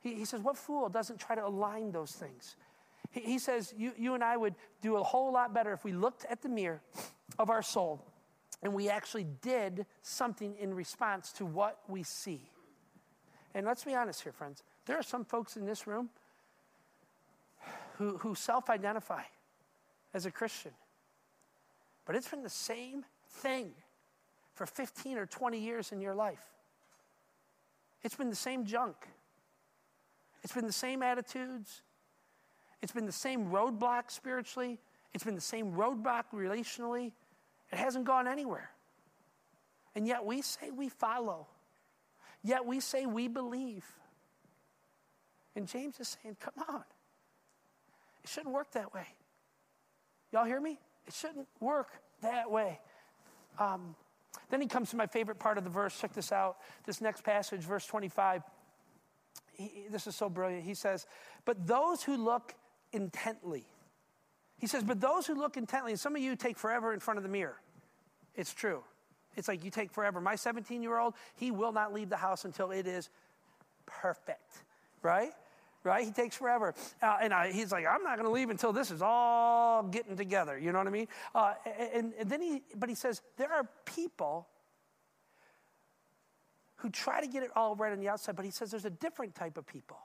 He, 0.00 0.14
he, 0.14 0.24
says, 0.24 0.40
What 0.40 0.56
fool 0.56 0.88
doesn't 0.88 1.18
try 1.18 1.36
to 1.36 1.46
align 1.46 1.92
those 1.92 2.12
things? 2.12 2.56
He, 3.10 3.20
he 3.20 3.38
says, 3.38 3.74
you, 3.76 3.92
you 3.96 4.14
and 4.14 4.22
I 4.22 4.36
would 4.36 4.54
do 4.82 4.96
a 4.96 5.02
whole 5.02 5.32
lot 5.32 5.54
better 5.54 5.72
if 5.72 5.84
we 5.84 5.92
looked 5.92 6.24
at 6.28 6.42
the 6.42 6.48
mirror 6.48 6.80
of 7.38 7.50
our 7.50 7.62
soul 7.62 8.04
and 8.62 8.72
we 8.74 8.88
actually 8.88 9.26
did 9.42 9.86
something 10.02 10.54
in 10.58 10.74
response 10.74 11.32
to 11.32 11.46
what 11.46 11.78
we 11.88 12.02
see. 12.02 12.50
And 13.56 13.64
let's 13.64 13.84
be 13.84 13.94
honest 13.94 14.22
here, 14.22 14.32
friends. 14.32 14.62
There 14.84 14.98
are 14.98 15.02
some 15.02 15.24
folks 15.24 15.56
in 15.56 15.64
this 15.64 15.86
room 15.86 16.10
who, 17.96 18.18
who 18.18 18.34
self 18.34 18.68
identify 18.68 19.22
as 20.12 20.26
a 20.26 20.30
Christian, 20.30 20.72
but 22.04 22.14
it's 22.14 22.28
been 22.28 22.42
the 22.42 22.50
same 22.50 23.06
thing 23.28 23.70
for 24.52 24.66
15 24.66 25.16
or 25.16 25.24
20 25.24 25.58
years 25.58 25.90
in 25.90 26.02
your 26.02 26.14
life. 26.14 26.44
It's 28.02 28.14
been 28.14 28.28
the 28.28 28.36
same 28.36 28.66
junk, 28.66 28.94
it's 30.44 30.52
been 30.52 30.66
the 30.66 30.72
same 30.72 31.02
attitudes, 31.02 31.80
it's 32.82 32.92
been 32.92 33.06
the 33.06 33.10
same 33.10 33.46
roadblock 33.46 34.10
spiritually, 34.10 34.78
it's 35.14 35.24
been 35.24 35.34
the 35.34 35.40
same 35.40 35.72
roadblock 35.72 36.24
relationally. 36.34 37.12
It 37.72 37.78
hasn't 37.78 38.04
gone 38.04 38.28
anywhere. 38.28 38.70
And 39.94 40.06
yet 40.06 40.26
we 40.26 40.42
say 40.42 40.70
we 40.70 40.90
follow. 40.90 41.46
Yet 42.46 42.64
we 42.64 42.78
say 42.78 43.06
we 43.06 43.26
believe. 43.26 43.84
And 45.56 45.66
James 45.66 45.98
is 45.98 46.16
saying, 46.22 46.36
come 46.38 46.54
on. 46.68 46.84
It 48.22 48.30
shouldn't 48.30 48.54
work 48.54 48.70
that 48.72 48.94
way. 48.94 49.06
Y'all 50.32 50.44
hear 50.44 50.60
me? 50.60 50.78
It 51.08 51.12
shouldn't 51.12 51.48
work 51.58 51.88
that 52.22 52.48
way. 52.48 52.78
Um, 53.58 53.96
then 54.48 54.60
he 54.60 54.68
comes 54.68 54.90
to 54.90 54.96
my 54.96 55.08
favorite 55.08 55.40
part 55.40 55.58
of 55.58 55.64
the 55.64 55.70
verse. 55.70 55.98
Check 55.98 56.12
this 56.12 56.30
out. 56.30 56.58
This 56.84 57.00
next 57.00 57.24
passage, 57.24 57.62
verse 57.62 57.84
25. 57.84 58.44
He, 59.54 59.86
this 59.90 60.06
is 60.06 60.14
so 60.14 60.28
brilliant. 60.28 60.62
He 60.62 60.74
says, 60.74 61.04
But 61.46 61.66
those 61.66 62.04
who 62.04 62.16
look 62.16 62.54
intently, 62.92 63.66
he 64.56 64.68
says, 64.68 64.84
But 64.84 65.00
those 65.00 65.26
who 65.26 65.34
look 65.34 65.56
intently, 65.56 65.90
and 65.90 66.00
some 66.00 66.14
of 66.14 66.22
you 66.22 66.36
take 66.36 66.58
forever 66.58 66.94
in 66.94 67.00
front 67.00 67.18
of 67.18 67.24
the 67.24 67.28
mirror. 67.28 67.60
It's 68.36 68.54
true. 68.54 68.84
It's 69.36 69.48
like 69.48 69.64
you 69.64 69.70
take 69.70 69.90
forever. 69.90 70.20
My 70.20 70.34
17 70.34 70.82
year 70.82 70.98
old, 70.98 71.14
he 71.34 71.50
will 71.50 71.72
not 71.72 71.92
leave 71.92 72.08
the 72.08 72.16
house 72.16 72.44
until 72.44 72.70
it 72.70 72.86
is 72.86 73.10
perfect, 73.84 74.62
right? 75.02 75.32
Right? 75.84 76.04
He 76.04 76.10
takes 76.10 76.36
forever. 76.36 76.74
Uh, 77.00 77.18
and 77.20 77.32
I, 77.32 77.52
he's 77.52 77.70
like, 77.70 77.86
I'm 77.86 78.02
not 78.02 78.16
going 78.16 78.26
to 78.26 78.32
leave 78.32 78.50
until 78.50 78.72
this 78.72 78.90
is 78.90 79.02
all 79.02 79.84
getting 79.84 80.16
together. 80.16 80.58
You 80.58 80.72
know 80.72 80.78
what 80.78 80.88
I 80.88 80.90
mean? 80.90 81.08
Uh, 81.34 81.54
and, 81.94 82.12
and 82.18 82.28
then 82.28 82.40
he, 82.40 82.62
but 82.74 82.88
he 82.88 82.94
says, 82.94 83.22
there 83.36 83.52
are 83.52 83.68
people 83.84 84.48
who 86.76 86.90
try 86.90 87.20
to 87.20 87.28
get 87.28 87.42
it 87.42 87.50
all 87.54 87.76
right 87.76 87.92
on 87.92 88.00
the 88.00 88.08
outside, 88.08 88.36
but 88.36 88.44
he 88.44 88.50
says 88.50 88.70
there's 88.70 88.84
a 88.84 88.90
different 88.90 89.34
type 89.34 89.56
of 89.56 89.66
people. 89.66 89.98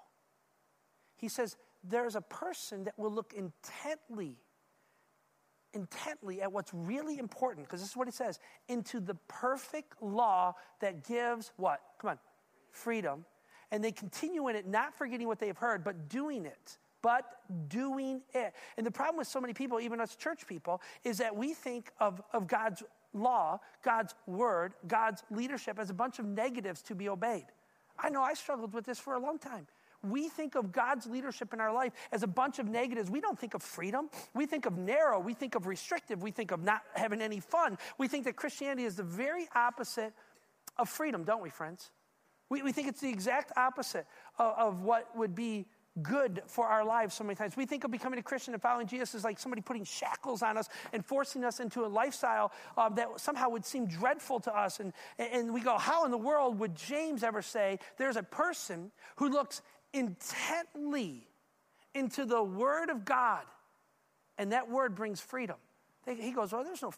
He 1.15 1.29
says, 1.29 1.57
there's 1.83 2.15
a 2.15 2.21
person 2.21 2.83
that 2.83 2.97
will 2.97 3.11
look 3.11 3.33
intently 3.33 4.37
intently 5.73 6.41
at 6.41 6.51
what's 6.51 6.73
really 6.73 7.17
important, 7.17 7.65
because 7.65 7.81
this 7.81 7.89
is 7.89 7.97
what 7.97 8.07
it 8.07 8.13
says 8.13 8.39
into 8.67 8.99
the 8.99 9.15
perfect 9.27 10.01
law 10.01 10.53
that 10.79 11.07
gives 11.07 11.51
what? 11.57 11.81
Come 11.99 12.11
on, 12.11 12.19
freedom. 12.71 13.25
And 13.71 13.83
they 13.83 13.91
continue 13.91 14.47
in 14.49 14.55
it, 14.55 14.67
not 14.67 14.97
forgetting 14.97 15.27
what 15.27 15.39
they've 15.39 15.57
heard, 15.57 15.83
but 15.83 16.09
doing 16.09 16.45
it. 16.45 16.77
But 17.01 17.25
doing 17.69 18.21
it. 18.33 18.53
And 18.77 18.85
the 18.85 18.91
problem 18.91 19.17
with 19.17 19.27
so 19.27 19.41
many 19.41 19.53
people, 19.53 19.79
even 19.79 19.99
us 19.99 20.15
church 20.15 20.45
people, 20.45 20.81
is 21.03 21.17
that 21.17 21.35
we 21.35 21.53
think 21.53 21.91
of, 21.99 22.21
of 22.33 22.47
God's 22.47 22.83
law, 23.13 23.59
God's 23.83 24.13
word, 24.27 24.73
God's 24.87 25.23
leadership 25.31 25.79
as 25.79 25.89
a 25.89 25.93
bunch 25.93 26.19
of 26.19 26.25
negatives 26.25 26.81
to 26.83 26.95
be 26.95 27.09
obeyed. 27.09 27.47
I 27.97 28.09
know 28.09 28.21
I 28.21 28.33
struggled 28.33 28.73
with 28.73 28.85
this 28.85 28.99
for 28.99 29.15
a 29.15 29.19
long 29.19 29.39
time 29.39 29.67
we 30.03 30.29
think 30.29 30.55
of 30.55 30.71
God's 30.71 31.05
leadership 31.05 31.53
in 31.53 31.59
our 31.59 31.73
life 31.73 31.93
as 32.11 32.23
a 32.23 32.27
bunch 32.27 32.59
of 32.59 32.67
negatives. 32.67 33.09
We 33.09 33.21
don't 33.21 33.37
think 33.37 33.53
of 33.53 33.61
freedom. 33.61 34.09
We 34.33 34.45
think 34.45 34.65
of 34.65 34.77
narrow. 34.77 35.19
We 35.19 35.33
think 35.33 35.55
of 35.55 35.67
restrictive. 35.67 36.23
We 36.23 36.31
think 36.31 36.51
of 36.51 36.63
not 36.63 36.81
having 36.95 37.21
any 37.21 37.39
fun. 37.39 37.77
We 37.97 38.07
think 38.07 38.25
that 38.25 38.35
Christianity 38.35 38.85
is 38.85 38.95
the 38.95 39.03
very 39.03 39.47
opposite 39.55 40.13
of 40.77 40.89
freedom, 40.89 41.23
don't 41.23 41.41
we, 41.41 41.49
friends? 41.49 41.91
We, 42.49 42.63
we 42.63 42.71
think 42.71 42.87
it's 42.87 43.01
the 43.01 43.09
exact 43.09 43.51
opposite 43.57 44.05
of, 44.37 44.53
of 44.57 44.81
what 44.81 45.15
would 45.15 45.35
be 45.35 45.67
good 46.01 46.41
for 46.47 46.67
our 46.67 46.85
lives 46.85 47.15
so 47.15 47.23
many 47.23 47.35
times. 47.35 47.57
We 47.57 47.65
think 47.65 47.83
of 47.83 47.91
becoming 47.91 48.17
a 48.17 48.23
Christian 48.23 48.53
and 48.53 48.61
following 48.61 48.87
Jesus 48.87 49.13
as 49.13 49.23
like 49.23 49.37
somebody 49.37 49.61
putting 49.61 49.83
shackles 49.83 50.41
on 50.41 50.57
us 50.57 50.69
and 50.93 51.05
forcing 51.05 51.43
us 51.43 51.59
into 51.59 51.85
a 51.85 51.87
lifestyle 51.87 52.53
uh, 52.77 52.89
that 52.89 53.19
somehow 53.19 53.49
would 53.49 53.65
seem 53.65 53.87
dreadful 53.87 54.39
to 54.41 54.57
us. 54.57 54.79
And, 54.79 54.93
and 55.19 55.53
we 55.53 55.59
go, 55.59 55.77
how 55.77 56.05
in 56.05 56.11
the 56.11 56.17
world 56.17 56.59
would 56.59 56.75
James 56.75 57.23
ever 57.23 57.41
say 57.41 57.79
there's 57.97 58.15
a 58.15 58.23
person 58.23 58.91
who 59.17 59.29
looks 59.29 59.61
intently 59.93 61.27
into 61.93 62.25
the 62.25 62.41
Word 62.41 62.89
of 62.89 63.05
God, 63.05 63.43
and 64.37 64.51
that 64.51 64.69
Word 64.69 64.95
brings 64.95 65.19
freedom. 65.19 65.57
He 66.05 66.31
goes, 66.31 66.51
Well, 66.51 66.63
there's 66.63 66.81
no, 66.81 66.91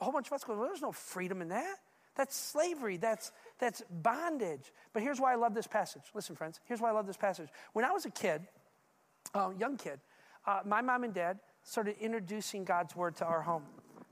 a 0.00 0.04
whole 0.04 0.12
bunch 0.12 0.28
of 0.28 0.32
us 0.32 0.44
go, 0.44 0.56
Well, 0.56 0.66
there's 0.66 0.82
no 0.82 0.92
freedom 0.92 1.42
in 1.42 1.48
that. 1.48 1.76
That's 2.16 2.34
slavery, 2.34 2.96
that's, 2.96 3.30
that's 3.58 3.82
bondage. 3.90 4.72
But 4.94 5.02
here's 5.02 5.20
why 5.20 5.32
I 5.32 5.36
love 5.36 5.54
this 5.54 5.66
passage. 5.66 6.02
Listen, 6.14 6.34
friends, 6.34 6.60
here's 6.64 6.80
why 6.80 6.88
I 6.88 6.92
love 6.92 7.06
this 7.06 7.18
passage. 7.18 7.48
When 7.74 7.84
I 7.84 7.92
was 7.92 8.06
a 8.06 8.10
kid, 8.10 8.42
uh, 9.34 9.50
young 9.58 9.76
kid, 9.76 10.00
uh, 10.46 10.60
my 10.64 10.80
mom 10.80 11.04
and 11.04 11.12
dad 11.12 11.40
started 11.62 11.96
introducing 12.00 12.64
God's 12.64 12.96
Word 12.96 13.16
to 13.16 13.26
our 13.26 13.42
home 13.42 13.64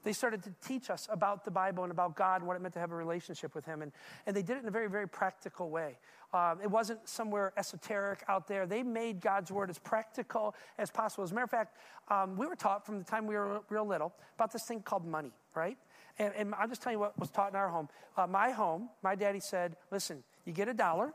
they 0.05 0.13
started 0.13 0.43
to 0.45 0.53
teach 0.67 0.91
us 0.91 1.09
about 1.11 1.45
the 1.45 1.51
Bible 1.51 1.83
and 1.83 1.91
about 1.91 2.15
God 2.15 2.43
and 2.43 2.47
what 2.47 2.57
it 2.57 2.63
meant 2.63 2.75
to 2.75 2.81
have 2.81 2.93
a 2.93 2.97
relationship 2.97 3.55
with 3.55 3.65
Him. 3.65 3.83
And, 3.83 3.91
and 4.27 4.37
they 4.37 4.43
did 4.43 4.59
it 4.59 4.63
in 4.63 4.69
a 4.69 4.71
very, 4.71 4.89
very 4.89 5.09
practical 5.09 5.71
way. 5.71 5.99
Um, 6.33 6.61
it 6.63 6.71
wasn't 6.71 7.09
somewhere 7.09 7.53
esoteric 7.57 8.23
out 8.29 8.47
there. 8.47 8.67
They 8.67 8.83
made 8.83 9.21
God's 9.21 9.51
Word 9.51 9.71
as 9.71 9.79
practical 9.79 10.55
as 10.79 10.91
possible. 10.91 11.25
As 11.25 11.33
a 11.33 11.35
matter 11.35 11.45
of 11.45 11.51
fact, 11.51 11.77
um, 12.09 12.37
we 12.37 12.47
were 12.47 12.57
taught 12.57 12.85
from 12.85 12.99
the 12.99 13.05
time 13.05 13.27
we 13.27 13.35
were 13.35 13.63
real 13.69 13.87
little 13.87 14.13
about 14.35 14.53
this 14.53 14.65
thing 14.65 14.81
called 14.81 15.07
money, 15.07 15.33
right? 15.55 15.79
And, 16.19 16.33
and 16.37 16.55
I'll 16.55 16.69
just 16.69 16.83
tell 16.83 16.93
you 16.93 16.99
what 16.99 17.19
was 17.19 17.31
taught 17.31 17.51
in 17.51 17.57
our 17.57 17.69
home. 17.69 17.89
Uh, 18.17 18.27
my 18.27 18.51
home, 18.51 18.91
my 19.03 19.15
daddy 19.15 19.41
said, 19.41 19.77
listen, 19.91 20.23
you 20.45 20.53
get 20.53 20.69
a 20.69 20.75
dollar, 20.75 21.13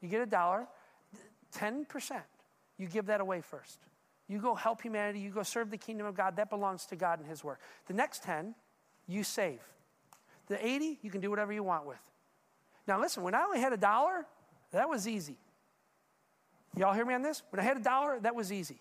you 0.00 0.08
get 0.08 0.20
a 0.20 0.26
dollar, 0.26 0.66
10%, 1.56 2.20
you 2.78 2.86
give 2.86 3.06
that 3.06 3.20
away 3.20 3.40
first. 3.40 3.78
You 4.32 4.38
go 4.38 4.54
help 4.54 4.80
humanity, 4.80 5.18
you 5.18 5.28
go 5.28 5.42
serve 5.42 5.70
the 5.70 5.76
kingdom 5.76 6.06
of 6.06 6.14
God. 6.14 6.36
That 6.36 6.48
belongs 6.48 6.86
to 6.86 6.96
God 6.96 7.18
and 7.18 7.28
His 7.28 7.44
work. 7.44 7.60
The 7.86 7.92
next 7.92 8.22
10, 8.22 8.54
you 9.06 9.24
save. 9.24 9.60
The 10.46 10.66
80, 10.66 11.00
you 11.02 11.10
can 11.10 11.20
do 11.20 11.28
whatever 11.28 11.52
you 11.52 11.62
want 11.62 11.84
with. 11.84 11.98
Now, 12.88 12.98
listen, 12.98 13.24
when 13.24 13.34
I 13.34 13.42
only 13.42 13.60
had 13.60 13.74
a 13.74 13.76
dollar, 13.76 14.24
that 14.70 14.88
was 14.88 15.06
easy. 15.06 15.36
Y'all 16.78 16.94
hear 16.94 17.04
me 17.04 17.12
on 17.12 17.20
this? 17.20 17.42
When 17.50 17.60
I 17.60 17.62
had 17.62 17.76
a 17.76 17.82
dollar, 17.82 18.20
that 18.20 18.34
was 18.34 18.50
easy. 18.50 18.80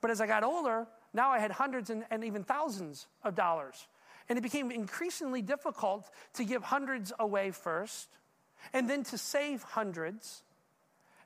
But 0.00 0.10
as 0.10 0.20
I 0.20 0.26
got 0.26 0.42
older, 0.42 0.88
now 1.12 1.30
I 1.30 1.38
had 1.38 1.52
hundreds 1.52 1.90
and, 1.90 2.04
and 2.10 2.24
even 2.24 2.42
thousands 2.42 3.06
of 3.22 3.36
dollars. 3.36 3.86
And 4.28 4.36
it 4.36 4.42
became 4.42 4.72
increasingly 4.72 5.40
difficult 5.40 6.10
to 6.32 6.44
give 6.44 6.64
hundreds 6.64 7.12
away 7.20 7.52
first, 7.52 8.08
and 8.72 8.90
then 8.90 9.04
to 9.04 9.18
save 9.18 9.62
hundreds, 9.62 10.42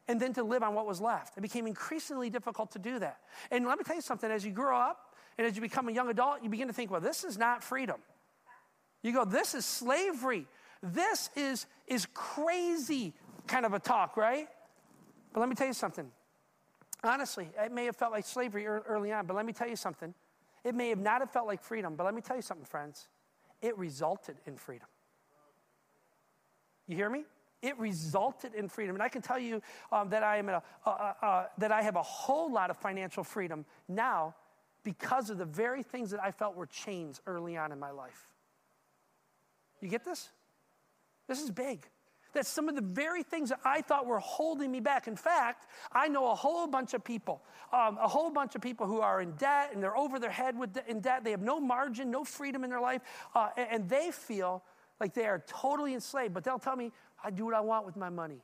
and 0.09 0.19
then 0.19 0.33
to 0.33 0.43
live 0.43 0.63
on 0.63 0.75
what 0.75 0.87
was 0.87 1.01
left. 1.01 1.37
It 1.37 1.43
became 1.43 1.67
increasingly 1.67 2.31
difficult 2.31 2.73
to 2.73 2.79
do 2.79 2.99
that. 2.99 3.19
And 3.51 3.67
let 3.67 3.79
me 3.79 3.85
tell 3.85 3.97
you 3.97 4.03
something 4.03 4.31
as 4.31 4.45
you 4.45 4.51
grow 4.51 4.79
up 4.79 5.15
and 5.37 5.47
as 5.47 5.55
you 5.55 5.63
become 5.63 5.89
a 5.89 5.93
young 5.93 6.09
adult, 6.09 6.43
you 6.43 6.49
begin 6.49 6.67
to 6.67 6.75
think, 6.75 6.91
well, 6.91 7.01
this 7.01 7.25
is 7.25 7.37
not 7.37 7.63
freedom. 7.63 8.01
You 9.03 9.13
go, 9.13 9.25
this 9.25 9.55
is 9.55 9.65
slavery. 9.65 10.47
This 10.83 11.31
is, 11.37 11.67
is 11.87 12.07
crazy 12.15 13.13
kind 13.47 13.67
of 13.67 13.75
a 13.75 13.79
talk, 13.79 14.17
right? 14.17 14.49
But 15.33 15.41
let 15.41 15.49
me 15.49 15.55
tell 15.55 15.67
you 15.67 15.73
something. 15.73 16.11
Honestly, 17.05 17.49
it 17.63 17.71
may 17.71 17.85
have 17.85 17.97
felt 17.97 18.13
like 18.13 18.27
slavery 18.27 18.67
early 18.67 19.13
on, 19.13 19.27
but 19.27 19.37
let 19.37 19.47
me 19.47 19.53
tell 19.53 19.69
you 19.69 19.77
something. 19.77 20.15
It 20.65 20.75
may 20.75 20.89
have 20.89 20.99
not 20.99 21.21
have 21.21 21.31
felt 21.31 21.47
like 21.47 21.63
freedom, 21.63 21.95
but 21.97 22.05
let 22.05 22.15
me 22.15 22.21
tell 22.21 22.37
you 22.37 22.43
something, 22.43 22.67
friends. 22.67 23.09
It 23.63 23.77
resulted 23.79 24.37
in 24.47 24.57
freedom. 24.57 24.89
You 26.87 26.97
hear 26.97 27.11
me? 27.11 27.25
It 27.61 27.79
resulted 27.79 28.55
in 28.55 28.69
freedom, 28.69 28.95
and 28.95 29.03
I 29.03 29.09
can 29.09 29.21
tell 29.21 29.39
you 29.39 29.61
um, 29.91 30.11
that 30.11 30.23
I 30.23 30.37
am 30.37 30.49
a, 30.49 30.63
that 31.59 31.73
I 31.73 31.83
have 31.83 31.97
a 31.97 32.03
whole 32.03 32.53
lot 32.53 32.71
of 32.71 32.77
financial 32.77 33.25
freedom 33.25 33.65
now 33.89 34.35
because 34.85 35.29
of 35.29 35.39
the 35.39 35.45
very 35.45 35.83
things 35.83 36.11
that 36.13 36.23
I 36.23 36.31
felt 36.31 36.55
were 36.55 36.67
chains 36.67 37.21
early 37.27 37.57
on 37.57 37.73
in 37.73 37.79
my 37.79 37.91
life. 37.91 38.29
You 39.81 39.89
get 39.89 40.05
this? 40.05 40.31
This 41.27 41.43
is 41.43 41.51
big. 41.51 41.87
That 42.35 42.47
some 42.47 42.69
of 42.69 42.75
the 42.75 42.83
very 42.83 43.23
things 43.23 43.49
that 43.49 43.61
I 43.65 43.81
thought 43.81 44.07
were 44.07 44.19
holding 44.19 44.71
me 44.71 44.81
back. 44.81 45.09
In 45.09 45.17
fact, 45.17 45.67
I 45.93 46.09
know 46.09 46.31
a 46.31 46.35
whole 46.35 46.67
bunch 46.67 46.95
of 46.95 47.03
people, 47.03 47.43
um, 47.73 47.99
a 48.01 48.07
whole 48.07 48.31
bunch 48.31 48.55
of 48.55 48.61
people 48.61 48.87
who 48.87 49.01
are 49.01 49.21
in 49.21 49.33
debt 49.33 49.71
and 49.73 49.83
they're 49.83 49.97
over 49.97 50.19
their 50.19 50.31
head 50.31 50.59
with 50.59 50.75
de- 50.75 50.91
in 50.91 51.01
debt. 51.01 51.25
They 51.25 51.31
have 51.31 51.43
no 51.43 51.59
margin, 51.59 52.11
no 52.11 52.25
freedom 52.25 52.65
in 52.65 52.71
their 52.71 52.81
life, 52.81 53.03
uh, 53.35 53.49
and, 53.57 53.69
and 53.71 53.89
they 53.89 54.11
feel 54.11 54.63
like 55.01 55.15
they 55.15 55.27
are 55.27 55.43
totally 55.47 55.95
enslaved. 55.95 56.35
But 56.35 56.45
they'll 56.45 56.59
tell 56.59 56.77
me, 56.77 56.93
I 57.23 57.31
do 57.31 57.45
what 57.45 57.55
I 57.55 57.61
want 57.61 57.87
with 57.87 57.97
my 57.97 58.09
money. 58.09 58.43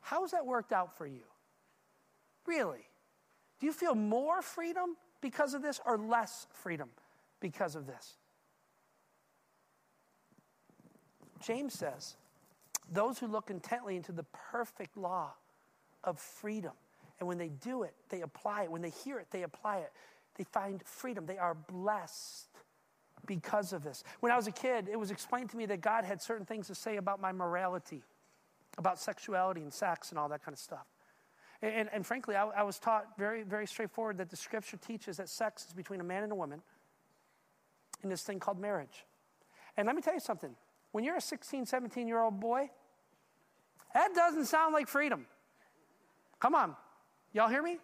How 0.00 0.22
has 0.22 0.30
that 0.32 0.46
worked 0.46 0.72
out 0.72 0.96
for 0.96 1.06
you? 1.06 1.24
Really? 2.46 2.86
Do 3.58 3.66
you 3.66 3.72
feel 3.72 3.94
more 3.94 4.42
freedom 4.42 4.96
because 5.20 5.54
of 5.54 5.62
this 5.62 5.80
or 5.84 5.98
less 5.98 6.46
freedom 6.52 6.88
because 7.40 7.76
of 7.76 7.86
this? 7.86 8.16
James 11.40 11.74
says, 11.74 12.16
those 12.92 13.18
who 13.18 13.26
look 13.26 13.50
intently 13.50 13.96
into 13.96 14.12
the 14.12 14.24
perfect 14.50 14.96
law 14.96 15.32
of 16.04 16.18
freedom, 16.18 16.72
and 17.18 17.28
when 17.28 17.38
they 17.38 17.48
do 17.48 17.82
it, 17.82 17.94
they 18.08 18.22
apply 18.22 18.64
it. 18.64 18.70
When 18.70 18.82
they 18.82 18.90
hear 18.90 19.18
it, 19.18 19.28
they 19.30 19.42
apply 19.42 19.78
it. 19.78 19.92
They 20.36 20.44
find 20.44 20.82
freedom. 20.84 21.26
They 21.26 21.38
are 21.38 21.54
blessed 21.54 22.49
because 23.26 23.72
of 23.72 23.82
this. 23.82 24.04
When 24.20 24.32
I 24.32 24.36
was 24.36 24.46
a 24.46 24.52
kid, 24.52 24.88
it 24.90 24.98
was 24.98 25.10
explained 25.10 25.50
to 25.50 25.56
me 25.56 25.66
that 25.66 25.80
God 25.80 26.04
had 26.04 26.20
certain 26.22 26.46
things 26.46 26.66
to 26.68 26.74
say 26.74 26.96
about 26.96 27.20
my 27.20 27.32
morality, 27.32 28.02
about 28.78 28.98
sexuality 28.98 29.62
and 29.62 29.72
sex 29.72 30.10
and 30.10 30.18
all 30.18 30.28
that 30.28 30.44
kind 30.44 30.52
of 30.52 30.58
stuff. 30.58 30.86
And, 31.62 31.72
and, 31.72 31.88
and 31.92 32.06
frankly, 32.06 32.36
I, 32.36 32.46
I 32.46 32.62
was 32.62 32.78
taught 32.78 33.18
very, 33.18 33.42
very 33.42 33.66
straightforward 33.66 34.18
that 34.18 34.30
the 34.30 34.36
scripture 34.36 34.76
teaches 34.76 35.18
that 35.18 35.28
sex 35.28 35.66
is 35.66 35.72
between 35.72 36.00
a 36.00 36.04
man 36.04 36.22
and 36.22 36.32
a 36.32 36.36
woman 36.36 36.62
in 38.02 38.08
this 38.08 38.22
thing 38.22 38.40
called 38.40 38.58
marriage. 38.58 39.04
And 39.76 39.86
let 39.86 39.94
me 39.94 40.02
tell 40.02 40.14
you 40.14 40.20
something 40.20 40.54
when 40.92 41.04
you're 41.04 41.16
a 41.16 41.20
16, 41.20 41.66
17 41.66 42.08
year 42.08 42.20
old 42.20 42.40
boy, 42.40 42.70
that 43.94 44.14
doesn't 44.14 44.46
sound 44.46 44.72
like 44.74 44.88
freedom. 44.88 45.26
Come 46.40 46.54
on. 46.54 46.74
Y'all 47.32 47.48
hear 47.48 47.62
me? 47.62 47.78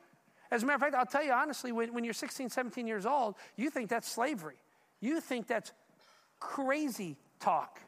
As 0.51 0.63
a 0.63 0.67
matter 0.67 0.77
of 0.77 0.81
fact, 0.81 0.95
I'll 0.95 1.07
tell 1.07 1.25
you 1.25 1.33
honestly, 1.33 1.73
when, 1.73 1.93
when 1.93 2.05
you're 2.05 2.15
16, 2.15 2.51
17 2.51 2.87
years 2.87 3.07
old, 3.07 3.35
you 3.57 3.71
think 3.71 3.91
that's 3.91 4.09
slavery. 4.09 4.57
You 5.01 5.21
think 5.21 5.47
that's 5.47 5.73
crazy 6.41 7.17
talk. 7.41 7.81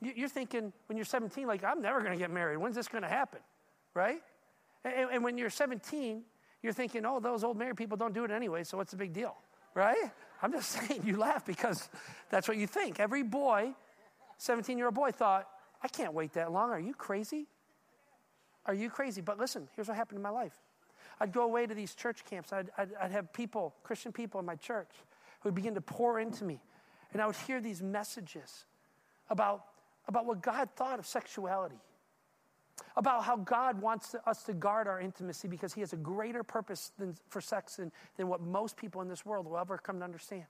You're 0.00 0.28
thinking 0.28 0.72
when 0.86 0.96
you're 0.96 1.04
17, 1.04 1.46
like, 1.46 1.62
I'm 1.62 1.80
never 1.80 2.00
going 2.00 2.12
to 2.12 2.18
get 2.18 2.30
married. 2.30 2.56
When's 2.56 2.74
this 2.74 2.88
going 2.88 3.02
to 3.02 3.08
happen? 3.08 3.38
Right? 3.94 4.20
And, 4.84 5.10
and, 5.12 5.24
when 5.24 5.38
you're 5.38 5.50
17, 5.50 6.22
you're 6.60 6.72
thinking, 6.72 7.06
oh, 7.06 7.20
those 7.20 7.44
old 7.44 7.56
married 7.56 7.76
people 7.76 7.96
don't 7.96 8.12
do 8.12 8.24
it 8.24 8.32
anyway, 8.32 8.64
so 8.64 8.76
what's 8.76 8.90
the 8.90 8.96
big 8.96 9.12
deal? 9.12 9.36
Right? 9.74 10.10
I'm 10.42 10.50
just 10.50 10.70
saying, 10.88 11.02
you 11.04 11.16
laugh 11.16 11.46
because 11.46 11.88
that's 12.30 12.48
what 12.48 12.56
you 12.56 12.66
think. 12.66 12.98
Every 12.98 13.22
boy, 13.22 13.74
17 14.38 14.76
year 14.76 14.86
old 14.86 14.94
boy, 14.94 15.12
thought, 15.12 15.48
I 15.82 15.88
can't 15.88 16.14
wait 16.14 16.32
that 16.32 16.50
long. 16.50 16.70
Are 16.70 16.80
you 16.80 16.94
crazy? 16.94 17.46
Are 18.66 18.74
you 18.74 18.90
crazy? 18.90 19.20
But 19.20 19.38
listen, 19.38 19.68
here's 19.74 19.88
what 19.88 19.96
happened 19.96 20.16
in 20.16 20.22
my 20.22 20.30
life. 20.30 20.58
I'd 21.20 21.32
go 21.32 21.42
away 21.42 21.66
to 21.66 21.74
these 21.74 21.94
church 21.94 22.24
camps. 22.24 22.52
I'd, 22.52 22.70
I'd, 22.76 22.90
I'd, 23.00 23.10
have 23.10 23.32
people, 23.32 23.74
Christian 23.82 24.12
people 24.12 24.40
in 24.40 24.46
my 24.46 24.56
church, 24.56 24.90
who 25.40 25.48
would 25.48 25.54
begin 25.54 25.74
to 25.74 25.80
pour 25.80 26.20
into 26.20 26.44
me. 26.44 26.60
And 27.12 27.20
I 27.20 27.26
would 27.26 27.36
hear 27.36 27.60
these 27.60 27.82
messages 27.82 28.64
about, 29.28 29.64
about 30.08 30.26
what 30.26 30.42
God 30.42 30.68
thought 30.76 30.98
of 30.98 31.06
sexuality, 31.06 31.80
about 32.96 33.24
how 33.24 33.36
God 33.36 33.80
wants 33.80 34.10
to, 34.10 34.28
us 34.28 34.42
to 34.44 34.54
guard 34.54 34.88
our 34.88 35.00
intimacy 35.00 35.48
because 35.48 35.74
He 35.74 35.80
has 35.80 35.92
a 35.92 35.96
greater 35.96 36.42
purpose 36.42 36.92
than, 36.98 37.14
for 37.28 37.40
sex 37.40 37.76
than, 37.76 37.92
than 38.16 38.28
what 38.28 38.40
most 38.40 38.76
people 38.76 39.00
in 39.02 39.08
this 39.08 39.26
world 39.26 39.46
will 39.46 39.58
ever 39.58 39.78
come 39.78 39.98
to 39.98 40.04
understand. 40.04 40.44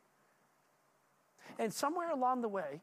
And 1.59 1.73
somewhere 1.73 2.11
along 2.11 2.43
the 2.43 2.49
way, 2.49 2.81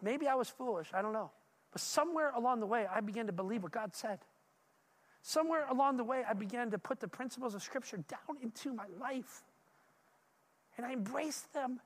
maybe 0.00 0.28
I 0.28 0.34
was 0.34 0.48
foolish, 0.48 0.88
I 0.94 1.02
don't 1.02 1.12
know. 1.12 1.30
But 1.72 1.80
somewhere 1.80 2.32
along 2.36 2.60
the 2.60 2.66
way, 2.66 2.86
I 2.86 3.00
began 3.00 3.26
to 3.26 3.32
believe 3.32 3.62
what 3.62 3.72
God 3.72 3.94
said. 3.94 4.18
Somewhere 5.22 5.66
along 5.70 5.96
the 5.96 6.04
way, 6.04 6.24
I 6.28 6.32
began 6.32 6.70
to 6.72 6.78
put 6.78 6.98
the 6.98 7.06
principles 7.06 7.54
of 7.54 7.62
Scripture 7.62 7.98
down 8.08 8.38
into 8.42 8.74
my 8.74 8.86
life. 9.00 9.42
And 10.76 10.84
I 10.84 10.92
embraced 10.92 11.52
them. 11.52 11.80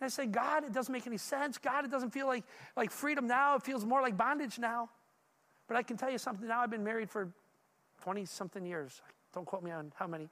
And 0.00 0.06
I 0.06 0.08
said, 0.08 0.32
God, 0.32 0.64
it 0.64 0.72
doesn't 0.72 0.92
make 0.92 1.06
any 1.06 1.18
sense. 1.18 1.56
God, 1.56 1.84
it 1.84 1.90
doesn't 1.90 2.10
feel 2.10 2.26
like, 2.26 2.42
like 2.76 2.90
freedom 2.90 3.28
now. 3.28 3.54
It 3.54 3.62
feels 3.62 3.84
more 3.84 4.02
like 4.02 4.16
bondage 4.16 4.58
now. 4.58 4.90
But 5.68 5.76
I 5.76 5.82
can 5.84 5.96
tell 5.96 6.10
you 6.10 6.18
something 6.18 6.48
now. 6.48 6.60
I've 6.60 6.70
been 6.70 6.82
married 6.82 7.08
for 7.08 7.32
20 8.02 8.24
something 8.24 8.66
years. 8.66 9.00
Don't 9.32 9.46
quote 9.46 9.62
me 9.62 9.70
on 9.70 9.92
how 9.94 10.08
many. 10.08 10.28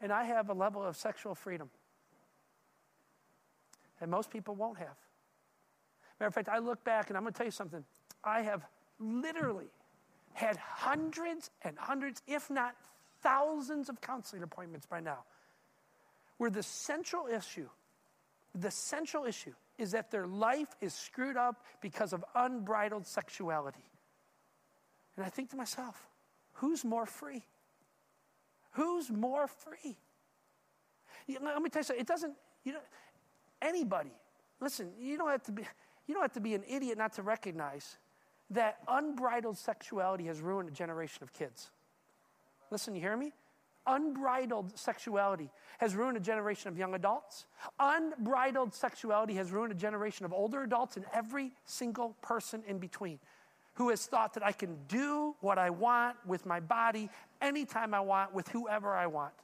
And 0.00 0.12
I 0.12 0.24
have 0.24 0.50
a 0.50 0.54
level 0.54 0.82
of 0.82 0.96
sexual 0.96 1.36
freedom 1.36 1.70
that 4.00 4.08
most 4.08 4.28
people 4.28 4.56
won't 4.56 4.78
have. 4.78 4.96
Matter 6.18 6.28
of 6.28 6.34
fact, 6.34 6.48
I 6.48 6.58
look 6.58 6.82
back 6.82 7.10
and 7.10 7.16
I'm 7.16 7.22
going 7.22 7.32
to 7.32 7.38
tell 7.38 7.46
you 7.46 7.52
something. 7.52 7.84
I 8.24 8.42
have 8.42 8.64
literally 8.98 9.70
had 10.32 10.56
hundreds 10.56 11.50
and 11.62 11.78
hundreds, 11.78 12.22
if 12.26 12.50
not 12.50 12.74
thousands, 13.22 13.88
of 13.88 14.00
counseling 14.00 14.42
appointments 14.42 14.86
by 14.86 15.00
now, 15.00 15.24
where 16.38 16.50
the 16.50 16.62
central 16.62 17.26
issue, 17.26 17.68
the 18.54 18.70
central 18.70 19.24
issue 19.24 19.54
is 19.78 19.92
that 19.92 20.10
their 20.10 20.26
life 20.26 20.68
is 20.80 20.92
screwed 20.94 21.36
up 21.36 21.64
because 21.80 22.12
of 22.12 22.24
unbridled 22.34 23.06
sexuality. 23.06 23.84
And 25.16 25.24
I 25.24 25.28
think 25.28 25.50
to 25.50 25.56
myself, 25.56 26.08
who's 26.54 26.84
more 26.84 27.06
free? 27.06 27.44
Who's 28.72 29.10
more 29.10 29.46
free? 29.46 29.96
You 31.26 31.40
know, 31.40 31.46
let 31.46 31.62
me 31.62 31.70
tell 31.70 31.80
you 31.80 31.84
something. 31.84 32.00
It 32.00 32.06
doesn't, 32.06 32.34
you 32.64 32.72
know, 32.72 32.80
anybody, 33.62 34.12
listen, 34.60 34.90
you 34.98 35.16
don't 35.16 35.30
have 35.30 35.42
to 35.44 35.52
be, 35.52 35.62
you 36.06 36.14
don't 36.14 36.22
have 36.22 36.32
to 36.32 36.40
be 36.40 36.54
an 36.54 36.64
idiot 36.68 36.98
not 36.98 37.14
to 37.14 37.22
recognize 37.22 37.96
that 38.50 38.78
unbridled 38.88 39.56
sexuality 39.56 40.24
has 40.26 40.40
ruined 40.40 40.68
a 40.68 40.72
generation 40.72 41.22
of 41.22 41.32
kids. 41.32 41.70
Listen, 42.70 42.94
you 42.94 43.00
hear 43.00 43.16
me? 43.16 43.32
Unbridled 43.86 44.78
sexuality 44.78 45.50
has 45.78 45.94
ruined 45.94 46.16
a 46.16 46.20
generation 46.20 46.68
of 46.68 46.78
young 46.78 46.94
adults. 46.94 47.44
Unbridled 47.78 48.72
sexuality 48.74 49.34
has 49.34 49.50
ruined 49.50 49.72
a 49.72 49.76
generation 49.76 50.24
of 50.24 50.32
older 50.32 50.62
adults 50.62 50.96
and 50.96 51.04
every 51.12 51.52
single 51.66 52.16
person 52.22 52.62
in 52.66 52.78
between 52.78 53.18
who 53.74 53.90
has 53.90 54.06
thought 54.06 54.34
that 54.34 54.44
I 54.44 54.52
can 54.52 54.76
do 54.88 55.34
what 55.40 55.58
I 55.58 55.68
want 55.70 56.16
with 56.24 56.46
my 56.46 56.60
body 56.60 57.10
anytime 57.42 57.92
I 57.92 58.00
want 58.00 58.32
with 58.32 58.48
whoever 58.48 58.94
I 58.94 59.06
want. 59.06 59.34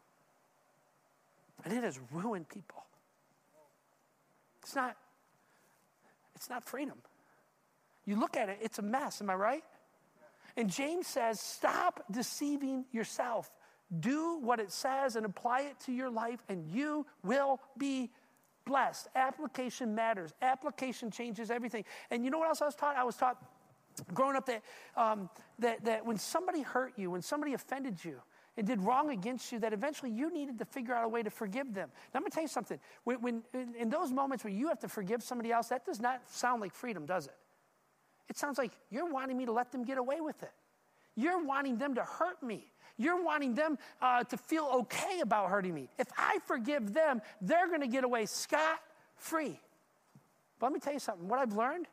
And 1.64 1.74
it 1.74 1.84
has 1.84 2.00
ruined 2.12 2.48
people. 2.48 2.84
It's 4.62 4.74
not, 4.74 4.96
it's 6.34 6.48
not 6.48 6.64
freedom. 6.64 6.96
You 8.10 8.18
look 8.18 8.36
at 8.36 8.48
it, 8.48 8.58
it's 8.60 8.80
a 8.80 8.82
mess, 8.82 9.20
am 9.20 9.30
I 9.30 9.34
right? 9.34 9.64
And 10.56 10.68
James 10.68 11.06
says, 11.06 11.38
stop 11.38 12.02
deceiving 12.10 12.84
yourself. 12.90 13.48
Do 14.00 14.40
what 14.40 14.58
it 14.58 14.72
says 14.72 15.14
and 15.14 15.24
apply 15.24 15.60
it 15.60 15.78
to 15.86 15.92
your 15.92 16.10
life, 16.10 16.40
and 16.48 16.66
you 16.66 17.06
will 17.22 17.60
be 17.78 18.10
blessed. 18.66 19.06
Application 19.14 19.94
matters. 19.94 20.34
Application 20.42 21.12
changes 21.12 21.52
everything. 21.52 21.84
And 22.10 22.24
you 22.24 22.32
know 22.32 22.38
what 22.40 22.48
else 22.48 22.60
I 22.60 22.64
was 22.66 22.74
taught? 22.74 22.96
I 22.96 23.04
was 23.04 23.14
taught 23.14 23.40
growing 24.12 24.34
up 24.34 24.46
that, 24.46 24.62
um, 24.96 25.30
that, 25.60 25.84
that 25.84 26.04
when 26.04 26.18
somebody 26.18 26.62
hurt 26.62 26.94
you, 26.96 27.12
when 27.12 27.22
somebody 27.22 27.54
offended 27.54 28.04
you, 28.04 28.16
and 28.56 28.66
did 28.66 28.82
wrong 28.82 29.10
against 29.10 29.52
you, 29.52 29.60
that 29.60 29.72
eventually 29.72 30.10
you 30.10 30.32
needed 30.32 30.58
to 30.58 30.64
figure 30.64 30.94
out 30.94 31.04
a 31.04 31.08
way 31.08 31.22
to 31.22 31.30
forgive 31.30 31.72
them. 31.74 31.90
Now, 32.12 32.18
I'm 32.18 32.22
going 32.22 32.32
to 32.32 32.34
tell 32.34 32.42
you 32.42 32.48
something. 32.48 32.80
When, 33.04 33.22
when 33.22 33.42
in, 33.54 33.76
in 33.76 33.88
those 33.88 34.10
moments 34.10 34.42
where 34.42 34.52
you 34.52 34.66
have 34.66 34.80
to 34.80 34.88
forgive 34.88 35.22
somebody 35.22 35.52
else, 35.52 35.68
that 35.68 35.86
does 35.86 36.00
not 36.00 36.22
sound 36.28 36.60
like 36.60 36.74
freedom, 36.74 37.06
does 37.06 37.28
it? 37.28 37.36
It 38.30 38.38
sounds 38.38 38.56
like 38.58 38.70
you're 38.90 39.10
wanting 39.10 39.36
me 39.36 39.44
to 39.46 39.52
let 39.52 39.72
them 39.72 39.84
get 39.84 39.98
away 39.98 40.20
with 40.20 40.42
it. 40.44 40.52
You're 41.16 41.44
wanting 41.44 41.76
them 41.76 41.96
to 41.96 42.04
hurt 42.04 42.40
me. 42.42 42.64
You're 42.96 43.22
wanting 43.22 43.54
them 43.54 43.76
uh, 44.00 44.22
to 44.24 44.36
feel 44.36 44.70
okay 44.72 45.20
about 45.20 45.50
hurting 45.50 45.74
me. 45.74 45.88
If 45.98 46.06
I 46.16 46.38
forgive 46.46 46.94
them, 46.94 47.20
they're 47.40 47.66
going 47.66 47.80
to 47.80 47.88
get 47.88 48.04
away 48.04 48.26
scot 48.26 48.78
free. 49.16 49.58
But 50.58 50.66
let 50.66 50.72
me 50.72 50.80
tell 50.80 50.92
you 50.92 51.00
something. 51.00 51.26
What 51.26 51.40
I've 51.40 51.54
learned 51.54 51.88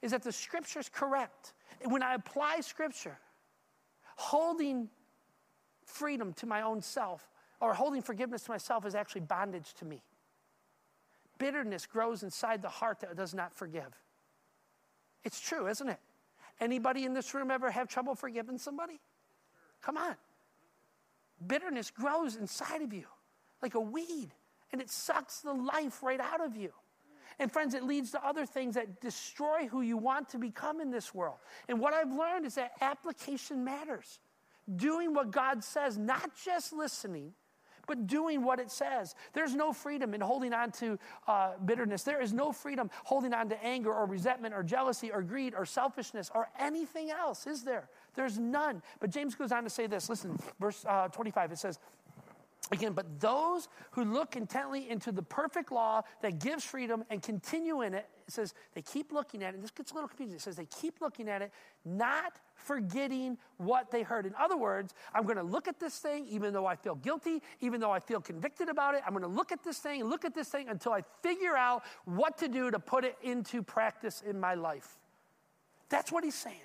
is 0.00 0.12
that 0.12 0.22
the 0.22 0.32
scripture 0.32 0.80
is 0.80 0.88
correct. 0.88 1.52
When 1.84 2.02
I 2.02 2.14
apply 2.14 2.60
scripture, 2.60 3.18
holding 4.16 4.88
freedom 5.84 6.32
to 6.34 6.46
my 6.46 6.62
own 6.62 6.80
self 6.80 7.28
or 7.60 7.74
holding 7.74 8.00
forgiveness 8.00 8.44
to 8.44 8.52
myself 8.52 8.86
is 8.86 8.94
actually 8.94 9.22
bondage 9.22 9.74
to 9.74 9.84
me. 9.84 10.02
Bitterness 11.38 11.84
grows 11.84 12.22
inside 12.22 12.62
the 12.62 12.68
heart 12.68 13.00
that 13.00 13.16
does 13.16 13.34
not 13.34 13.52
forgive. 13.52 13.98
It's 15.24 15.40
true, 15.40 15.68
isn't 15.68 15.88
it? 15.88 15.98
Anybody 16.60 17.04
in 17.04 17.14
this 17.14 17.34
room 17.34 17.50
ever 17.50 17.70
have 17.70 17.88
trouble 17.88 18.14
forgiving 18.14 18.58
somebody? 18.58 19.00
Come 19.80 19.96
on. 19.96 20.14
Bitterness 21.44 21.90
grows 21.90 22.36
inside 22.36 22.82
of 22.82 22.92
you 22.92 23.06
like 23.62 23.74
a 23.74 23.80
weed, 23.80 24.30
and 24.72 24.80
it 24.80 24.90
sucks 24.90 25.40
the 25.40 25.52
life 25.52 26.02
right 26.02 26.20
out 26.20 26.40
of 26.40 26.56
you. 26.56 26.72
And 27.38 27.50
friends, 27.50 27.74
it 27.74 27.82
leads 27.84 28.10
to 28.12 28.24
other 28.24 28.46
things 28.46 28.74
that 28.74 29.00
destroy 29.00 29.66
who 29.66 29.80
you 29.80 29.96
want 29.96 30.28
to 30.30 30.38
become 30.38 30.80
in 30.80 30.90
this 30.90 31.14
world. 31.14 31.36
And 31.68 31.80
what 31.80 31.94
I've 31.94 32.12
learned 32.12 32.46
is 32.46 32.56
that 32.56 32.72
application 32.80 33.64
matters. 33.64 34.20
Doing 34.76 35.14
what 35.14 35.30
God 35.30 35.64
says, 35.64 35.98
not 35.98 36.30
just 36.44 36.72
listening, 36.72 37.32
but 37.86 38.06
doing 38.06 38.44
what 38.44 38.58
it 38.58 38.70
says. 38.70 39.14
There's 39.32 39.54
no 39.54 39.72
freedom 39.72 40.14
in 40.14 40.20
holding 40.20 40.52
on 40.52 40.70
to 40.72 40.98
uh, 41.26 41.52
bitterness. 41.64 42.02
There 42.02 42.20
is 42.20 42.32
no 42.32 42.52
freedom 42.52 42.90
holding 43.04 43.34
on 43.34 43.48
to 43.48 43.64
anger 43.64 43.92
or 43.92 44.06
resentment 44.06 44.54
or 44.54 44.62
jealousy 44.62 45.10
or 45.10 45.22
greed 45.22 45.54
or 45.56 45.66
selfishness 45.66 46.30
or 46.34 46.48
anything 46.58 47.10
else, 47.10 47.46
is 47.46 47.62
there? 47.62 47.88
There's 48.14 48.38
none. 48.38 48.82
But 49.00 49.10
James 49.10 49.34
goes 49.34 49.52
on 49.52 49.64
to 49.64 49.70
say 49.70 49.86
this. 49.86 50.08
Listen, 50.08 50.38
verse 50.60 50.84
uh, 50.86 51.08
25, 51.08 51.52
it 51.52 51.58
says, 51.58 51.78
Again, 52.72 52.94
but 52.94 53.20
those 53.20 53.68
who 53.90 54.02
look 54.02 54.34
intently 54.34 54.88
into 54.88 55.12
the 55.12 55.22
perfect 55.22 55.70
law 55.70 56.00
that 56.22 56.38
gives 56.38 56.64
freedom 56.64 57.04
and 57.10 57.22
continue 57.22 57.82
in 57.82 57.92
it, 57.92 58.08
it 58.26 58.32
says 58.32 58.54
they 58.74 58.80
keep 58.80 59.12
looking 59.12 59.42
at 59.42 59.52
it. 59.52 59.60
This 59.60 59.70
gets 59.70 59.90
a 59.90 59.94
little 59.94 60.08
confusing. 60.08 60.36
It 60.36 60.40
says 60.40 60.56
they 60.56 60.64
keep 60.80 61.02
looking 61.02 61.28
at 61.28 61.42
it, 61.42 61.52
not 61.84 62.40
forgetting 62.54 63.36
what 63.58 63.90
they 63.90 64.02
heard. 64.02 64.24
In 64.24 64.34
other 64.40 64.56
words, 64.56 64.94
I'm 65.12 65.24
going 65.24 65.36
to 65.36 65.42
look 65.42 65.68
at 65.68 65.78
this 65.78 65.98
thing 65.98 66.26
even 66.30 66.54
though 66.54 66.64
I 66.64 66.74
feel 66.76 66.94
guilty, 66.94 67.42
even 67.60 67.78
though 67.78 67.90
I 67.90 68.00
feel 68.00 68.22
convicted 68.22 68.70
about 68.70 68.94
it. 68.94 69.02
I'm 69.06 69.12
going 69.12 69.20
to 69.20 69.28
look 69.28 69.52
at 69.52 69.62
this 69.62 69.76
thing, 69.76 70.04
look 70.04 70.24
at 70.24 70.34
this 70.34 70.48
thing 70.48 70.70
until 70.70 70.94
I 70.94 71.02
figure 71.22 71.54
out 71.54 71.82
what 72.06 72.38
to 72.38 72.48
do 72.48 72.70
to 72.70 72.78
put 72.78 73.04
it 73.04 73.18
into 73.22 73.62
practice 73.62 74.22
in 74.26 74.40
my 74.40 74.54
life. 74.54 74.96
That's 75.90 76.10
what 76.10 76.24
he's 76.24 76.34
saying. 76.34 76.56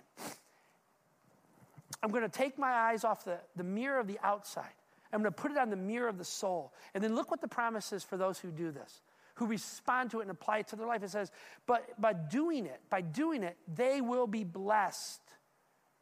I'm 2.02 2.12
going 2.12 2.24
to 2.24 2.30
take 2.30 2.58
my 2.58 2.72
eyes 2.72 3.04
off 3.04 3.26
the, 3.26 3.40
the 3.58 3.64
mirror 3.66 4.00
of 4.00 4.08
the 4.08 4.20
outside 4.24 4.72
I'm 5.18 5.24
going 5.24 5.34
to 5.34 5.42
put 5.42 5.50
it 5.50 5.58
on 5.58 5.72
the 5.72 5.76
mirror 5.76 6.08
of 6.08 6.20
the 6.20 6.24
soul. 6.24 6.72
And 6.94 7.04
then 7.04 7.16
look 7.16 7.32
what 7.32 7.42
the 7.42 7.48
promise 7.48 7.92
is 7.92 8.04
for 8.04 8.18
those 8.18 8.38
who 8.38 8.52
do 8.52 8.70
this, 8.70 9.02
who 9.34 9.48
respond 9.48 10.12
to 10.12 10.20
it 10.20 10.24
and 10.24 10.32
apply 10.32 10.60
it 10.60 10.68
to 10.68 10.76
their 10.76 10.86
life. 10.86 11.02
It 11.02 11.10
says, 11.10 11.32
but 11.66 12.00
by 12.00 12.14
doing 12.14 12.68
it, 12.68 12.80
by 12.92 13.02
doing 13.02 13.42
it, 13.42 13.58
they 13.76 14.00
will 14.00 14.28
be 14.28 14.44
blessed 14.44 15.22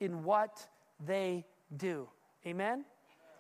in 0.02 0.26
what 0.26 0.68
they 1.06 1.46
do. 1.78 2.10
Amen? 2.46 2.84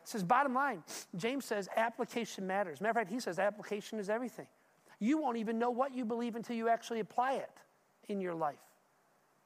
It 0.01 0.07
says, 0.07 0.23
bottom 0.23 0.53
line, 0.53 0.81
James 1.17 1.43
says 1.43 1.67
application 1.75 2.47
matters. 2.47 2.79
Matter 2.79 2.91
of 2.91 2.95
fact, 2.95 3.11
he 3.11 3.19
says 3.19 3.37
application 3.37 3.99
is 3.99 4.09
everything. 4.09 4.47
You 4.99 5.17
won't 5.17 5.35
even 5.35 5.59
know 5.59 5.71
what 5.71 5.93
you 5.93 6.05
believe 6.05 6.37
until 6.37 6.55
you 6.55 6.69
actually 6.69 7.01
apply 7.01 7.33
it 7.33 7.51
in 8.07 8.21
your 8.21 8.33
life, 8.33 8.55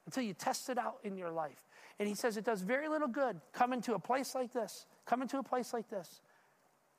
until 0.06 0.22
you 0.22 0.34
test 0.34 0.70
it 0.70 0.78
out 0.78 0.98
in 1.02 1.16
your 1.16 1.32
life. 1.32 1.64
And 2.00 2.08
he 2.08 2.14
says 2.14 2.38
it 2.38 2.46
does 2.46 2.62
very 2.62 2.88
little 2.88 3.06
good 3.06 3.40
coming 3.52 3.82
to 3.82 3.94
a 3.94 3.98
place 3.98 4.34
like 4.34 4.52
this 4.54 4.86
coming 5.04 5.28
to 5.28 5.38
a 5.38 5.42
place 5.42 5.74
like 5.74 5.88
this 5.90 6.22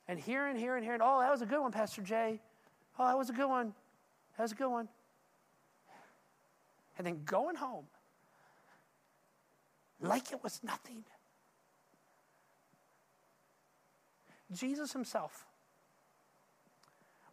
and 0.06 0.18
here 0.18 0.46
and 0.46 0.58
hearing, 0.58 0.82
hearing, 0.82 0.84
hearing, 0.84 1.00
oh, 1.02 1.20
that 1.20 1.30
was 1.30 1.42
a 1.42 1.46
good 1.46 1.60
one, 1.60 1.72
Pastor 1.72 2.02
Jay. 2.02 2.40
Oh, 2.98 3.06
that 3.06 3.16
was 3.16 3.30
a 3.30 3.32
good 3.32 3.48
one. 3.48 3.72
That 4.36 4.44
was 4.44 4.52
a 4.52 4.54
good 4.54 4.68
one. 4.68 4.88
And 6.98 7.06
then 7.06 7.22
going 7.24 7.56
home 7.56 7.86
like 10.00 10.30
it 10.32 10.42
was 10.42 10.60
nothing. 10.62 11.04
Jesus 14.52 14.92
himself 14.92 15.46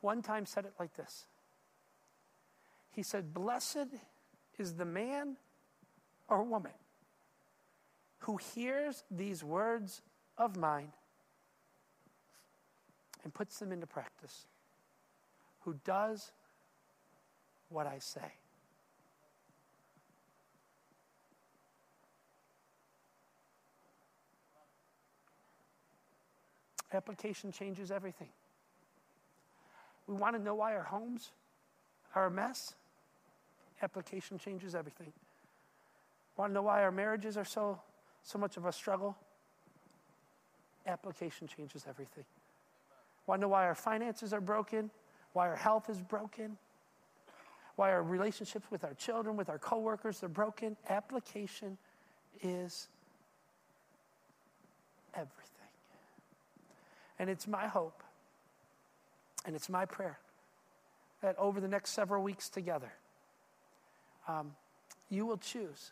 one 0.01 0.21
time 0.21 0.45
said 0.45 0.65
it 0.65 0.73
like 0.79 0.95
this 0.95 1.25
He 2.91 3.03
said, 3.03 3.33
Blessed 3.33 3.89
is 4.57 4.73
the 4.73 4.85
man 4.85 5.35
or 6.29 6.43
woman 6.43 6.71
who 8.19 8.37
hears 8.37 9.03
these 9.09 9.43
words 9.43 10.01
of 10.37 10.57
mine 10.57 10.91
and 13.23 13.33
puts 13.33 13.59
them 13.59 13.71
into 13.71 13.87
practice, 13.87 14.45
who 15.61 15.75
does 15.85 16.31
what 17.69 17.87
I 17.87 17.99
say. 17.99 18.33
Application 26.91 27.51
changes 27.51 27.91
everything. 27.91 28.29
We 30.07 30.15
want 30.15 30.35
to 30.35 30.41
know 30.41 30.55
why 30.55 30.75
our 30.75 30.83
homes 30.83 31.29
are 32.15 32.25
a 32.25 32.31
mess. 32.31 32.73
Application 33.83 34.39
changes 34.39 34.73
everything. 34.73 35.13
Want 36.35 36.49
to 36.49 36.53
know 36.53 36.63
why 36.63 36.81
our 36.81 36.91
marriages 36.91 37.37
are 37.37 37.45
so 37.45 37.79
so 38.29 38.37
much 38.37 38.57
of 38.57 38.65
a 38.65 38.71
struggle? 38.71 39.17
application 40.89 41.47
changes 41.47 41.85
everything. 41.87 42.23
Want 43.27 43.39
to 43.39 43.41
know 43.43 43.49
why 43.49 43.65
our 43.65 43.75
finances 43.75 44.33
are 44.33 44.41
broken? 44.41 44.89
Why 45.33 45.47
our 45.47 45.55
health 45.55 45.89
is 45.89 46.01
broken? 46.01 46.57
Why 47.75 47.91
our 47.91 48.03
relationships 48.03 48.65
with 48.71 48.83
our 48.83 48.93
children, 48.95 49.37
with 49.37 49.49
our 49.49 49.59
coworkers, 49.59 50.19
they're 50.19 50.29
broken? 50.29 50.75
Application 50.89 51.77
is 52.41 52.87
everything. 55.13 55.45
And 57.19 57.29
it's 57.29 57.47
my 57.47 57.67
hope 57.67 58.03
and 59.45 59.55
it's 59.55 59.69
my 59.69 59.85
prayer 59.85 60.19
that 61.21 61.37
over 61.37 61.59
the 61.59 61.67
next 61.67 61.91
several 61.91 62.23
weeks 62.23 62.49
together, 62.49 62.91
um, 64.27 64.51
you 65.09 65.25
will 65.25 65.37
choose 65.37 65.91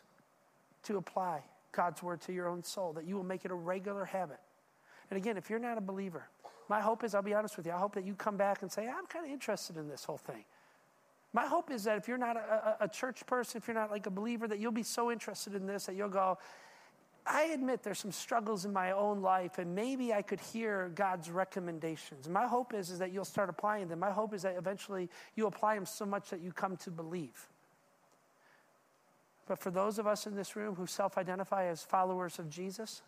to 0.84 0.96
apply 0.96 1.42
God's 1.72 2.02
word 2.02 2.20
to 2.22 2.32
your 2.32 2.48
own 2.48 2.62
soul, 2.62 2.92
that 2.94 3.06
you 3.06 3.16
will 3.16 3.24
make 3.24 3.44
it 3.44 3.50
a 3.50 3.54
regular 3.54 4.04
habit 4.04 4.40
and 5.10 5.16
again, 5.16 5.36
if 5.36 5.48
you're 5.48 5.58
not 5.58 5.78
a 5.78 5.80
believer, 5.80 6.28
my 6.68 6.80
hope 6.80 7.02
is, 7.02 7.14
I'll 7.14 7.22
be 7.22 7.34
honest 7.34 7.56
with 7.56 7.66
you, 7.66 7.72
I 7.72 7.78
hope 7.78 7.94
that 7.94 8.04
you 8.04 8.14
come 8.14 8.36
back 8.36 8.62
and 8.62 8.70
say, 8.70 8.86
I'm 8.86 9.06
kind 9.06 9.24
of 9.24 9.30
interested 9.30 9.76
in 9.76 9.88
this 9.88 10.04
whole 10.04 10.18
thing. 10.18 10.44
My 11.32 11.46
hope 11.46 11.70
is 11.70 11.84
that 11.84 11.98
if 11.98 12.08
you're 12.08 12.18
not 12.18 12.36
a, 12.36 12.40
a, 12.80 12.84
a, 12.84 12.88
church 12.88 13.24
person, 13.26 13.58
if 13.58 13.68
you're 13.68 13.74
not 13.74 13.90
like 13.90 14.06
a 14.06 14.10
believer, 14.10 14.48
that 14.48 14.58
you'll 14.58 14.72
be 14.72 14.82
so 14.82 15.10
interested 15.10 15.54
in 15.54 15.66
this 15.66 15.86
that 15.86 15.94
you'll 15.94 16.08
go, 16.08 16.38
I 17.26 17.44
admit 17.44 17.82
there's 17.82 17.98
some 17.98 18.12
struggles 18.12 18.64
in 18.64 18.72
my 18.72 18.92
own 18.92 19.20
life, 19.20 19.58
and 19.58 19.74
maybe 19.74 20.14
I 20.14 20.22
could 20.22 20.40
hear 20.40 20.90
God's 20.94 21.30
recommendations. 21.30 22.28
My 22.28 22.46
hope 22.46 22.72
is, 22.72 22.88
is 22.88 22.98
that 23.00 23.12
you'll 23.12 23.26
start 23.26 23.50
applying 23.50 23.88
them. 23.88 23.98
My 23.98 24.10
hope 24.10 24.32
is 24.32 24.42
that 24.42 24.56
eventually 24.56 25.10
you 25.34 25.46
apply 25.46 25.74
them 25.74 25.84
so 25.84 26.06
much 26.06 26.30
that 26.30 26.40
you 26.40 26.52
come 26.52 26.78
to 26.78 26.90
believe. 26.90 27.48
But 29.48 29.58
for 29.58 29.70
those 29.70 29.98
of 29.98 30.06
us 30.06 30.26
in 30.26 30.36
this 30.36 30.54
room 30.54 30.74
who 30.74 30.86
self 30.86 31.16
identify 31.16 31.64
as 31.64 31.82
followers 31.82 32.38
of 32.38 32.50
Jesus, 32.50 33.00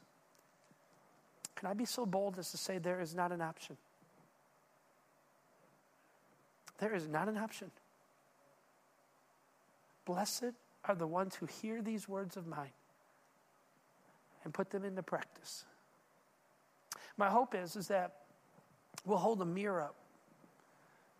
can 1.55 1.69
I 1.69 1.75
be 1.75 1.85
so 1.85 2.07
bold 2.07 2.39
as 2.39 2.51
to 2.53 2.57
say 2.57 2.79
there 2.79 3.01
is 3.01 3.15
not 3.15 3.31
an 3.31 3.43
option? 3.43 3.77
There 6.79 6.95
is 6.95 7.07
not 7.07 7.29
an 7.29 7.37
option. 7.37 7.71
Blessed 10.07 10.55
are 10.87 10.95
the 10.95 11.07
ones 11.07 11.35
who 11.35 11.45
hear 11.45 11.83
these 11.83 12.09
words 12.09 12.39
of 12.39 12.47
mine 12.47 12.73
and 14.43 14.55
put 14.55 14.71
them 14.71 14.83
into 14.83 15.03
practice. 15.03 15.67
My 17.19 17.29
hope 17.29 17.55
is, 17.55 17.77
is 17.77 17.89
that 17.89 18.15
we'll 19.05 19.19
hold 19.19 19.43
a 19.43 19.45
mirror 19.45 19.83
up 19.83 19.95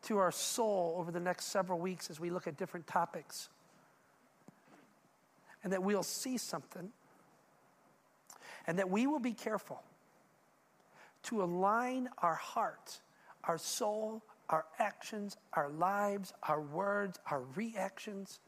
to 0.05 0.17
our 0.17 0.33
soul 0.33 0.95
over 0.97 1.11
the 1.11 1.21
next 1.21 1.47
several 1.47 1.79
weeks 1.79 2.09
as 2.09 2.19
we 2.19 2.31
look 2.31 2.47
at 2.47 2.57
different 2.57 2.87
topics. 2.87 3.51
And 5.63 5.73
that 5.73 5.83
we'll 5.83 6.03
see 6.03 6.39
something. 6.39 6.91
And 8.67 8.79
that 8.79 8.91
we 8.91 9.07
will 9.07 9.19
be 9.19 9.33
careful 9.33 9.83
to 11.25 11.43
align 11.43 12.09
our 12.19 12.35
heart, 12.35 13.01
our 13.45 13.59
soul, 13.59 14.23
our 14.49 14.65
actions, 14.79 15.37
our 15.53 15.69
lives, 15.69 16.33
our 16.43 16.61
words, 16.61 17.19
our 17.31 17.43
reactions 17.55 18.41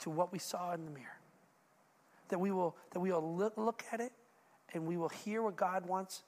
to 0.00 0.10
what 0.10 0.32
we 0.32 0.38
saw 0.38 0.72
in 0.72 0.84
the 0.84 0.90
mirror. 0.90 1.18
That 2.28 2.40
we 2.40 2.50
will, 2.50 2.76
that 2.92 3.00
we 3.00 3.12
will 3.12 3.34
look 3.34 3.84
at 3.92 4.00
it 4.00 4.12
and 4.72 4.86
we 4.86 4.96
will 4.96 5.08
hear 5.08 5.42
what 5.42 5.56
God 5.56 5.86
wants 5.86 6.22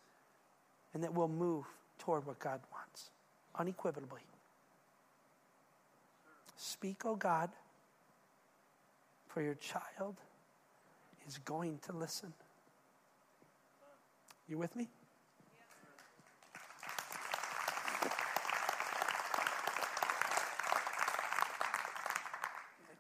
and 0.94 1.02
that 1.02 1.14
we'll 1.14 1.28
move 1.28 1.64
toward 1.98 2.26
what 2.26 2.38
God 2.38 2.60
wants 2.72 3.10
unequivocally. 3.58 4.22
Speak, 6.56 7.04
O 7.04 7.10
oh 7.10 7.16
God, 7.16 7.50
for 9.32 9.42
your 9.42 9.54
child 9.54 10.16
is 11.26 11.38
going 11.38 11.78
to 11.86 11.92
listen. 11.92 12.32
You 14.48 14.58
with 14.58 14.76
me? 14.76 14.88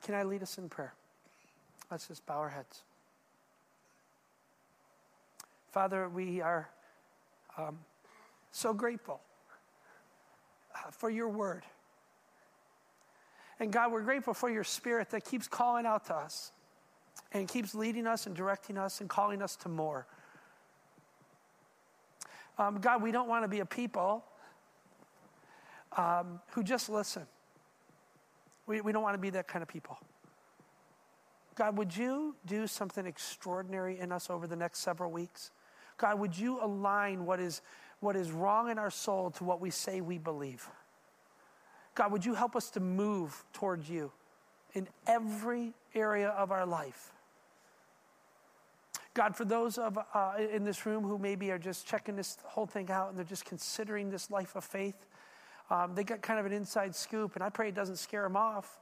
can 0.02 0.16
I 0.16 0.24
lead 0.24 0.42
us 0.42 0.58
in 0.58 0.68
prayer? 0.68 0.92
Let's 1.90 2.08
just 2.08 2.26
bow 2.26 2.38
our 2.38 2.48
heads. 2.48 2.82
Father, 5.70 6.08
we 6.08 6.40
are 6.40 6.68
um, 7.56 7.78
so 8.50 8.74
grateful 8.74 9.20
uh, 10.74 10.90
for 10.90 11.08
your 11.08 11.28
word. 11.28 11.62
And 13.62 13.70
God, 13.70 13.92
we're 13.92 14.02
grateful 14.02 14.34
for 14.34 14.50
your 14.50 14.64
spirit 14.64 15.10
that 15.10 15.24
keeps 15.24 15.46
calling 15.46 15.86
out 15.86 16.06
to 16.06 16.16
us 16.16 16.50
and 17.30 17.46
keeps 17.46 17.76
leading 17.76 18.08
us 18.08 18.26
and 18.26 18.34
directing 18.34 18.76
us 18.76 19.00
and 19.00 19.08
calling 19.08 19.40
us 19.40 19.54
to 19.54 19.68
more. 19.68 20.04
Um, 22.58 22.80
God, 22.80 23.04
we 23.04 23.12
don't 23.12 23.28
want 23.28 23.44
to 23.44 23.48
be 23.48 23.60
a 23.60 23.64
people 23.64 24.24
um, 25.96 26.40
who 26.50 26.64
just 26.64 26.88
listen. 26.88 27.22
We, 28.66 28.80
we 28.80 28.90
don't 28.90 29.04
want 29.04 29.14
to 29.14 29.20
be 29.20 29.30
that 29.30 29.46
kind 29.46 29.62
of 29.62 29.68
people. 29.68 29.96
God, 31.54 31.78
would 31.78 31.96
you 31.96 32.34
do 32.44 32.66
something 32.66 33.06
extraordinary 33.06 33.96
in 33.96 34.10
us 34.10 34.28
over 34.28 34.48
the 34.48 34.56
next 34.56 34.80
several 34.80 35.12
weeks? 35.12 35.52
God, 35.98 36.18
would 36.18 36.36
you 36.36 36.58
align 36.60 37.26
what 37.26 37.38
is, 37.38 37.62
what 38.00 38.16
is 38.16 38.32
wrong 38.32 38.70
in 38.72 38.78
our 38.80 38.90
soul 38.90 39.30
to 39.30 39.44
what 39.44 39.60
we 39.60 39.70
say 39.70 40.00
we 40.00 40.18
believe? 40.18 40.68
God, 41.94 42.12
would 42.12 42.24
you 42.24 42.34
help 42.34 42.56
us 42.56 42.70
to 42.70 42.80
move 42.80 43.44
towards 43.52 43.88
you 43.88 44.10
in 44.74 44.88
every 45.06 45.72
area 45.94 46.28
of 46.30 46.50
our 46.50 46.64
life? 46.64 47.12
God, 49.14 49.36
for 49.36 49.44
those 49.44 49.76
of 49.76 49.98
uh, 50.14 50.32
in 50.38 50.64
this 50.64 50.86
room 50.86 51.04
who 51.04 51.18
maybe 51.18 51.50
are 51.50 51.58
just 51.58 51.86
checking 51.86 52.16
this 52.16 52.38
whole 52.44 52.66
thing 52.66 52.90
out 52.90 53.10
and 53.10 53.18
they're 53.18 53.24
just 53.24 53.44
considering 53.44 54.10
this 54.10 54.30
life 54.30 54.56
of 54.56 54.64
faith, 54.64 55.06
um, 55.70 55.94
they 55.94 56.02
got 56.02 56.22
kind 56.22 56.40
of 56.40 56.46
an 56.46 56.52
inside 56.52 56.94
scoop, 56.94 57.34
and 57.34 57.44
I 57.44 57.50
pray 57.50 57.68
it 57.68 57.74
doesn't 57.74 57.96
scare 57.96 58.22
them 58.22 58.36
off. 58.36 58.78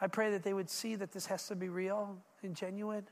I 0.00 0.06
pray 0.06 0.30
that 0.30 0.42
they 0.42 0.54
would 0.54 0.70
see 0.70 0.94
that 0.96 1.12
this 1.12 1.26
has 1.26 1.46
to 1.48 1.56
be 1.56 1.68
real 1.68 2.16
and 2.42 2.54
genuine. 2.54 3.06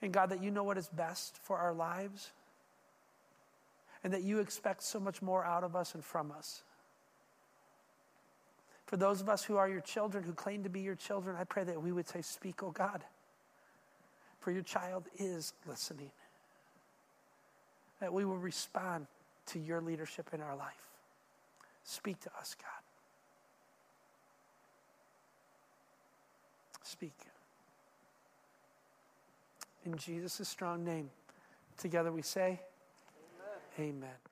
And 0.00 0.12
God, 0.12 0.30
that 0.30 0.42
you 0.42 0.50
know 0.50 0.64
what 0.64 0.78
is 0.78 0.88
best 0.88 1.38
for 1.42 1.58
our 1.58 1.72
lives, 1.72 2.32
and 4.02 4.12
that 4.12 4.22
you 4.22 4.40
expect 4.40 4.82
so 4.82 4.98
much 4.98 5.22
more 5.22 5.44
out 5.44 5.64
of 5.64 5.76
us 5.76 5.94
and 5.94 6.04
from 6.04 6.32
us. 6.32 6.62
For 8.88 8.96
those 8.96 9.20
of 9.20 9.28
us 9.28 9.44
who 9.44 9.56
are 9.56 9.68
your 9.68 9.82
children, 9.82 10.24
who 10.24 10.32
claim 10.32 10.64
to 10.64 10.68
be 10.68 10.80
your 10.80 10.96
children, 10.96 11.36
I 11.38 11.44
pray 11.44 11.62
that 11.62 11.80
we 11.80 11.92
would 11.92 12.08
say, 12.08 12.20
Speak, 12.20 12.62
O 12.64 12.72
God 12.72 13.04
for 14.48 14.52
your 14.52 14.62
child 14.62 15.04
is 15.18 15.52
listening. 15.66 16.10
That 18.00 18.12
we 18.12 18.24
will 18.24 18.38
respond 18.38 19.06
to 19.48 19.58
your 19.58 19.82
leadership 19.82 20.30
in 20.32 20.40
our 20.40 20.56
life. 20.56 20.86
Speak 21.84 22.18
to 22.20 22.30
us, 22.38 22.56
God. 22.58 22.82
Speak. 26.82 27.12
In 29.84 29.96
Jesus' 29.96 30.48
strong 30.48 30.82
name, 30.82 31.10
together 31.76 32.10
we 32.10 32.22
say, 32.22 32.60
Amen. 33.78 33.96
Amen. 33.96 34.27